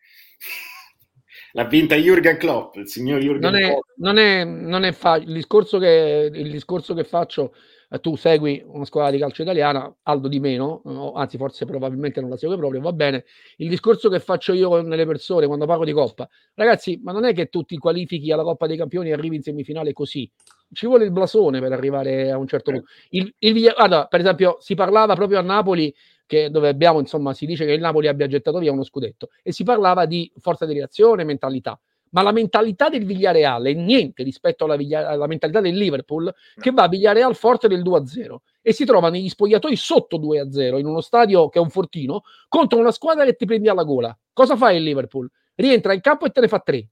L'ha 1.57 1.63
vinta 1.63 1.95
Jürgen 1.95 2.37
Klopp, 2.37 2.75
il 2.75 2.87
signor 2.87 3.19
Jürgen 3.19 3.39
non 3.39 3.55
è, 3.55 3.69
Klopp. 3.69 3.83
Non 3.95 4.17
è, 4.19 4.43
non 4.43 4.83
è 4.83 4.91
fa- 4.91 5.15
il, 5.15 5.33
discorso 5.33 5.79
che, 5.79 6.29
il 6.31 6.51
discorso 6.51 6.93
che 6.93 7.03
faccio, 7.03 7.55
eh, 7.89 7.99
tu 7.99 8.15
segui 8.15 8.63
una 8.63 8.85
squadra 8.85 9.09
di 9.09 9.17
calcio 9.17 9.41
italiana, 9.41 9.91
Aldo 10.03 10.27
di 10.27 10.39
meno, 10.39 10.83
no, 10.85 11.13
anzi 11.13 11.37
forse 11.37 11.65
probabilmente 11.65 12.21
non 12.21 12.29
la 12.29 12.37
segue 12.37 12.57
proprio, 12.57 12.79
va 12.79 12.93
bene. 12.93 13.25
Il 13.55 13.69
discorso 13.69 14.07
che 14.07 14.19
faccio 14.19 14.53
io 14.53 14.69
con 14.69 14.87
le 14.87 15.05
persone 15.07 15.47
quando 15.47 15.65
parlo 15.65 15.83
di 15.83 15.93
Coppa, 15.93 16.29
ragazzi, 16.53 16.99
ma 17.01 17.11
non 17.11 17.25
è 17.25 17.33
che 17.33 17.47
tu 17.47 17.63
ti 17.63 17.77
qualifichi 17.77 18.31
alla 18.31 18.43
Coppa 18.43 18.67
dei 18.67 18.77
Campioni 18.77 19.09
e 19.09 19.13
arrivi 19.13 19.37
in 19.37 19.41
semifinale 19.41 19.93
così. 19.93 20.29
Ci 20.71 20.85
vuole 20.85 21.05
il 21.05 21.11
blasone 21.11 21.59
per 21.59 21.71
arrivare 21.71 22.29
a 22.29 22.37
un 22.37 22.45
certo 22.45 22.69
punto. 22.69 22.87
Il, 23.09 23.33
il, 23.39 23.73
allora, 23.75 24.05
per 24.05 24.19
esempio, 24.19 24.57
si 24.59 24.75
parlava 24.75 25.15
proprio 25.15 25.39
a 25.39 25.41
Napoli 25.41 25.91
che, 26.27 26.51
dove 26.51 26.67
abbiamo, 26.67 26.99
insomma, 26.99 27.33
si 27.33 27.47
dice 27.47 27.65
che 27.65 27.71
il 27.71 27.79
Napoli 27.79 28.07
abbia 28.07 28.27
gettato 28.27 28.59
via 28.59 28.71
uno 28.71 28.83
scudetto 28.83 29.29
e 29.41 29.51
si 29.51 29.63
parlava 29.63 30.05
di 30.05 30.31
forza 30.37 30.67
di 30.67 30.73
reazione, 30.73 31.23
mentalità. 31.23 31.79
Ma 32.09 32.21
la 32.21 32.31
mentalità 32.31 32.89
del 32.89 33.05
Villareal 33.05 33.65
è 33.65 33.73
niente 33.73 34.23
rispetto 34.23 34.65
alla, 34.65 34.77
alla 35.07 35.27
mentalità 35.27 35.59
del 35.59 35.75
Liverpool, 35.75 36.33
che 36.59 36.71
va 36.71 36.83
a 36.83 36.87
Villareal 36.87 37.35
forte 37.35 37.67
del 37.67 37.81
2-0 37.81 38.35
e 38.61 38.73
si 38.73 38.85
trova 38.85 39.09
negli 39.09 39.27
spogliatoi 39.27 39.75
sotto 39.75 40.17
2-0 40.19 40.77
in 40.77 40.85
uno 40.85 41.01
stadio 41.01 41.49
che 41.49 41.59
è 41.59 41.61
un 41.61 41.69
fortino 41.69 42.23
contro 42.47 42.79
una 42.79 42.91
squadra 42.91 43.25
che 43.25 43.35
ti 43.35 43.45
prendi 43.45 43.67
alla 43.67 43.83
gola. 43.83 44.17
Cosa 44.31 44.55
fa 44.55 44.71
il 44.71 44.83
Liverpool? 44.83 45.29
Rientra 45.55 45.93
in 45.93 46.01
campo 46.01 46.25
e 46.25 46.29
te 46.29 46.41
ne 46.41 46.47
fa 46.47 46.59
3, 46.59 46.87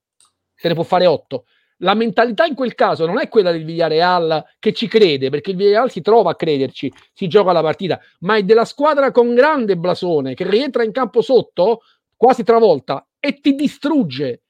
te 0.55 0.67
ne 0.67 0.73
può 0.73 0.83
fare 0.83 1.05
8 1.05 1.45
la 1.79 1.93
mentalità 1.93 2.45
in 2.45 2.55
quel 2.55 2.73
caso 2.75 3.05
non 3.05 3.19
è 3.19 3.27
quella 3.27 3.51
del 3.51 3.65
Villarreal 3.65 4.43
che 4.59 4.73
ci 4.73 4.87
crede, 4.87 5.29
perché 5.29 5.51
il 5.51 5.57
Villarreal 5.57 5.91
si 5.91 6.01
trova 6.01 6.31
a 6.31 6.35
crederci, 6.35 6.91
si 7.13 7.27
gioca 7.27 7.51
la 7.51 7.61
partita, 7.61 7.99
ma 8.19 8.35
è 8.35 8.43
della 8.43 8.65
squadra 8.65 9.11
con 9.11 9.33
grande 9.33 9.75
blasone 9.77 10.33
che 10.33 10.49
rientra 10.49 10.83
in 10.83 10.91
campo 10.91 11.21
sotto, 11.21 11.81
quasi 12.15 12.43
travolta, 12.43 13.05
e 13.19 13.39
ti 13.39 13.55
distrugge. 13.55 14.43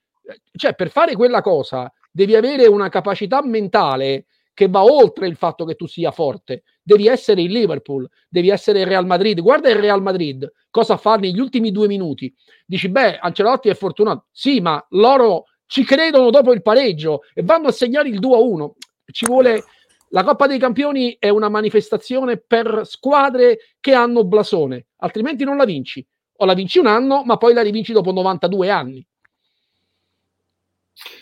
Cioè, 0.56 0.76
per 0.76 0.90
fare 0.90 1.16
quella 1.16 1.42
cosa 1.42 1.92
devi 2.12 2.36
avere 2.36 2.68
una 2.68 2.90
capacità 2.90 3.44
mentale 3.44 4.26
che 4.54 4.70
va 4.70 4.84
oltre 4.84 5.28
il 5.28 5.36
fatto 5.36 5.66
che 5.66 5.76
tu 5.76 5.86
sia 5.86 6.12
forte. 6.12 6.64
Devi 6.82 7.08
essere 7.08 7.42
il 7.42 7.52
Liverpool, 7.52 8.08
devi 8.30 8.50
essere 8.50 8.80
il 8.80 8.86
Real 8.86 9.06
Madrid. 9.06 9.42
Guarda 9.42 9.70
il 9.70 9.76
Real 9.76 10.02
Madrid, 10.02 10.50
cosa 10.70 10.96
fa 10.96 11.18
negli 11.18 11.40
ultimi 11.40 11.72
due 11.72 11.88
minuti. 11.88 12.34
Dici, 12.66 12.88
beh, 12.88 13.18
Ancelotti 13.18 13.68
è 13.68 13.74
fortunato. 13.74 14.28
Sì, 14.32 14.62
ma 14.62 14.84
loro 14.92 15.46
ci 15.68 15.84
credono 15.84 16.30
dopo 16.30 16.54
il 16.54 16.62
pareggio 16.62 17.22
e 17.34 17.44
vanno 17.44 17.68
a 17.68 17.72
segnare 17.72 18.10
il 18.10 18.20
2-1. 18.20 18.72
Ci 19.12 19.26
vuole 19.26 19.64
la 20.10 20.24
Coppa 20.24 20.48
dei 20.48 20.60
Campioni 20.60 21.18
è 21.20 21.30
una 21.30 21.50
manifestazione 21.50 22.38
per 22.38 22.82
squadre 22.84 23.58
che 23.80 23.94
hanno 23.94 24.24
blasone, 24.24 24.88
altrimenti 24.98 25.44
non 25.44 25.58
la 25.58 25.66
vinci. 25.66 26.06
O 26.38 26.46
la 26.46 26.54
vinci 26.54 26.80
un 26.80 26.88
anno, 26.88 27.24
ma 27.24 27.38
poi 27.38 27.54
la 27.54 27.62
rivinci 27.62 27.94
dopo 27.94 28.12
92 28.12 28.70
anni. 28.70 29.06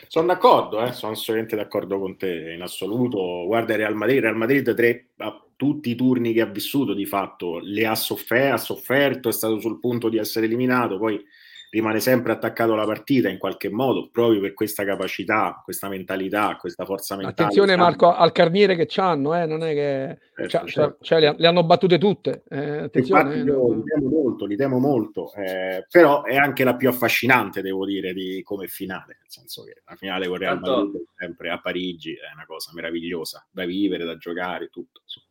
Sono 0.08 0.28
d'accordo, 0.28 0.84
eh? 0.84 0.92
sono 0.92 1.14
assolutamente 1.14 1.56
d'accordo 1.56 2.00
con 2.00 2.18
te 2.18 2.54
in 2.54 2.62
assoluto. 2.62 3.46
Guarda 3.46 3.76
Real 3.76 3.96
Madrid, 3.96 4.22
Real 4.22 4.36
Madrid 4.36 4.76
tre, 4.76 5.10
a 5.18 5.44
tutti 5.56 5.90
i 5.90 5.96
turni 5.96 6.34
che 6.34 6.42
ha 6.42 6.46
vissuto 6.46 6.94
di 6.94 7.06
fatto 7.06 7.60
le 7.60 7.88
ha, 7.88 7.96
soffer- 7.96 8.54
ha 8.54 8.58
sofferto, 8.58 9.30
è 9.30 9.32
stato 9.32 9.60
sul 9.60 9.80
punto 9.80 10.10
di 10.10 10.18
essere 10.18 10.46
eliminato, 10.46 11.00
poi 11.00 11.20
rimane 11.74 12.00
sempre 12.00 12.34
attaccato 12.34 12.74
alla 12.74 12.86
partita 12.86 13.30
in 13.30 13.40
qualche 13.40 13.68
modo, 13.68 14.08
proprio 14.12 14.40
per 14.40 14.54
questa 14.54 14.86
capacità, 14.86 15.60
questa 15.64 15.90
mentalità, 15.90 16.56
questa 16.56 16.86
forza 16.86 17.16
mentale. 17.16 17.34
Attenzione 17.34 17.76
Marco 17.76 18.14
al 18.14 18.32
carniere 18.32 18.76
che 18.76 18.86
c'hanno, 18.88 19.36
eh, 19.36 19.48
non 19.48 19.64
è 19.64 19.74
che 19.74 20.48
certo, 20.48 20.68
certo. 20.68 20.98
Cioè, 21.02 21.20
le, 21.20 21.34
le, 21.36 21.48
hanno 21.48 21.64
battute 21.64 21.98
tutte. 21.98 22.44
Eh, 22.48 22.78
attenzione. 22.78 23.34
Eh, 23.34 23.38
io 23.40 23.74
li 23.74 23.84
temo 23.86 24.08
molto, 24.08 24.46
li 24.46 24.56
temo 24.56 24.78
molto, 24.78 25.34
eh, 25.34 25.88
però 25.90 26.22
è 26.22 26.36
anche 26.36 26.64
la 26.64 26.76
più 26.76 26.90
affascinante, 26.90 27.64
devo 27.64 27.88
dire, 27.88 28.14
di 28.14 28.44
come 28.44 28.68
finale, 28.68 29.18
nel 29.20 29.32
senso 29.32 29.64
che 29.64 29.82
la 29.84 29.96
finale 29.96 30.28
con 30.28 30.38
Real 30.38 30.60
Madrid 30.60 31.04
sempre 31.18 31.50
a 31.50 31.60
Parigi 31.60 32.14
è 32.14 32.36
una 32.36 32.46
cosa 32.46 32.72
meravigliosa 32.76 33.48
da 33.50 33.66
vivere, 33.66 34.06
da 34.06 34.16
giocare, 34.16 34.70
tutto. 34.70 35.02
Insomma. 35.02 35.26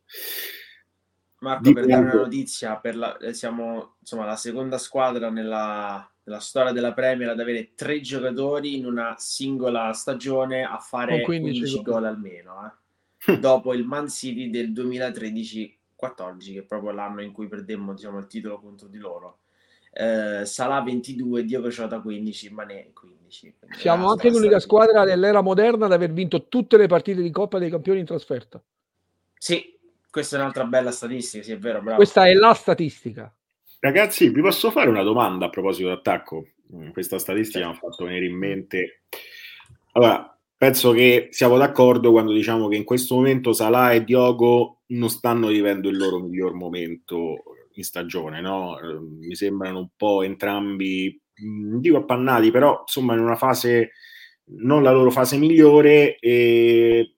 Marco, 1.39 1.63
di 1.63 1.73
per 1.73 1.85
dare 1.85 2.01
una 2.01 2.13
notizia, 2.13 2.81
la, 2.83 3.17
eh, 3.17 3.33
siamo 3.33 3.95
insomma, 3.99 4.25
la 4.25 4.35
seconda 4.37 4.77
squadra 4.77 5.29
nella, 5.29 6.12
nella, 6.23 6.39
storia 6.39 6.71
della 6.71 6.93
Premier 6.93 7.29
ad 7.29 7.39
avere 7.39 7.73
tre 7.75 8.01
giocatori 8.01 8.77
in 8.77 8.85
una 8.85 9.15
singola 9.17 9.91
stagione 9.93 10.63
a 10.63 10.77
fare 10.77 11.21
15, 11.21 11.59
15 11.59 11.81
gol 11.81 12.05
almeno, 12.05 12.77
eh. 13.27 13.37
dopo 13.39 13.73
il 13.73 13.85
Man 13.85 14.09
City 14.09 14.49
del 14.49 14.71
2013-14, 14.71 15.75
che 16.53 16.59
è 16.59 16.63
proprio 16.63 16.91
l'anno 16.91 17.21
in 17.21 17.31
cui 17.31 17.47
perdemmo 17.47 17.93
diciamo, 17.93 18.19
il 18.19 18.27
titolo 18.27 18.59
contro 18.59 18.87
di 18.87 18.97
loro. 18.97 19.39
Eh, 19.91 20.45
Salah 20.45 20.81
22, 20.81 21.43
Diogo 21.45 21.69
Jota 21.69 21.99
15, 21.99 22.51
Mané 22.51 22.91
15. 22.93 23.55
Siamo 23.77 24.09
anche 24.09 24.29
l'unica 24.29 24.59
squadra 24.59 25.05
dell'era 25.05 25.41
moderna 25.41 25.85
ad 25.85 25.91
aver 25.91 26.11
vinto 26.11 26.47
tutte 26.47 26.77
le 26.77 26.87
partite 26.87 27.21
di 27.21 27.29
Coppa 27.29 27.59
dei 27.59 27.69
Campioni 27.69 27.99
in 27.99 28.05
trasferta. 28.05 28.61
Sì, 29.37 29.77
questa 30.09 30.37
è 30.37 30.39
un'altra 30.39 30.63
bella 30.65 30.91
statistica, 30.91 31.43
sì, 31.43 31.51
è 31.51 31.57
vero. 31.57 31.81
Bravo. 31.81 31.97
Questa 31.97 32.25
è 32.25 32.33
la 32.33 32.53
statistica. 32.53 33.33
Ragazzi, 33.83 34.29
vi 34.29 34.39
posso 34.39 34.71
fare 34.71 34.87
una 34.87 35.03
domanda 35.03 35.47
a 35.47 35.49
proposito 35.49 35.89
d'attacco? 35.89 36.47
Mm, 36.73 36.91
questa 36.91 37.19
statistica 37.19 37.65
mi 37.65 37.73
ha 37.73 37.77
fatto 37.77 38.05
venire 38.05 38.27
in 38.27 38.37
mente. 38.37 39.01
Allora, 39.91 40.39
penso 40.55 40.93
che 40.93 41.27
siamo 41.31 41.57
d'accordo 41.57 42.11
quando 42.11 42.31
diciamo 42.31 42.69
che 42.69 42.77
in 42.77 42.85
questo 42.85 43.15
momento 43.15 43.51
Salah 43.51 43.91
e 43.91 44.05
Diogo 44.05 44.83
non 44.87 45.09
stanno 45.09 45.47
vivendo 45.47 45.89
il 45.89 45.97
loro 45.97 46.19
miglior 46.19 46.53
momento 46.53 47.43
in 47.73 47.83
stagione, 47.83 48.39
no? 48.39 48.79
Eh, 48.79 48.99
mi 49.01 49.35
sembrano 49.35 49.79
un 49.79 49.89
po' 49.97 50.23
entrambi, 50.23 51.21
non 51.41 51.81
dico 51.81 51.97
appannati, 51.97 52.51
però 52.51 52.83
insomma 52.87 53.15
in 53.15 53.19
una 53.19 53.35
fase, 53.35 53.91
non 54.59 54.81
la 54.81 54.93
loro 54.93 55.11
fase 55.11 55.35
migliore 55.35 56.17
e 56.19 57.15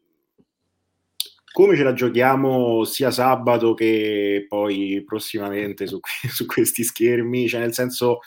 come 1.56 1.78
ce 1.78 1.84
la 1.84 1.94
giochiamo 1.94 2.84
sia 2.84 3.12
sabato 3.12 3.74
che 3.74 4.46
poi 4.46 5.02
prossimamente 5.06 5.88
su, 5.88 6.02
su 6.28 6.46
questi 6.46 6.84
schermi? 6.84 7.48
Cioè, 7.48 7.62
nel 7.62 7.74
senso, 7.74 8.20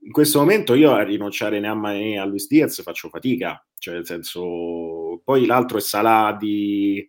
in 0.00 0.10
questo 0.10 0.40
momento 0.40 0.74
io 0.74 0.90
a 0.92 1.04
rinunciare 1.04 1.60
né 1.60 1.68
a 1.68 1.74
Mané 1.74 2.00
né 2.00 2.18
a 2.18 2.24
Luis 2.24 2.48
Diaz 2.48 2.82
faccio 2.82 3.10
fatica, 3.10 3.64
cioè 3.78 3.94
nel 3.94 4.06
senso, 4.06 5.20
poi 5.22 5.46
l'altro 5.46 5.78
è 5.78 5.80
Salah 5.80 6.36
di 6.36 7.08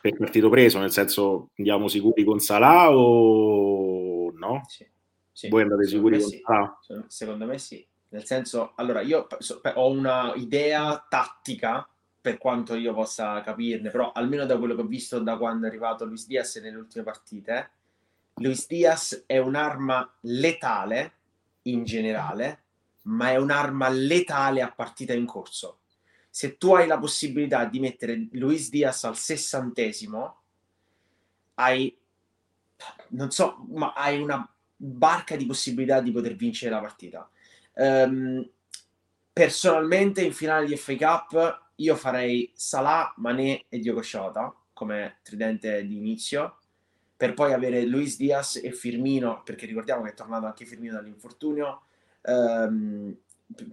per 0.00 0.16
partito 0.16 0.48
preso, 0.48 0.80
nel 0.80 0.90
senso 0.90 1.50
andiamo 1.58 1.86
sicuri 1.86 2.24
con 2.24 2.40
Salah 2.40 2.90
o 2.90 4.32
no? 4.32 4.62
Sì, 4.66 4.84
sì. 5.30 5.48
Voi 5.48 5.62
andate 5.62 5.86
sicuri 5.86 6.18
con 6.18 6.28
sì. 6.28 6.42
Salah? 6.44 6.78
Secondo 7.06 7.46
me 7.46 7.56
sì, 7.58 7.86
nel 8.08 8.24
senso, 8.24 8.72
allora 8.74 9.00
io 9.00 9.28
ho 9.74 9.90
una 9.90 10.32
idea 10.34 11.06
tattica 11.08 11.88
per 12.20 12.38
quanto 12.38 12.74
io 12.74 12.92
possa 12.92 13.40
capirne, 13.42 13.90
però 13.90 14.12
almeno 14.12 14.44
da 14.44 14.58
quello 14.58 14.74
che 14.74 14.82
ho 14.82 14.86
visto 14.86 15.18
da 15.20 15.36
quando 15.36 15.66
è 15.66 15.68
arrivato 15.68 16.04
Luis 16.04 16.26
Diaz 16.26 16.56
nelle 16.56 16.76
ultime 16.76 17.04
partite, 17.04 17.70
Luis 18.34 18.66
Diaz 18.66 19.24
è 19.26 19.38
un'arma 19.38 20.16
letale 20.22 21.12
in 21.62 21.84
generale, 21.84 22.62
ma 23.04 23.30
è 23.30 23.36
un'arma 23.36 23.88
letale 23.88 24.62
a 24.62 24.70
partita 24.70 25.12
in 25.12 25.26
corso. 25.26 25.80
Se 26.30 26.56
tu 26.56 26.74
hai 26.74 26.86
la 26.86 26.98
possibilità 26.98 27.64
di 27.64 27.80
mettere 27.80 28.28
Luis 28.32 28.68
Diaz 28.70 29.04
al 29.04 29.16
sessantesimo, 29.16 30.40
hai, 31.54 31.96
non 33.08 33.30
so, 33.30 33.64
ma 33.70 33.92
hai 33.92 34.20
una 34.20 34.48
barca 34.76 35.36
di 35.36 35.46
possibilità 35.46 36.00
di 36.00 36.12
poter 36.12 36.36
vincere 36.36 36.70
la 36.70 36.80
partita. 36.80 37.28
Um, 37.72 38.48
personalmente 39.32 40.22
in 40.22 40.32
finale 40.32 40.66
di 40.66 40.76
FA 40.76 40.96
Cup 40.96 41.67
io 41.78 41.96
farei 41.96 42.50
Salah, 42.54 43.12
Mané 43.16 43.66
e 43.68 43.78
Diogo 43.78 44.02
Shota 44.02 44.54
come 44.72 45.18
tridente 45.22 45.84
di 45.86 45.96
inizio 45.96 46.58
per 47.16 47.34
poi 47.34 47.52
avere 47.52 47.84
Luis 47.84 48.16
Diaz 48.16 48.60
e 48.62 48.70
Firmino 48.70 49.42
perché 49.42 49.66
ricordiamo 49.66 50.04
che 50.04 50.10
è 50.10 50.14
tornato 50.14 50.46
anche 50.46 50.64
Firmino 50.64 50.94
dall'infortunio 50.94 51.82
ehm, 52.22 53.16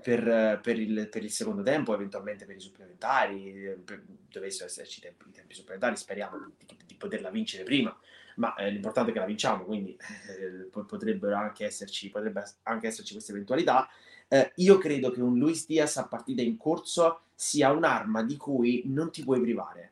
per, 0.01 0.59
per, 0.63 0.79
il, 0.79 1.09
per, 1.09 1.23
il, 1.23 1.31
secondo 1.31 1.61
tempo, 1.61 1.93
eventualmente 1.93 2.45
per 2.45 2.55
i 2.55 2.59
supplementari, 2.59 3.77
per, 3.83 4.03
dovessero 4.29 4.65
esserci 4.65 5.01
tempi, 5.01 5.29
tempi 5.31 5.53
supplementari, 5.53 5.97
speriamo 5.97 6.53
di, 6.57 6.77
di, 6.85 6.95
poterla 6.95 7.29
vincere 7.29 7.63
prima, 7.63 7.95
ma 8.37 8.55
eh, 8.55 8.71
l'importante 8.71 9.11
è 9.11 9.13
che 9.13 9.19
la 9.19 9.25
vinciamo, 9.25 9.65
quindi 9.65 9.95
eh, 10.39 10.69
potrebbero 10.71 11.35
anche 11.35 11.65
esserci, 11.65 12.09
potrebbe 12.09 12.43
anche 12.63 12.87
esserci 12.87 13.13
questa 13.13 13.33
eventualità. 13.33 13.87
Eh, 14.27 14.51
io 14.55 14.77
credo 14.77 15.11
che 15.11 15.21
un 15.21 15.37
Luis 15.37 15.65
Diaz 15.67 15.97
a 15.97 16.07
partita 16.07 16.41
in 16.41 16.57
corso 16.57 17.21
sia 17.35 17.71
un'arma 17.71 18.23
di 18.23 18.37
cui 18.37 18.83
non 18.85 19.11
ti 19.11 19.23
puoi 19.23 19.39
privare. 19.39 19.91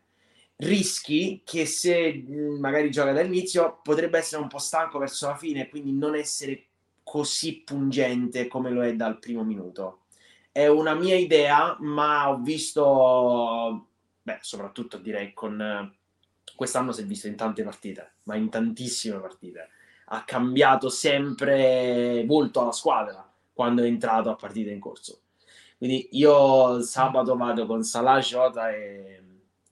Rischi 0.56 1.42
che 1.44 1.66
se 1.66 2.24
magari 2.60 2.90
gioca 2.90 3.12
dall'inizio 3.12 3.80
potrebbe 3.84 4.18
essere 4.18 4.42
un 4.42 4.48
po' 4.48 4.60
stanco 4.60 4.98
verso 4.98 5.28
la 5.28 5.36
fine, 5.36 5.70
quindi 5.70 5.92
non 5.92 6.16
essere 6.16 6.66
così 7.04 7.62
pungente 7.62 8.48
come 8.48 8.70
lo 8.70 8.84
è 8.84 8.96
dal 8.96 9.20
primo 9.20 9.44
minuto. 9.44 10.00
È 10.52 10.68
una 10.68 10.94
mia 10.94 11.16
idea, 11.16 11.76
ma 11.80 12.30
ho 12.30 12.40
visto, 12.40 13.88
beh, 14.22 14.40
soprattutto 14.42 14.98
direi 14.98 15.34
con 15.34 15.92
quest'anno 16.56 16.92
si 16.92 17.02
è 17.02 17.06
visto 17.06 17.28
in 17.28 17.36
tante 17.36 17.64
partite, 17.64 18.14
ma 18.24 18.36
in 18.36 18.50
tantissime 18.50 19.20
partite. 19.20 19.70
Ha 20.08 20.24
cambiato 20.24 20.90
sempre 20.90 22.24
molto 22.26 22.62
alla 22.62 22.72
squadra 22.72 23.33
quando 23.54 23.84
è 23.84 23.88
entrato 23.88 24.30
a 24.30 24.36
partita 24.36 24.72
in 24.72 24.80
corso. 24.80 25.22
Quindi 25.78 26.10
io 26.12 26.82
sabato 26.82 27.36
vado 27.36 27.66
con 27.66 27.84
Salah, 27.84 28.20
Jota 28.20 28.72
e, 28.72 29.22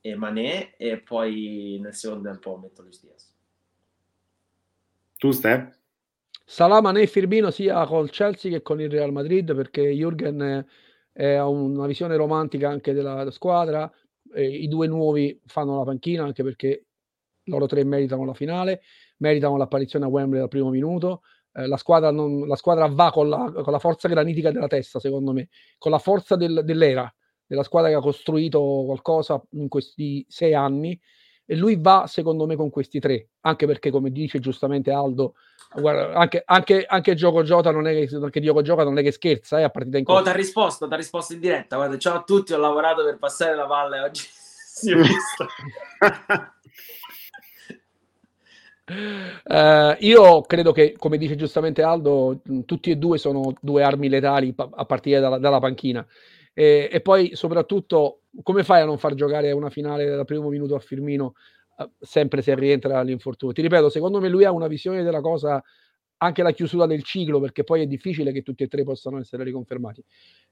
e 0.02 0.16
Mané 0.16 0.76
e 0.78 1.00
poi 1.00 1.80
nel 1.82 1.94
secondo 1.94 2.30
tempo 2.30 2.58
metto 2.58 2.82
Luis 2.82 3.02
Diaz. 3.02 3.34
Tu, 5.18 5.32
Steph? 5.32 5.80
Salah, 6.44 6.82
Mané 6.82 7.02
e 7.02 7.08
Firmino 7.08 7.50
sia 7.50 7.86
col 7.86 8.10
Chelsea 8.10 8.52
che 8.52 8.62
con 8.62 8.82
il 8.82 8.90
Real 8.90 9.12
Madrid 9.12 9.56
perché 9.56 9.84
Jürgen 9.84 10.66
ha 11.14 11.48
una 11.48 11.86
visione 11.88 12.16
romantica 12.16 12.70
anche 12.70 12.94
della 12.94 13.30
squadra. 13.32 13.90
I 14.36 14.68
due 14.68 14.88
nuovi 14.88 15.40
fanno 15.46 15.78
la 15.78 15.86
panchina 15.86 16.24
anche 16.24 16.44
perché 16.44 16.86
loro 17.46 17.68
tre 17.68 17.84
meritano 17.84 18.26
la 18.26 18.34
finale, 18.34 18.82
meritano 19.18 19.58
l'apparizione 19.58 20.06
a 20.06 20.10
Wembley 20.10 20.40
dal 20.40 20.50
primo 20.50 20.70
minuto. 20.70 21.22
Eh, 21.54 21.68
la, 21.68 21.78
squadra 21.78 22.12
non, 22.12 22.48
la, 22.48 22.56
squadra 22.56 22.88
va 22.88 23.12
con 23.12 23.30
la, 23.30 23.52
con 23.52 23.72
la, 23.72 23.80
forza 23.80 24.08
granitica 24.08 24.52
della 24.52 24.68
testa, 24.68 25.00
secondo 25.00 25.34
me, 25.34 25.50
con 25.78 25.92
la 25.92 26.00
forza 26.00 26.36
del, 26.36 26.62
dell'era, 26.64 27.14
della 27.46 27.64
squadra 27.64 27.90
che 27.90 27.96
ha 27.96 28.02
costruito 28.02 28.84
qualcosa 28.86 29.42
in 29.52 29.68
questi 29.68 30.26
sei 30.30 30.54
anni 30.54 31.00
e 31.46 31.56
lui 31.58 31.76
va 31.78 32.06
secondo 32.08 32.46
me 32.46 32.56
con 32.56 32.70
questi 32.70 33.02
tre, 33.02 33.32
anche 33.42 33.66
perché 33.66 33.92
come 33.92 34.12
dice 34.12 34.40
giustamente 34.40 34.92
Aldo, 34.92 35.34
guarda, 35.76 36.18
anche, 36.18 36.42
anche, 36.46 36.86
anche 36.86 37.14
Gioco 37.14 37.44
Giota 37.44 37.72
non 37.72 37.88
è 37.88 38.08
che, 38.08 38.16
anche 38.16 38.40
Diogo 38.40 38.62
Gioca 38.62 38.86
non 38.86 38.98
è 38.98 39.04
che 39.04 39.12
scherza, 39.12 39.60
eh, 39.60 39.64
a 39.64 39.70
partita 39.70 39.98
in 39.98 40.06
corso. 40.06 40.22
Oh, 40.22 40.24
ti 40.24 40.30
ha 40.30 40.34
risposto, 40.34 40.88
ti 40.88 40.94
ha 40.94 40.98
risposto 40.98 41.34
in 41.34 41.42
diretta, 41.42 41.76
guarda, 41.76 41.98
ciao 41.98 42.20
a 42.20 42.24
tutti, 42.24 42.54
ho 42.54 42.58
lavorato 42.58 43.04
per 43.04 43.18
passare 43.18 43.56
la 43.56 43.66
palla 43.66 43.98
e 43.98 44.00
oggi 44.00 44.24
si 44.32 44.92
è 44.92 44.96
visto. 44.96 45.48
Uh, 49.44 49.96
io 50.00 50.42
credo 50.42 50.72
che, 50.72 50.96
come 50.98 51.18
dice 51.18 51.36
giustamente 51.36 51.82
Aldo, 51.82 52.42
tutti 52.66 52.92
e 52.92 52.96
due 52.98 53.18
sono 53.18 53.54
due 53.62 53.84
armi 53.84 54.10
letali 54.10 54.54
a 54.56 54.86
partire 54.86 55.20
dalla, 55.20 55.38
dalla 55.38 55.60
panchina. 55.60 56.06
E, 56.54 56.90
e, 56.92 57.02
poi, 57.02 57.36
soprattutto, 57.36 58.22
come 58.44 58.64
fai 58.64 58.82
a 58.82 58.86
non 58.86 58.98
far 58.98 59.14
giocare 59.14 59.52
una 59.52 59.70
finale 59.70 60.06
dal 60.06 60.26
primo 60.26 60.50
minuto 60.50 60.76
a 60.76 60.80
Firmino, 60.80 61.34
uh, 61.78 61.90
sempre 62.00 62.42
se 62.42 62.56
rientra 62.56 63.00
all'infortunio? 63.00 63.54
Ti 63.54 63.62
ripeto, 63.62 63.90
secondo 63.90 64.20
me 64.20 64.30
lui 64.30 64.44
ha 64.44 64.52
una 64.52 64.68
visione 64.68 65.04
della 65.04 65.22
cosa, 65.22 65.64
anche 66.18 66.44
la 66.44 66.52
chiusura 66.52 66.86
del 66.86 67.04
ciclo, 67.04 67.40
perché 67.40 67.64
poi 67.64 67.82
è 67.82 67.88
difficile 67.88 68.32
che 68.32 68.42
tutti 68.42 68.64
e 68.64 68.68
tre 68.68 68.84
possano 68.84 69.20
essere 69.20 69.44
riconfermati. 69.44 70.04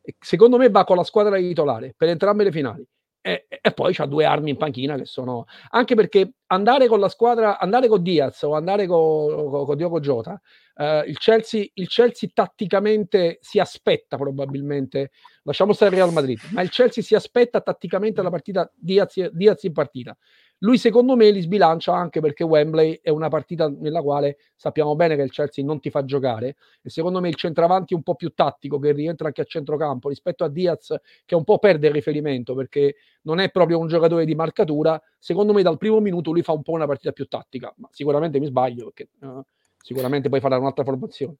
E 0.02 0.16
secondo 0.20 0.58
me 0.58 0.70
va 0.70 0.84
con 0.84 0.96
la 0.96 1.04
squadra 1.04 1.38
titolare 1.38 1.94
per 1.96 2.10
entrambe 2.10 2.44
le 2.46 2.52
finali. 2.52 2.88
E, 3.22 3.48
e, 3.50 3.72
poi 3.74 3.94
c'ha 3.94 4.06
due 4.06 4.24
armi 4.24 4.52
in 4.52 4.58
panchina 4.58 4.96
che 4.96 5.04
sono 5.04 5.46
anche 5.72 5.94
perché 5.94 6.36
andare 6.48 6.88
con 6.88 7.02
la 7.02 7.10
squadra, 7.10 7.60
andare 7.60 7.90
con 7.90 8.02
Diaz 8.02 8.44
o 8.44 8.54
andare 8.54 8.88
con, 8.88 9.50
con, 9.50 9.66
con 9.66 9.76
Diogo 9.76 10.00
Jota, 10.00 10.40
eh, 10.76 11.04
il, 11.08 11.18
Chelsea, 11.18 11.66
il 11.74 11.88
Chelsea 11.90 12.30
tatticamente 12.34 13.38
si 13.42 13.60
aspetta 13.60 14.16
probabilmente, 14.16 15.12
lasciamo 15.44 15.74
stare 15.74 15.92
il 15.92 15.98
Real 15.98 16.14
Madrid, 16.14 16.40
ma 16.52 16.62
il 16.62 16.70
Chelsea 16.70 17.04
si 17.04 17.16
aspetta 17.16 17.60
tatticamente 17.60 18.22
la 18.22 18.30
partita 18.30 18.72
Diaz, 18.74 19.30
Diaz 19.32 19.64
in 19.64 19.74
partita. 19.74 20.18
Lui 20.60 20.78
secondo 20.78 21.16
me 21.16 21.32
li 21.32 21.42
sbilancia 21.42 21.94
anche 21.94 22.20
perché 22.20 22.44
Wembley 22.44 23.00
è 23.02 23.10
una 23.10 23.30
partita 23.30 23.70
nella 23.70 24.02
quale 24.02 24.38
sappiamo 24.56 24.96
bene 24.96 25.16
che 25.16 25.22
il 25.22 25.32
Chelsea 25.32 25.64
non 25.64 25.80
ti 25.80 25.90
fa 25.90 26.04
giocare 26.04 26.58
e 26.82 26.90
secondo 26.90 27.22
me 27.22 27.30
il 27.30 27.36
centravanti 27.36 27.94
un 27.94 28.04
po' 28.04 28.16
più 28.16 28.34
tattico 28.34 28.78
che 28.78 28.92
rientra 28.92 29.28
anche 29.28 29.42
a 29.42 29.46
centrocampo 29.46 30.10
rispetto 30.10 30.44
a 30.44 30.50
Diaz 30.50 30.94
che 31.26 31.36
un 31.36 31.46
po' 31.46 31.60
perde 31.60 31.88
il 31.88 31.94
riferimento 31.94 32.56
perché 32.56 32.96
non 33.22 33.40
è 33.40 33.50
proprio 33.52 33.80
un 33.80 33.88
giocatore 33.88 34.26
di 34.26 34.36
marcatura, 34.36 35.02
secondo 35.18 35.54
me 35.54 35.62
dal 35.62 35.78
primo 35.78 36.02
minuto 36.02 36.32
lui 36.32 36.42
fa 36.42 36.52
un 36.52 36.62
po' 36.62 36.74
una 36.74 36.86
partita 36.86 37.12
più 37.12 37.26
tattica, 37.28 37.74
ma 37.78 37.88
sicuramente 37.92 38.40
mi 38.40 38.46
sbaglio 38.46 38.92
perché 38.92 39.10
uh, 39.22 39.42
sicuramente 39.78 40.28
poi 40.28 40.42
farà 40.42 40.58
un'altra 40.58 40.84
formazione. 40.84 41.36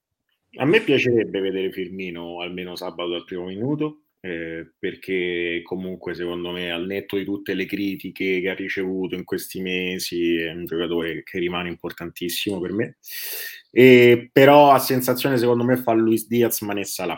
A 0.58 0.66
me 0.66 0.82
piacerebbe 0.82 1.42
vedere 1.42 1.72
Firmino 1.72 2.42
almeno 2.42 2.76
sabato 2.76 3.14
al 3.14 3.26
primo 3.26 3.46
minuto 3.46 4.04
eh, 4.22 4.74
perché 4.78 5.62
comunque 5.64 6.14
secondo 6.14 6.52
me 6.52 6.72
al 6.72 6.86
netto 6.86 7.16
di 7.16 7.24
tutte 7.24 7.54
le 7.54 7.66
critiche 7.66 8.42
che 8.42 8.50
ha 8.50 8.54
ricevuto 8.54 9.16
in 9.16 9.24
questi 9.24 9.62
mesi 9.62 10.36
è 10.36 10.52
un 10.52 10.66
giocatore 10.66 11.24
che 11.24 11.40
rimane 11.40 11.70
importantissimo 11.70 12.60
per 12.60 12.74
me 12.74 12.98
e, 13.72 14.30
però 14.32 14.72
a 14.72 14.80
sensazione 14.80 15.38
secondo 15.38 15.64
me 15.64 15.78
fa 15.78 15.94
Luis 15.94 16.28
Diaz 16.28 16.60
Manessa 16.62 17.06
là 17.06 17.18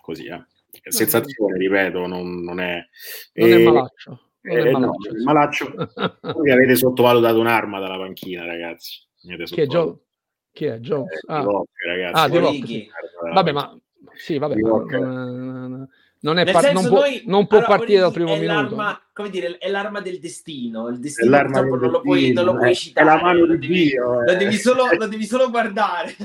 così 0.00 0.26
eh. 0.26 0.44
sensazione 0.90 1.56
ripeto 1.56 2.06
non, 2.06 2.42
non 2.42 2.58
è 2.58 2.84
non 3.34 3.52
è 3.52 3.62
malaccio 3.62 4.20
non 4.40 4.66
è 4.66 4.70
malaccio, 4.72 5.08
eh, 5.08 5.12
no, 5.12 5.24
malaccio. 5.24 5.74
voi 6.34 6.50
avete 6.50 6.74
sottovalutato 6.74 7.38
un'arma 7.38 7.78
dalla 7.78 7.96
panchina 7.96 8.44
ragazzi 8.44 9.06
chi 9.44 9.60
è, 9.60 9.66
Joe? 9.66 9.96
chi 10.50 10.64
è 10.66 10.78
Jones? 10.78 11.14
Eh, 11.14 11.32
ah. 11.32 11.42
Rock, 11.42 11.70
ragazzi. 11.86 12.20
Ah, 12.20 12.28
di 12.28 12.38
Rock, 12.38 12.66
sì. 12.66 12.90
vabbè 13.32 13.52
ma 13.52 13.80
sì 14.16 14.36
vabbè 14.36 14.56
ma, 14.56 15.88
non, 16.24 16.38
è 16.38 16.50
par- 16.50 16.72
non 16.72 16.86
può, 16.86 17.00
noi, 17.00 17.22
non 17.26 17.46
può 17.46 17.58
allora, 17.58 17.76
partire 17.76 18.00
dal 18.00 18.12
primo 18.12 18.34
minuto. 18.36 18.76
Come 19.12 19.28
dire, 19.28 19.58
è 19.58 19.68
l'arma 19.68 20.00
del 20.00 20.18
destino. 20.18 20.88
Il 20.88 20.98
destino 20.98 21.30
l'arma 21.30 21.60
non, 21.60 21.78
lo 21.78 22.00
puoi, 22.00 22.32
non 22.32 22.46
lo 22.46 22.56
puoi 22.56 22.70
è, 22.70 22.74
citare. 22.74 23.06
È 23.06 23.14
la 23.14 23.22
mano 23.22 23.46
di 23.46 23.58
Dio. 23.58 24.22
Lo 24.22 24.34
devi, 24.34 24.56
solo, 24.56 24.84
lo 24.96 25.06
devi 25.06 25.24
solo 25.26 25.50
guardare. 25.50 26.16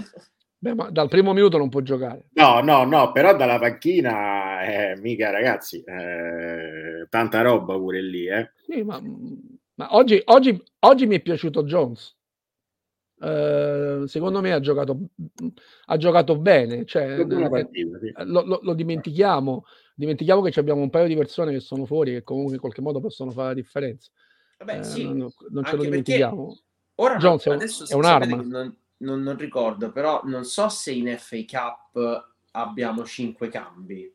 Beh, 0.57 0.73
ma 0.73 0.89
dal 0.89 1.09
primo 1.09 1.33
minuto 1.33 1.57
non 1.57 1.67
può 1.67 1.81
giocare. 1.81 2.27
No, 2.33 2.61
no, 2.61 2.85
no, 2.85 3.11
però 3.11 3.35
dalla 3.35 3.59
panchina, 3.59 4.61
eh, 4.63 4.97
mica 5.01 5.31
ragazzi, 5.31 5.83
eh, 5.83 7.05
tanta 7.09 7.41
roba 7.41 7.75
pure 7.75 8.01
lì. 8.01 8.25
Eh. 8.27 8.51
Sì, 8.67 8.81
ma, 8.83 9.01
ma 9.75 9.95
oggi, 9.95 10.21
oggi, 10.25 10.61
oggi 10.79 11.07
mi 11.07 11.17
è 11.17 11.21
piaciuto 11.21 11.63
Jones. 11.63 12.15
Uh, 13.19 14.05
secondo 14.05 14.39
me 14.39 14.53
ha 14.53 14.61
giocato, 14.61 14.97
ha 15.87 15.97
giocato 15.97 16.37
bene, 16.37 16.85
cioè, 16.85 17.25
partita, 17.49 17.99
sì. 17.99 18.13
lo, 18.23 18.45
lo, 18.45 18.59
lo, 18.61 18.73
dimentichiamo, 18.73 19.65
dimentichiamo 19.99 20.41
che 20.41 20.57
abbiamo 20.59 20.81
un 20.81 20.89
paio 20.89 21.07
di 21.07 21.15
persone 21.15 21.51
che 21.51 21.59
sono 21.59 21.85
fuori 21.85 22.13
che 22.13 22.23
comunque 22.23 22.53
in 22.53 22.59
qualche 22.59 22.81
modo 22.81 23.01
possono 23.01 23.31
fare 23.31 23.49
la 23.49 23.53
differenza. 23.53 24.09
Vabbè, 24.59 24.79
uh, 24.79 24.83
sì, 24.83 25.03
non, 25.03 25.29
non 25.49 25.65
ce 25.65 25.75
lo 25.75 25.83
dimentichiamo. 25.83 26.57
Ora 26.95 27.17
Jones 27.17 27.45
adesso 27.47 27.85
è 27.85 27.93
un'arma. 27.93 28.37
Non, 28.37 28.75
non, 28.97 29.21
non, 29.21 29.37
ricordo, 29.37 29.91
però 29.91 30.21
non 30.23 30.45
so 30.45 30.69
se 30.69 30.91
in 30.91 31.13
FA 31.17 31.37
Cup 31.45 32.33
abbiamo 32.51 33.03
5 33.03 33.49
cambi. 33.49 34.13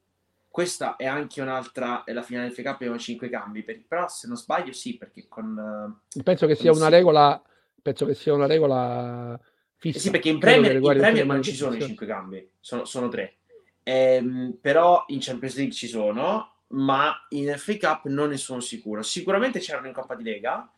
Questa 0.48 0.96
è 0.96 1.06
anche 1.06 1.42
un'altra, 1.42 2.04
è 2.04 2.12
la 2.12 2.22
finale 2.22 2.50
FA 2.50 2.62
Cup 2.62 2.74
abbiamo 2.74 2.98
5 2.98 3.28
cambi, 3.28 3.62
per, 3.62 3.84
però 3.86 4.08
se 4.08 4.26
non 4.26 4.36
sbaglio 4.36 4.72
sì, 4.72 4.96
perché 4.96 5.26
con... 5.28 6.00
Penso 6.22 6.46
che 6.46 6.54
sia 6.54 6.72
una 6.72 6.88
regola 6.88 7.42
penso 7.84 8.06
che 8.06 8.14
sia 8.14 8.32
una 8.32 8.46
regola 8.46 9.38
fissa. 9.76 9.98
Eh 9.98 10.00
sì, 10.00 10.10
perché 10.10 10.30
in 10.30 10.38
Premier, 10.38 10.76
in 10.76 10.82
Premier 10.82 11.26
non 11.26 11.42
ci 11.42 11.54
sono 11.54 11.74
i 11.74 11.82
cinque 11.82 12.06
cambi, 12.06 12.48
sono, 12.58 12.86
sono 12.86 13.08
tre. 13.08 13.36
Ehm, 13.84 14.58
però 14.60 15.04
in 15.08 15.20
Champions 15.20 15.56
League 15.56 15.72
ci 15.72 15.86
sono, 15.86 16.54
ma 16.68 17.14
in 17.30 17.54
FA 17.56 17.76
Cup 17.78 18.06
non 18.06 18.30
ne 18.30 18.36
sono 18.36 18.60
sicuro. 18.60 19.02
Sicuramente 19.02 19.60
c'erano 19.60 19.86
in 19.86 19.92
Coppa 19.92 20.16
di 20.16 20.24
Lega, 20.24 20.68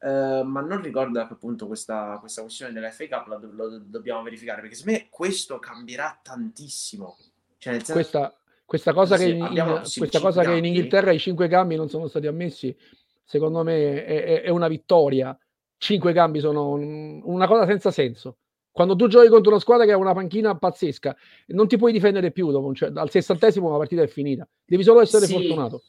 eh, 0.00 0.42
ma 0.44 0.60
non 0.60 0.80
ricordo 0.80 1.20
a 1.20 1.28
che 1.28 1.34
punto 1.34 1.66
questa, 1.66 2.16
questa 2.18 2.42
questione 2.42 2.72
della 2.72 2.90
FA 2.90 3.08
Cup 3.08 3.26
la 3.26 3.36
do, 3.36 3.50
lo, 3.52 3.78
dobbiamo 3.78 4.22
verificare, 4.22 4.60
perché 4.60 4.76
secondo 4.76 4.98
me 4.98 5.06
questo 5.10 5.58
cambierà 5.58 6.18
tantissimo. 6.22 7.18
Cioè, 7.58 7.74
senso, 7.74 7.92
questa, 7.92 8.34
questa 8.64 8.92
cosa, 8.92 9.16
che 9.16 9.24
in, 9.24 9.36
in, 9.36 9.82
questa 9.96 10.20
cosa 10.20 10.42
che 10.42 10.54
in 10.54 10.64
Inghilterra 10.64 11.12
i 11.12 11.18
cinque 11.18 11.48
cambi 11.48 11.76
non 11.76 11.88
sono 11.88 12.08
stati 12.08 12.26
ammessi, 12.26 12.74
secondo 13.22 13.62
me 13.62 14.04
è, 14.04 14.24
è, 14.24 14.42
è 14.42 14.48
una 14.48 14.68
vittoria 14.68 15.36
cinque 15.82 16.12
cambi 16.12 16.38
sono 16.38 16.74
una 16.74 17.46
cosa 17.48 17.66
senza 17.66 17.90
senso. 17.90 18.36
Quando 18.72 18.96
tu 18.96 19.06
giochi 19.06 19.28
contro 19.28 19.50
una 19.50 19.60
squadra 19.60 19.84
che 19.84 19.92
ha 19.92 19.98
una 19.98 20.14
panchina 20.14 20.56
pazzesca, 20.56 21.14
non 21.48 21.68
ti 21.68 21.76
puoi 21.76 21.92
difendere 21.92 22.30
più 22.30 22.50
dopo, 22.50 22.72
cioè, 22.74 22.90
al 22.94 23.10
sessantesimo 23.10 23.70
la 23.70 23.76
partita 23.76 24.02
è 24.02 24.06
finita. 24.06 24.48
Devi 24.64 24.82
solo 24.82 25.02
essere 25.02 25.26
sì, 25.26 25.34
fortunato. 25.34 25.82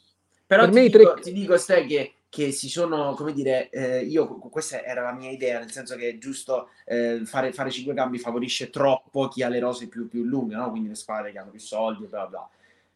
Però 0.45 0.63
per 0.63 0.73
ti, 0.73 0.79
me 0.79 0.89
dico, 0.89 1.13
tre... 1.13 1.21
ti 1.21 1.31
dico, 1.31 1.57
Ste, 1.57 1.85
che, 1.85 2.13
che, 2.27 2.51
si 2.51 2.67
sono, 2.67 3.13
come 3.13 3.31
dire, 3.31 3.69
eh, 3.69 4.03
io 4.03 4.27
questa 4.37 4.83
era 4.83 5.01
la 5.01 5.13
mia 5.13 5.31
idea, 5.31 5.59
nel 5.59 5.71
senso 5.71 5.95
che 5.95 6.09
è 6.09 6.17
giusto 6.17 6.71
eh, 6.85 7.21
fare, 7.23 7.53
fare 7.53 7.71
cinque 7.71 7.93
cambi 7.93 8.19
favorisce 8.19 8.69
troppo 8.69 9.29
chi 9.29 9.43
ha 9.43 9.47
le 9.47 9.59
rose 9.59 9.87
più, 9.87 10.09
più 10.09 10.23
lunghe, 10.23 10.55
no? 10.55 10.69
quindi 10.69 10.89
le 10.89 10.95
squadre 10.95 11.31
che 11.31 11.39
hanno 11.39 11.51
più 11.51 11.61
soldi, 11.61 12.05
bla 12.05 12.27
bla. 12.27 12.49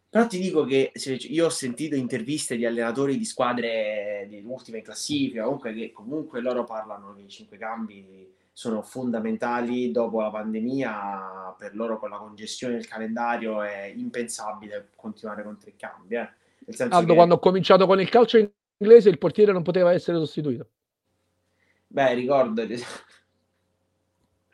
Però 0.09 0.27
ti 0.27 0.39
dico 0.39 0.65
che 0.65 0.91
io 1.29 1.45
ho 1.45 1.49
sentito 1.49 1.95
interviste 1.95 2.57
di 2.57 2.65
allenatori 2.65 3.17
di 3.17 3.25
squadre 3.25 4.25
di 4.29 4.41
ultima 4.45 4.77
in 4.77 4.83
classifica, 4.83 5.43
comunque 5.43 5.73
che 5.73 5.91
comunque 5.91 6.41
loro 6.41 6.63
parlano 6.63 7.13
che 7.13 7.21
i 7.21 7.29
cinque 7.29 7.57
cambi 7.57 8.35
sono 8.57 8.81
fondamentali 8.81 9.91
dopo 9.91 10.19
la 10.19 10.31
pandemia, 10.31 11.55
per 11.59 11.75
loro 11.75 11.99
con 11.99 12.09
la 12.09 12.17
congestione 12.17 12.73
del 12.73 12.87
calendario 12.87 13.61
è 13.61 13.93
impensabile 13.95 14.89
continuare 14.95 15.43
con 15.43 15.59
tre 15.59 15.75
cambi. 15.77 16.15
Eh. 16.15 16.27
Aldo, 16.89 17.09
che... 17.09 17.13
quando 17.13 17.35
ho 17.35 17.39
cominciato 17.39 17.85
con 17.85 18.01
il 18.01 18.09
calcio 18.09 18.39
inglese 18.79 19.09
il 19.09 19.19
portiere 19.19 19.51
non 19.51 19.61
poteva 19.61 19.93
essere 19.93 20.17
sostituito. 20.17 20.69
Beh, 21.85 22.15
ricordo. 22.15 22.65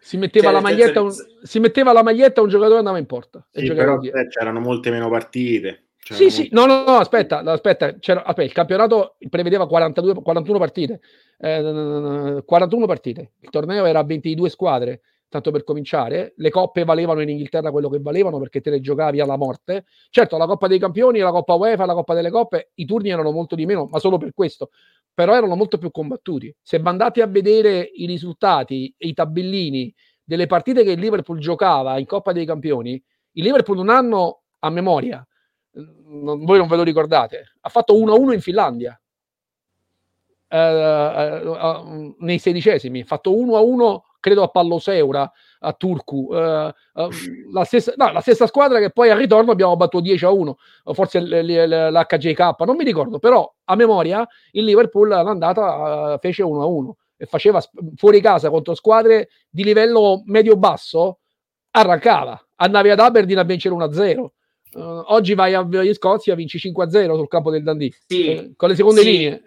Si 0.04 0.18
metteva, 0.18 0.48
cioè, 0.48 0.54
la 0.56 0.60
maglietta, 0.60 1.02
un, 1.02 1.12
si 1.44 1.60
metteva 1.60 1.94
la 1.94 2.04
maglietta 2.04 2.42
un 2.42 2.50
giocatore 2.50 2.80
andava 2.80 2.98
in 2.98 3.06
porta. 3.06 3.48
Sì, 3.50 3.72
però 3.72 4.02
eh, 4.02 4.28
c'erano 4.28 4.60
molte 4.60 4.92
meno 4.92 5.10
partite. 5.10 5.83
C'erano 6.04 6.30
sì, 6.30 6.36
molte... 6.36 6.50
sì, 6.50 6.50
no, 6.52 6.66
no, 6.66 6.84
no, 6.84 6.98
aspetta, 6.98 7.40
aspetta, 7.40 7.86
aspetta, 7.86 8.44
il 8.44 8.52
campionato 8.52 9.16
prevedeva 9.30 9.66
42, 9.66 10.22
41 10.22 10.60
partite, 10.60 11.00
eh, 11.38 12.44
41 12.46 12.86
partite, 12.86 13.32
il 13.40 13.50
torneo 13.50 13.86
era 13.86 14.04
22 14.04 14.50
squadre, 14.50 15.02
tanto 15.30 15.52
per 15.52 15.64
cominciare, 15.64 16.34
le 16.36 16.50
coppe 16.50 16.84
valevano 16.84 17.22
in 17.22 17.30
Inghilterra 17.30 17.72
quello 17.72 17.90
che 17.90 18.00
valevano 18.00 18.38
perché 18.38 18.60
te 18.60 18.70
le 18.70 18.82
giocavi 18.82 19.22
alla 19.22 19.38
morte. 19.38 19.86
Certo, 20.10 20.38
la 20.38 20.46
Coppa 20.46 20.68
dei 20.68 20.78
Campioni, 20.78 21.20
la 21.20 21.32
Coppa 21.32 21.56
UEFA, 21.56 21.86
la 21.86 21.94
Coppa 21.94 22.14
delle 22.14 22.30
Coppe, 22.30 22.72
i 22.76 22.86
turni 22.86 23.10
erano 23.10 23.32
molto 23.32 23.56
di 23.56 23.66
meno, 23.66 23.88
ma 23.90 23.98
solo 23.98 24.18
per 24.18 24.34
questo, 24.34 24.72
però 25.14 25.36
erano 25.36 25.56
molto 25.56 25.78
più 25.78 25.90
combattuti. 25.90 26.54
Se 26.62 26.80
andate 26.84 27.22
a 27.22 27.28
vedere 27.28 27.90
i 27.96 28.06
risultati 28.06 28.94
e 28.98 29.08
i 29.08 29.14
tabellini 29.14 29.92
delle 30.24 30.48
partite 30.48 30.84
che 30.84 30.92
il 30.92 31.00
Liverpool 31.00 31.40
giocava 31.40 31.98
in 31.98 32.06
Coppa 32.06 32.32
dei 32.32 32.46
Campioni, 32.46 33.02
il 33.32 33.44
Liverpool 33.44 33.78
un 33.80 33.90
anno 33.90 34.42
a 34.60 34.70
memoria, 34.70 35.26
non, 35.74 36.46
voi 36.46 36.58
non 36.58 36.68
ve 36.68 36.76
lo 36.76 36.84
ricordate, 36.84 37.54
ha 37.62 37.70
fatto 37.70 37.96
1-1 37.96 38.34
in 38.34 38.42
Finlandia. 38.42 38.98
Uh, 40.54 41.48
uh, 41.48 42.16
nei 42.20 42.38
sedicesimi, 42.38 43.02
ha 43.02 43.06
fatto 43.06 43.32
1-1 43.32 44.02
credo 44.24 44.44
a 44.44 44.48
Palloseura, 44.48 45.30
a 45.60 45.74
Turku, 45.74 46.32
la, 46.32 46.74
stessa, 47.66 47.94
no, 47.98 48.10
la, 48.10 48.22
stessa, 48.22 48.48
squadra 48.48 48.80
che 48.80 48.90
poi 48.90 49.10
al 49.10 49.18
ritorno 49.18 49.52
abbiamo 49.52 49.76
battuto 49.76 50.04
10 50.04 50.24
a 50.24 50.32
1, 50.32 50.58
forse 50.94 51.20
l'HJK, 51.20 52.56
non 52.60 52.78
mi 52.78 52.86
ricordo, 52.86 53.20
però 53.20 53.54
a 53.66 53.76
memoria 53.76 54.26
il 54.52 54.64
Liverpool 54.64 55.12
all'andata 55.12 56.18
fece 56.22 56.42
1 56.42 56.62
a 56.62 56.66
1 56.66 56.98
e 57.18 57.26
faceva 57.26 57.62
fuori 57.98 58.22
casa 58.22 58.50
contro 58.50 58.76
squadre 58.76 59.28
di 59.50 59.66
livello 59.66 60.22
medio-basso, 60.26 61.20
arrancava, 61.72 62.42
andavi 62.56 62.92
ad 62.92 63.00
Aberdeen 63.00 63.40
a 63.40 63.44
vincere 63.44 63.74
1 63.74 63.84
0. 64.74 65.14
oggi 65.14 65.34
vai 65.34 65.54
a 65.54 65.94
Scozia, 65.94 66.36
vinci 66.36 66.60
5 66.60 66.84
a 66.84 66.90
0 66.90 67.16
sul 67.16 67.28
campo 67.28 67.52
del 67.52 67.64
Dundee, 67.64 67.92
sì, 68.08 68.26
eh, 68.28 68.54
con 68.56 68.70
le 68.70 68.76
seconde 68.76 69.02
sì. 69.02 69.12
linee. 69.12 69.44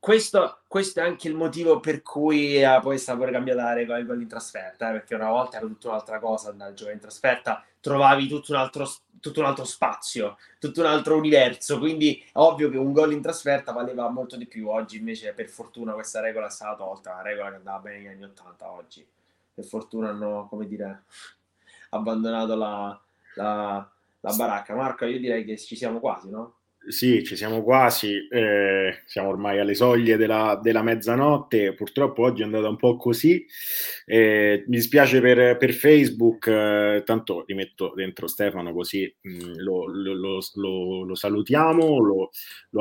Questo, 0.00 0.60
questo, 0.68 1.00
è 1.00 1.02
anche 1.02 1.26
il 1.26 1.34
motivo 1.34 1.80
per 1.80 2.02
cui 2.02 2.62
uh, 2.62 2.80
poi 2.80 2.94
è 2.94 2.98
stata 2.98 3.18
pure 3.18 3.32
cambiata 3.32 3.64
la 3.64 3.72
regola 3.72 4.00
gol 4.02 4.22
in 4.22 4.28
trasferta, 4.28 4.88
eh, 4.88 4.92
perché 4.92 5.16
una 5.16 5.28
volta 5.28 5.56
era 5.56 5.66
tutta 5.66 5.88
un'altra 5.88 6.20
cosa 6.20 6.50
andare 6.50 6.70
a 6.70 6.74
giocare 6.74 6.94
in 6.94 7.00
trasferta, 7.00 7.64
trovavi 7.80 8.28
tutto 8.28 8.52
un, 8.52 8.58
altro, 8.58 8.88
tutto 9.20 9.40
un 9.40 9.46
altro 9.46 9.64
spazio, 9.64 10.36
tutto 10.60 10.80
un 10.80 10.86
altro 10.86 11.16
universo, 11.16 11.78
quindi 11.78 12.22
è 12.24 12.30
ovvio 12.34 12.70
che 12.70 12.78
un 12.78 12.92
gol 12.92 13.12
in 13.12 13.20
trasferta 13.20 13.72
valeva 13.72 14.08
molto 14.08 14.36
di 14.36 14.46
più, 14.46 14.68
oggi 14.68 14.98
invece 14.98 15.32
per 15.32 15.48
fortuna 15.48 15.92
questa 15.94 16.20
regola 16.20 16.46
è 16.46 16.50
stata 16.50 16.76
tolta, 16.76 17.12
una 17.12 17.22
regola 17.22 17.50
che 17.50 17.56
andava 17.56 17.78
bene 17.80 17.98
negli 17.98 18.06
anni 18.06 18.24
80 18.24 18.70
oggi, 18.70 19.06
per 19.52 19.64
fortuna 19.64 20.10
hanno, 20.10 20.46
come 20.48 20.66
dire, 20.68 21.02
abbandonato 21.90 22.54
la, 22.54 23.00
la, 23.34 23.90
la 24.20 24.34
baracca. 24.34 24.74
Marco, 24.74 25.04
io 25.04 25.18
direi 25.18 25.44
che 25.44 25.56
ci 25.56 25.76
siamo 25.76 26.00
quasi, 26.00 26.30
no? 26.30 26.58
Sì, 26.86 27.22
ci 27.22 27.36
siamo 27.36 27.62
quasi, 27.62 28.26
eh, 28.30 29.02
siamo 29.04 29.28
ormai 29.28 29.58
alle 29.58 29.74
soglie 29.74 30.16
della, 30.16 30.58
della, 30.62 30.82
mezzanotte, 30.82 31.74
purtroppo 31.74 32.22
oggi 32.22 32.40
è 32.40 32.44
andata 32.44 32.68
un 32.68 32.76
po' 32.76 32.96
così, 32.96 33.44
eh, 34.06 34.64
mi 34.66 34.76
dispiace 34.76 35.20
per, 35.20 35.58
per 35.58 35.74
Facebook, 35.74 36.46
eh, 36.46 37.02
tanto 37.04 37.44
rimetto 37.46 37.92
dentro 37.94 38.26
Stefano 38.26 38.72
così 38.72 39.12
mh, 39.20 39.30
mm, 39.30 39.54
lo, 39.56 39.86
lo, 39.86 40.40
lo, 40.54 41.04
lo, 41.04 41.14
salutiamo, 41.14 41.98
lo, 41.98 42.30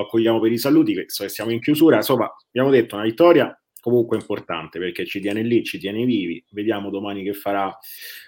accogliamo 0.02 0.40
per 0.40 0.52
i 0.54 0.58
saluti, 0.58 0.94
che 0.94 1.28
siamo 1.28 1.52
in 1.52 1.60
chiusura, 1.60 1.98
insomma 1.98 2.34
abbiamo 2.48 2.70
detto 2.70 2.96
una 2.96 3.04
vittoria 3.04 3.60
comunque 3.88 4.18
importante 4.18 4.80
perché 4.80 5.06
ci 5.06 5.22
tiene 5.22 5.42
lì, 5.42 5.64
ci 5.64 5.78
tiene 5.78 6.04
vivi, 6.04 6.44
vediamo 6.50 6.90
domani 6.90 7.24
che 7.24 7.34
farà 7.34 7.76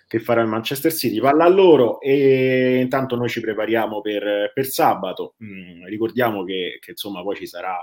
che 0.08 0.22
farà 0.22 0.42
il 0.42 0.48
Manchester 0.48 0.92
City. 0.94 1.20
Palla 1.20 1.44
a 1.44 1.50
loro 1.50 2.00
e 2.00 2.80
intanto 2.82 3.18
noi 3.18 3.28
ci 3.28 3.42
prepariamo 3.42 4.00
per, 4.00 4.52
per 4.54 4.66
sabato. 4.66 5.36
Mm, 5.44 5.86
ricordiamo 5.86 6.46
che, 6.46 6.80
che, 6.80 6.92
insomma 6.92 7.22
poi 7.22 7.36
ci 7.36 7.46
sarà 7.46 7.78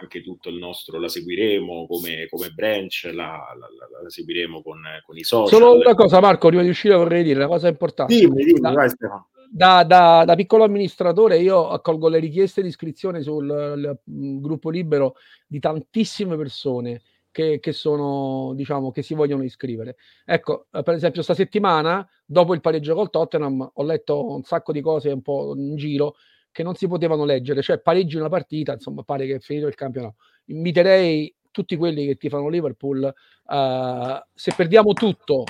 anche 0.00 0.22
tutto 0.22 0.48
il 0.48 0.56
nostro, 0.56 0.98
la 0.98 1.08
seguiremo 1.08 1.86
come, 1.86 2.26
come 2.30 2.48
branch, 2.48 3.10
la, 3.12 3.12
la, 3.12 3.68
la, 3.68 4.02
la 4.02 4.10
seguiremo 4.10 4.62
con, 4.62 4.80
con, 5.04 5.16
i 5.18 5.22
social. 5.22 5.60
Solo 5.60 5.74
una 5.74 5.94
cosa 5.94 6.20
Marco, 6.20 6.48
prima 6.48 6.62
di 6.62 6.70
uscire 6.70 6.94
vorrei 6.94 7.22
dire 7.22 7.38
una 7.38 7.48
cosa 7.48 7.68
importante. 7.68 8.14
Dimmi, 8.14 8.44
dimmi, 8.44 8.60
vai 8.60 8.88
Stefano. 8.88 9.28
Da, 9.54 9.84
da, 9.84 10.24
da, 10.24 10.34
piccolo 10.34 10.64
amministratore 10.64 11.36
io 11.36 11.68
accolgo 11.68 12.08
le 12.08 12.18
richieste 12.18 12.62
di 12.62 12.68
iscrizione 12.68 13.20
sul 13.20 13.44
il, 13.44 14.00
il 14.06 14.40
gruppo 14.40 14.70
libero 14.70 15.16
di 15.46 15.58
tantissime 15.58 16.38
persone 16.38 17.02
che, 17.30 17.60
che, 17.60 17.72
sono, 17.72 18.54
diciamo, 18.54 18.90
che 18.90 19.02
si 19.02 19.12
vogliono 19.12 19.42
iscrivere. 19.42 19.96
Ecco, 20.24 20.68
eh, 20.72 20.82
per 20.82 20.94
esempio, 20.94 21.20
sta 21.20 21.34
settimana, 21.34 22.08
dopo 22.24 22.54
il 22.54 22.62
pareggio 22.62 22.94
col 22.94 23.10
Tottenham, 23.10 23.70
ho 23.74 23.82
letto 23.82 24.24
un 24.32 24.42
sacco 24.42 24.72
di 24.72 24.80
cose 24.80 25.10
un 25.10 25.20
po' 25.20 25.52
in 25.54 25.76
giro 25.76 26.14
che 26.50 26.62
non 26.62 26.74
si 26.74 26.88
potevano 26.88 27.26
leggere, 27.26 27.60
cioè 27.60 27.78
pareggi 27.78 28.16
una 28.16 28.30
partita, 28.30 28.72
insomma, 28.72 29.02
pare 29.02 29.26
che 29.26 29.34
è 29.34 29.40
finito 29.40 29.66
il 29.66 29.74
campionato. 29.74 30.16
Inviterei 30.46 31.34
tutti 31.50 31.76
quelli 31.76 32.06
che 32.06 32.16
ti 32.16 32.30
fanno 32.30 32.48
Liverpool, 32.48 33.02
uh, 33.02 34.28
se 34.34 34.52
perdiamo 34.56 34.94
tutto, 34.94 35.44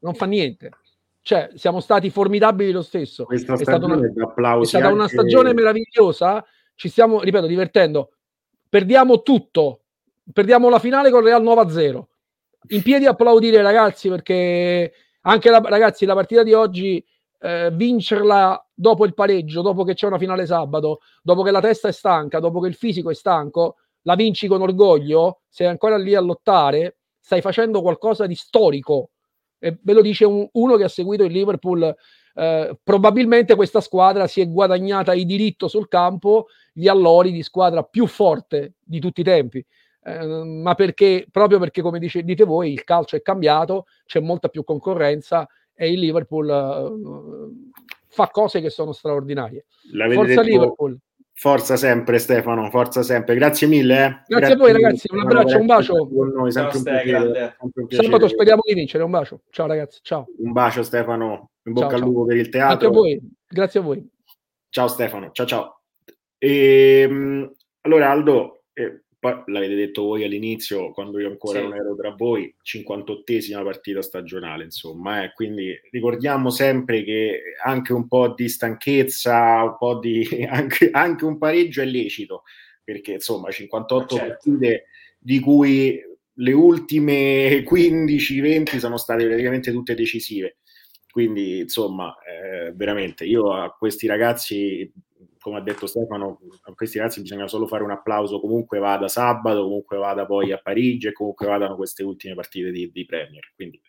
non 0.00 0.14
fa 0.14 0.26
niente. 0.26 0.70
Cioè, 1.22 1.50
siamo 1.54 1.80
stati 1.80 2.10
formidabili 2.10 2.72
lo 2.72 2.82
stesso. 2.82 3.24
Questa 3.24 3.54
è 3.54 3.56
stata 3.58 3.86
una, 3.86 3.96
è 3.96 4.64
stata 4.64 4.92
una 4.92 5.08
stagione 5.08 5.54
meravigliosa. 5.54 6.44
Ci 6.74 6.88
stiamo, 6.88 7.20
ripeto, 7.20 7.46
divertendo. 7.46 8.10
Perdiamo 8.68 9.22
tutto, 9.22 9.82
perdiamo 10.32 10.68
la 10.68 10.80
finale 10.80 11.10
con 11.10 11.22
Real 11.22 11.42
9-0. 11.42 12.02
In 12.68 12.82
piedi 12.82 13.06
applaudire 13.06 13.62
ragazzi 13.62 14.08
perché 14.08 14.92
anche 15.22 15.50
la, 15.50 15.60
ragazzi 15.64 16.04
la 16.04 16.14
partita 16.14 16.42
di 16.42 16.52
oggi 16.52 17.04
eh, 17.40 17.70
vincerla 17.72 18.68
dopo 18.72 19.04
il 19.04 19.14
pareggio, 19.14 19.62
dopo 19.62 19.84
che 19.84 19.94
c'è 19.94 20.06
una 20.06 20.18
finale 20.18 20.46
sabato, 20.46 21.00
dopo 21.22 21.42
che 21.42 21.50
la 21.50 21.60
testa 21.60 21.88
è 21.88 21.92
stanca, 21.92 22.40
dopo 22.40 22.60
che 22.60 22.68
il 22.68 22.74
fisico 22.74 23.10
è 23.10 23.14
stanco, 23.14 23.76
la 24.02 24.14
vinci 24.14 24.48
con 24.48 24.62
orgoglio, 24.62 25.42
sei 25.48 25.66
ancora 25.66 25.96
lì 25.96 26.14
a 26.14 26.20
lottare, 26.20 26.98
stai 27.20 27.40
facendo 27.40 27.82
qualcosa 27.82 28.26
di 28.26 28.34
storico. 28.34 29.10
E 29.64 29.78
ve 29.80 29.92
lo 29.92 30.02
dice 30.02 30.24
un, 30.24 30.48
uno 30.52 30.76
che 30.76 30.82
ha 30.82 30.88
seguito 30.88 31.22
il 31.22 31.30
Liverpool. 31.30 31.94
Eh, 32.34 32.76
probabilmente 32.82 33.54
questa 33.54 33.80
squadra 33.80 34.26
si 34.26 34.40
è 34.40 34.48
guadagnata 34.48 35.14
il 35.14 35.24
diritto 35.24 35.68
sul 35.68 35.86
campo 35.86 36.46
gli 36.72 36.88
allori 36.88 37.30
di 37.30 37.42
squadra 37.42 37.84
più 37.84 38.06
forte 38.06 38.74
di 38.82 38.98
tutti 38.98 39.20
i 39.20 39.24
tempi. 39.24 39.64
Ehm, 40.04 40.62
ma 40.62 40.74
perché 40.74 41.28
proprio 41.30 41.60
perché, 41.60 41.80
come 41.80 42.00
dice, 42.00 42.24
dite 42.24 42.44
voi, 42.44 42.72
il 42.72 42.82
calcio 42.82 43.14
è 43.14 43.22
cambiato, 43.22 43.86
c'è 44.04 44.18
molta 44.18 44.48
più 44.48 44.64
concorrenza 44.64 45.46
e 45.74 45.92
il 45.92 46.00
Liverpool 46.00 46.48
uh, 46.48 47.70
fa 48.08 48.28
cose 48.28 48.60
che 48.60 48.70
sono 48.70 48.92
straordinarie. 48.92 49.66
Forza 50.14 50.42
Liverpool. 50.42 50.98
Forza 51.42 51.76
sempre 51.76 52.20
Stefano, 52.20 52.70
forza 52.70 53.02
sempre. 53.02 53.34
Grazie 53.34 53.66
mille. 53.66 53.94
Eh. 53.94 54.08
Grazie, 54.08 54.24
Grazie, 54.28 54.54
a 54.54 54.56
voi 54.58 54.72
ragazzi, 54.72 55.08
un 55.10 55.18
abbraccio, 55.22 55.58
un 55.58 55.66
bacio. 55.66 56.08
Noi, 56.36 56.52
sempre 56.52 56.70
ciao, 56.70 56.78
un 56.78 56.84
piacere, 56.84 57.56
sempre 57.58 57.82
un 57.82 57.88
Sabato 57.90 58.28
speriamo 58.28 58.60
di 58.64 58.74
vincere, 58.74 59.02
un 59.02 59.10
bacio. 59.10 59.40
Ciao 59.50 59.66
ragazzi, 59.66 59.98
ciao. 60.02 60.26
Un 60.38 60.52
bacio 60.52 60.84
Stefano, 60.84 61.50
in 61.64 61.72
bocca 61.72 61.88
ciao, 61.88 61.96
al 61.96 62.02
lupo 62.04 62.26
per 62.26 62.36
il 62.36 62.48
teatro. 62.48 62.76
Grazie 62.76 62.86
a 62.86 62.90
voi. 62.90 63.32
Grazie 63.48 63.80
a 63.80 63.82
voi. 63.82 64.08
Ciao 64.68 64.86
Stefano, 64.86 65.30
ciao 65.32 65.46
ciao. 65.46 65.80
E, 66.38 67.00
ehm, 67.10 67.52
allora 67.80 68.10
Aldo, 68.10 68.62
eh, 68.72 69.01
poi 69.22 69.40
l'avete 69.46 69.76
detto 69.76 70.02
voi 70.02 70.24
all'inizio, 70.24 70.90
quando 70.90 71.20
io 71.20 71.28
ancora 71.28 71.60
sì. 71.60 71.64
non 71.64 71.76
ero 71.76 71.94
tra 71.94 72.10
voi, 72.10 72.52
58esima 72.60 73.62
partita 73.62 74.02
stagionale, 74.02 74.64
insomma, 74.64 75.22
eh. 75.22 75.32
quindi 75.32 75.72
ricordiamo 75.92 76.50
sempre 76.50 77.04
che 77.04 77.40
anche 77.62 77.92
un 77.92 78.08
po' 78.08 78.34
di 78.34 78.48
stanchezza, 78.48 79.62
un 79.62 79.76
po' 79.78 80.00
di 80.00 80.26
anche, 80.50 80.90
anche 80.90 81.24
un 81.24 81.38
pareggio 81.38 81.82
è 81.82 81.84
lecito, 81.84 82.42
perché 82.82 83.12
insomma 83.12 83.48
58 83.52 84.16
certo. 84.16 84.28
partite 84.28 84.86
di 85.20 85.38
cui 85.38 86.02
le 86.32 86.52
ultime 86.52 87.62
15-20 87.62 88.78
sono 88.78 88.96
state 88.96 89.24
praticamente 89.24 89.70
tutte 89.70 89.94
decisive. 89.94 90.56
Quindi, 91.12 91.60
insomma, 91.60 92.12
eh, 92.26 92.72
veramente 92.72 93.24
io 93.24 93.52
a 93.52 93.70
questi 93.70 94.08
ragazzi, 94.08 94.90
come 95.42 95.58
ha 95.58 95.60
detto 95.60 95.86
Stefano, 95.86 96.40
a 96.62 96.72
questi 96.72 96.98
ragazzi 96.98 97.20
bisogna 97.20 97.48
solo 97.48 97.66
fare 97.66 97.82
un 97.82 97.90
applauso 97.90 98.40
comunque 98.40 98.78
vada 98.78 99.08
sabato, 99.08 99.64
comunque 99.64 99.98
vada 99.98 100.24
poi 100.24 100.52
a 100.52 100.58
Parigi 100.58 101.08
e 101.08 101.12
comunque 101.12 101.46
vadano 101.46 101.76
queste 101.76 102.02
ultime 102.02 102.34
partite 102.34 102.70
di, 102.70 102.90
di 102.90 103.04
Premier. 103.04 103.52
Quindi 103.54 103.80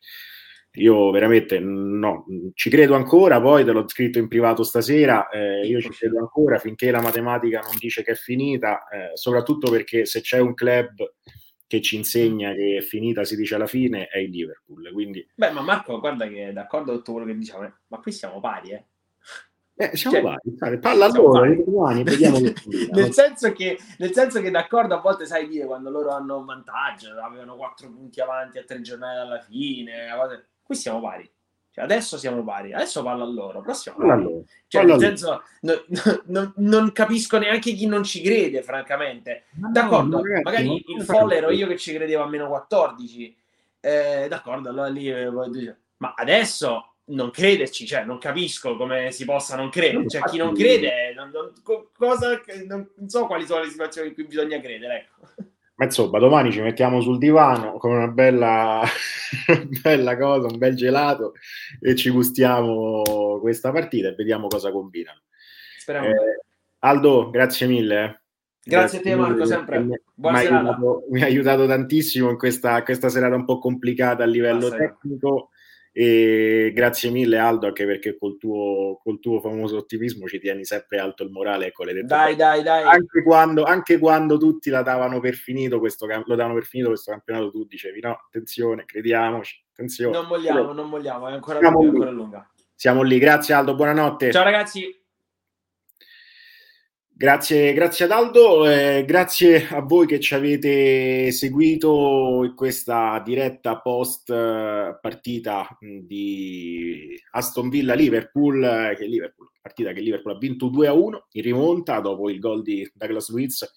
io 0.77 1.11
veramente 1.11 1.59
no, 1.59 2.25
ci 2.55 2.69
credo 2.71 2.95
ancora, 2.95 3.39
poi 3.39 3.63
te 3.63 3.71
l'ho 3.71 3.87
scritto 3.87 4.17
in 4.17 4.27
privato 4.27 4.63
stasera, 4.63 5.29
eh, 5.29 5.67
io 5.67 5.79
ci 5.79 5.89
credo 5.89 6.17
ancora 6.17 6.57
finché 6.57 6.89
la 6.89 7.01
matematica 7.01 7.59
non 7.59 7.75
dice 7.77 8.03
che 8.03 8.13
è 8.13 8.15
finita, 8.15 8.87
eh, 8.87 9.11
soprattutto 9.15 9.69
perché 9.69 10.05
se 10.05 10.21
c'è 10.21 10.39
un 10.39 10.55
club 10.55 10.95
che 11.67 11.81
ci 11.81 11.95
insegna 11.95 12.53
che 12.53 12.77
è 12.77 12.81
finita, 12.81 13.23
si 13.23 13.35
dice 13.35 13.55
alla 13.55 13.67
fine, 13.67 14.07
è 14.07 14.17
il 14.17 14.31
Liverpool. 14.31 14.91
Quindi... 14.91 15.27
Beh, 15.35 15.51
ma 15.51 15.61
Marco, 15.61 15.99
guarda 15.99 16.27
che 16.27 16.49
è 16.49 16.53
d'accordo 16.53 16.87
con 16.87 16.97
tutto 16.97 17.11
quello 17.13 17.27
che 17.27 17.37
diciamo, 17.37 17.71
ma 17.87 17.99
qui 17.99 18.11
siamo 18.11 18.39
pari, 18.39 18.71
eh. 18.71 18.85
Eh, 19.75 19.97
siamo 19.97 20.17
cioè, 20.17 20.37
vari, 20.59 20.77
palla 20.77 21.05
allora, 21.05 21.51
domani, 21.55 22.03
vediamo 22.03 22.37
nel, 22.91 23.11
senso 23.11 23.51
che, 23.53 23.79
nel 23.97 24.13
senso 24.13 24.39
che 24.39 24.51
d'accordo 24.51 24.93
a 24.93 24.99
volte 24.99 25.25
sai 25.25 25.47
dire 25.47 25.65
quando 25.65 25.89
loro 25.89 26.11
hanno 26.11 26.37
un 26.37 26.45
vantaggio, 26.45 27.19
avevano 27.19 27.55
quattro 27.55 27.89
punti 27.89 28.21
avanti 28.21 28.59
a 28.59 28.63
tre 28.63 28.81
giornate 28.81 29.17
alla 29.17 29.39
fine, 29.39 30.13
volte... 30.15 30.45
qui 30.61 30.75
siamo 30.75 31.01
pari. 31.01 31.27
Cioè, 31.71 31.85
adesso 31.85 32.19
siamo 32.19 32.43
pari, 32.43 32.71
adesso 32.71 33.01
parlo 33.01 33.23
a 33.23 33.27
loro, 33.27 33.61
però 33.61 33.73
siamo 33.73 33.97
pari. 33.97 34.11
Allora. 34.11 34.43
Cioè, 34.67 34.83
nel 34.83 34.99
senso, 34.99 35.41
no, 35.61 35.83
no, 36.25 36.53
non 36.57 36.91
capisco 36.91 37.39
neanche 37.39 37.73
chi 37.73 37.87
non 37.87 38.03
ci 38.03 38.21
crede, 38.21 38.61
francamente. 38.61 39.45
D'accordo, 39.49 40.17
no, 40.17 40.23
ragazzi, 40.23 40.43
magari 40.43 40.83
il 40.85 41.01
foll 41.03 41.31
ero 41.31 41.49
io 41.49 41.65
che 41.65 41.77
ci 41.77 41.95
credevo 41.95 42.21
a 42.21 42.27
meno 42.27 42.47
14. 42.47 43.35
Eh, 43.79 44.27
d'accordo, 44.29 44.69
allora 44.69 44.87
lì... 44.87 45.09
Eh, 45.09 45.75
ma 45.97 46.13
adesso 46.15 46.92
non 47.05 47.31
crederci, 47.31 47.85
cioè 47.85 48.05
non 48.05 48.17
capisco 48.17 48.75
come 48.77 49.11
si 49.11 49.25
possa 49.25 49.55
non 49.55 49.69
credere. 49.69 50.07
Cioè, 50.07 50.23
chi 50.23 50.37
non 50.37 50.53
crede, 50.53 51.13
non, 51.15 51.31
non, 51.33 51.51
cosa, 51.97 52.41
non, 52.67 52.89
so 53.07 53.25
quali 53.25 53.45
sono 53.45 53.63
le 53.63 53.69
situazioni 53.69 54.09
in 54.09 54.13
cui 54.13 54.25
bisogna 54.25 54.59
credere. 54.59 54.95
Ecco. 54.95 55.51
Ma 55.75 55.85
insomma, 55.85 56.19
domani 56.19 56.51
ci 56.51 56.61
mettiamo 56.61 57.01
sul 57.01 57.17
divano 57.17 57.77
con 57.77 57.91
una 57.91 58.07
bella, 58.07 58.83
bella 59.81 60.17
cosa, 60.17 60.47
un 60.47 60.57
bel 60.57 60.75
gelato 60.75 61.33
e 61.81 61.95
ci 61.95 62.09
gustiamo 62.11 63.39
questa 63.41 63.71
partita 63.71 64.09
e 64.09 64.15
vediamo 64.15 64.47
cosa 64.47 64.71
combinano. 64.71 65.21
Speriamo. 65.79 66.07
Eh, 66.07 66.41
Aldo, 66.79 67.29
grazie 67.31 67.67
mille. 67.67 68.03
Eh. 68.03 68.21
Grazie, 68.65 68.99
grazie, 68.99 68.99
a 68.99 69.01
te 69.01 69.15
Marco, 69.15 69.45
sempre. 69.45 69.79
Mi, 69.79 69.99
mi, 70.15 70.27
ha 70.29 70.37
aiutato, 70.37 71.03
mi, 71.09 71.21
ha 71.21 71.25
aiutato, 71.25 71.67
tantissimo 71.67 72.29
in 72.29 72.37
questa, 72.37 72.81
questa 72.83 73.09
serata 73.09 73.35
un 73.35 73.43
po' 73.43 73.59
complicata 73.59 74.23
a 74.23 74.27
livello 74.27 74.69
Buonasera. 74.69 74.89
tecnico. 74.89 75.49
E 75.95 76.71
grazie 76.73 77.11
mille 77.11 77.37
Aldo 77.37 77.67
anche 77.67 77.85
perché 77.85 78.17
col 78.17 78.37
tuo, 78.39 78.99
col 79.03 79.19
tuo 79.19 79.39
famoso 79.39 79.77
ottimismo 79.77 80.27
ci 80.27 80.39
tieni 80.39 80.65
sempre 80.65 80.97
alto 80.97 81.23
il 81.23 81.29
morale 81.29 81.67
ecco, 81.67 81.83
le 81.83 82.03
dai 82.03 82.35
dai 82.35 82.63
dai. 82.63 82.83
Anche 82.83 83.21
quando, 83.21 83.63
anche 83.63 83.99
quando 83.99 84.39
tutti 84.39 84.71
la 84.71 84.81
davano 84.81 85.19
per 85.19 85.35
finito 85.35 85.77
questo, 85.77 86.07
lo 86.07 86.35
davano 86.35 86.55
per 86.55 86.63
finito 86.63 86.89
questo 86.89 87.11
campionato 87.11 87.51
tu 87.51 87.65
dicevi 87.65 87.99
no 88.01 88.23
attenzione 88.25 88.85
crediamoci 88.85 89.63
attenzione. 89.71 90.17
Non 90.17 90.25
molliamo 90.25 90.73
non 90.73 90.89
molliamo 90.89 91.27
è 91.27 91.33
ancora, 91.33 91.59
Siamo 91.59 91.77
lunga, 91.83 91.91
ancora 91.91 92.11
lunga. 92.11 92.51
Siamo 92.73 93.03
lì. 93.03 93.19
Grazie 93.19 93.53
Aldo. 93.53 93.75
Buonanotte. 93.75 94.31
Ciao 94.31 94.43
ragazzi 94.43 95.02
Grazie, 97.15 97.73
grazie 97.73 98.05
ad 98.05 98.11
Aldo, 98.11 98.67
eh, 98.67 99.05
grazie 99.05 99.67
a 99.67 99.81
voi 99.81 100.07
che 100.07 100.19
ci 100.19 100.33
avete 100.33 101.31
seguito 101.31 102.43
in 102.43 102.55
questa 102.55 103.21
diretta 103.23 103.79
post 103.79 104.31
eh, 104.31 104.97
partita 104.99 105.77
di 105.79 107.15
Aston 107.31 107.69
Villa 107.69 107.93
Liverpool, 107.93 108.63
eh, 108.63 108.95
che 108.97 109.05
Liverpool, 109.05 109.51
partita 109.61 109.93
che 109.93 110.01
Liverpool 110.01 110.33
ha 110.33 110.39
vinto 110.39 110.69
2 110.69 110.87
a 110.87 110.93
1 110.93 111.27
in 111.33 111.43
rimonta 111.43 111.99
dopo 111.99 112.31
il 112.31 112.39
gol 112.39 112.63
di 112.63 112.91
Douglas 112.95 113.29
Luiz, 113.29 113.71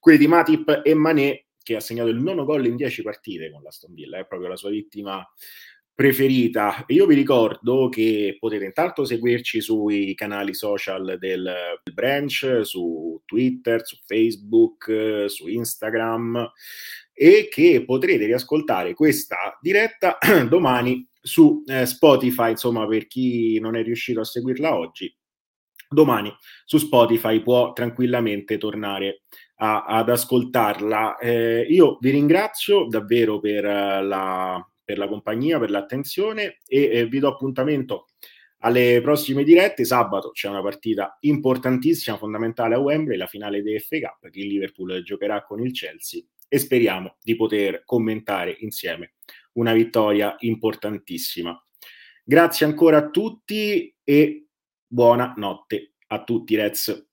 quelli 0.00 0.16
di 0.16 0.26
Matip 0.26 0.80
e 0.82 0.94
Mané 0.94 1.48
che 1.62 1.76
ha 1.76 1.80
segnato 1.80 2.08
il 2.08 2.16
nono 2.16 2.46
gol 2.46 2.64
in 2.64 2.76
10 2.76 3.02
partite 3.02 3.50
con 3.50 3.62
l'Aston 3.62 3.92
Villa, 3.92 4.18
è 4.18 4.26
proprio 4.26 4.48
la 4.48 4.56
sua 4.56 4.70
vittima 4.70 5.22
preferita. 5.98 6.84
Io 6.86 7.06
vi 7.06 7.16
ricordo 7.16 7.88
che 7.88 8.36
potete 8.38 8.66
intanto 8.66 9.04
seguirci 9.04 9.60
sui 9.60 10.14
canali 10.14 10.54
social 10.54 11.16
del 11.18 11.52
branch, 11.92 12.60
su 12.62 13.20
Twitter, 13.24 13.84
su 13.84 13.96
Facebook, 14.06 15.24
su 15.26 15.48
Instagram 15.48 16.52
e 17.12 17.48
che 17.50 17.82
potrete 17.84 18.26
riascoltare 18.26 18.94
questa 18.94 19.58
diretta 19.60 20.18
domani 20.48 21.04
su 21.20 21.64
eh, 21.66 21.84
Spotify, 21.84 22.50
insomma, 22.50 22.86
per 22.86 23.08
chi 23.08 23.58
non 23.58 23.74
è 23.74 23.82
riuscito 23.82 24.20
a 24.20 24.24
seguirla 24.24 24.78
oggi. 24.78 25.12
Domani 25.88 26.32
su 26.64 26.78
Spotify 26.78 27.42
può 27.42 27.72
tranquillamente 27.72 28.56
tornare 28.56 29.22
a, 29.56 29.82
ad 29.82 30.10
ascoltarla. 30.10 31.18
Eh, 31.18 31.66
io 31.68 31.98
vi 32.00 32.10
ringrazio 32.10 32.86
davvero 32.86 33.40
per 33.40 33.64
uh, 33.64 34.06
la 34.06 34.64
per 34.88 34.96
la 34.96 35.06
compagnia, 35.06 35.58
per 35.58 35.68
l'attenzione 35.68 36.60
e 36.66 36.84
eh, 36.84 37.06
vi 37.06 37.18
do 37.18 37.28
appuntamento 37.28 38.06
alle 38.60 39.02
prossime 39.02 39.44
dirette. 39.44 39.84
Sabato 39.84 40.30
c'è 40.30 40.48
una 40.48 40.62
partita 40.62 41.18
importantissima, 41.20 42.16
fondamentale 42.16 42.74
a 42.74 42.78
Wembley, 42.78 43.18
la 43.18 43.26
finale 43.26 43.60
di 43.60 43.78
Cup 43.78 44.30
che 44.30 44.40
il 44.40 44.46
Liverpool 44.46 45.02
giocherà 45.02 45.44
con 45.44 45.60
il 45.60 45.72
Chelsea 45.72 46.22
e 46.48 46.58
speriamo 46.58 47.16
di 47.22 47.36
poter 47.36 47.82
commentare 47.84 48.56
insieme 48.60 49.12
una 49.52 49.74
vittoria 49.74 50.34
importantissima. 50.38 51.62
Grazie 52.24 52.64
ancora 52.64 52.96
a 52.96 53.10
tutti 53.10 53.94
e 54.02 54.46
buona 54.86 55.34
notte 55.36 55.96
a 56.06 56.24
tutti, 56.24 56.56
Reds. 56.56 57.07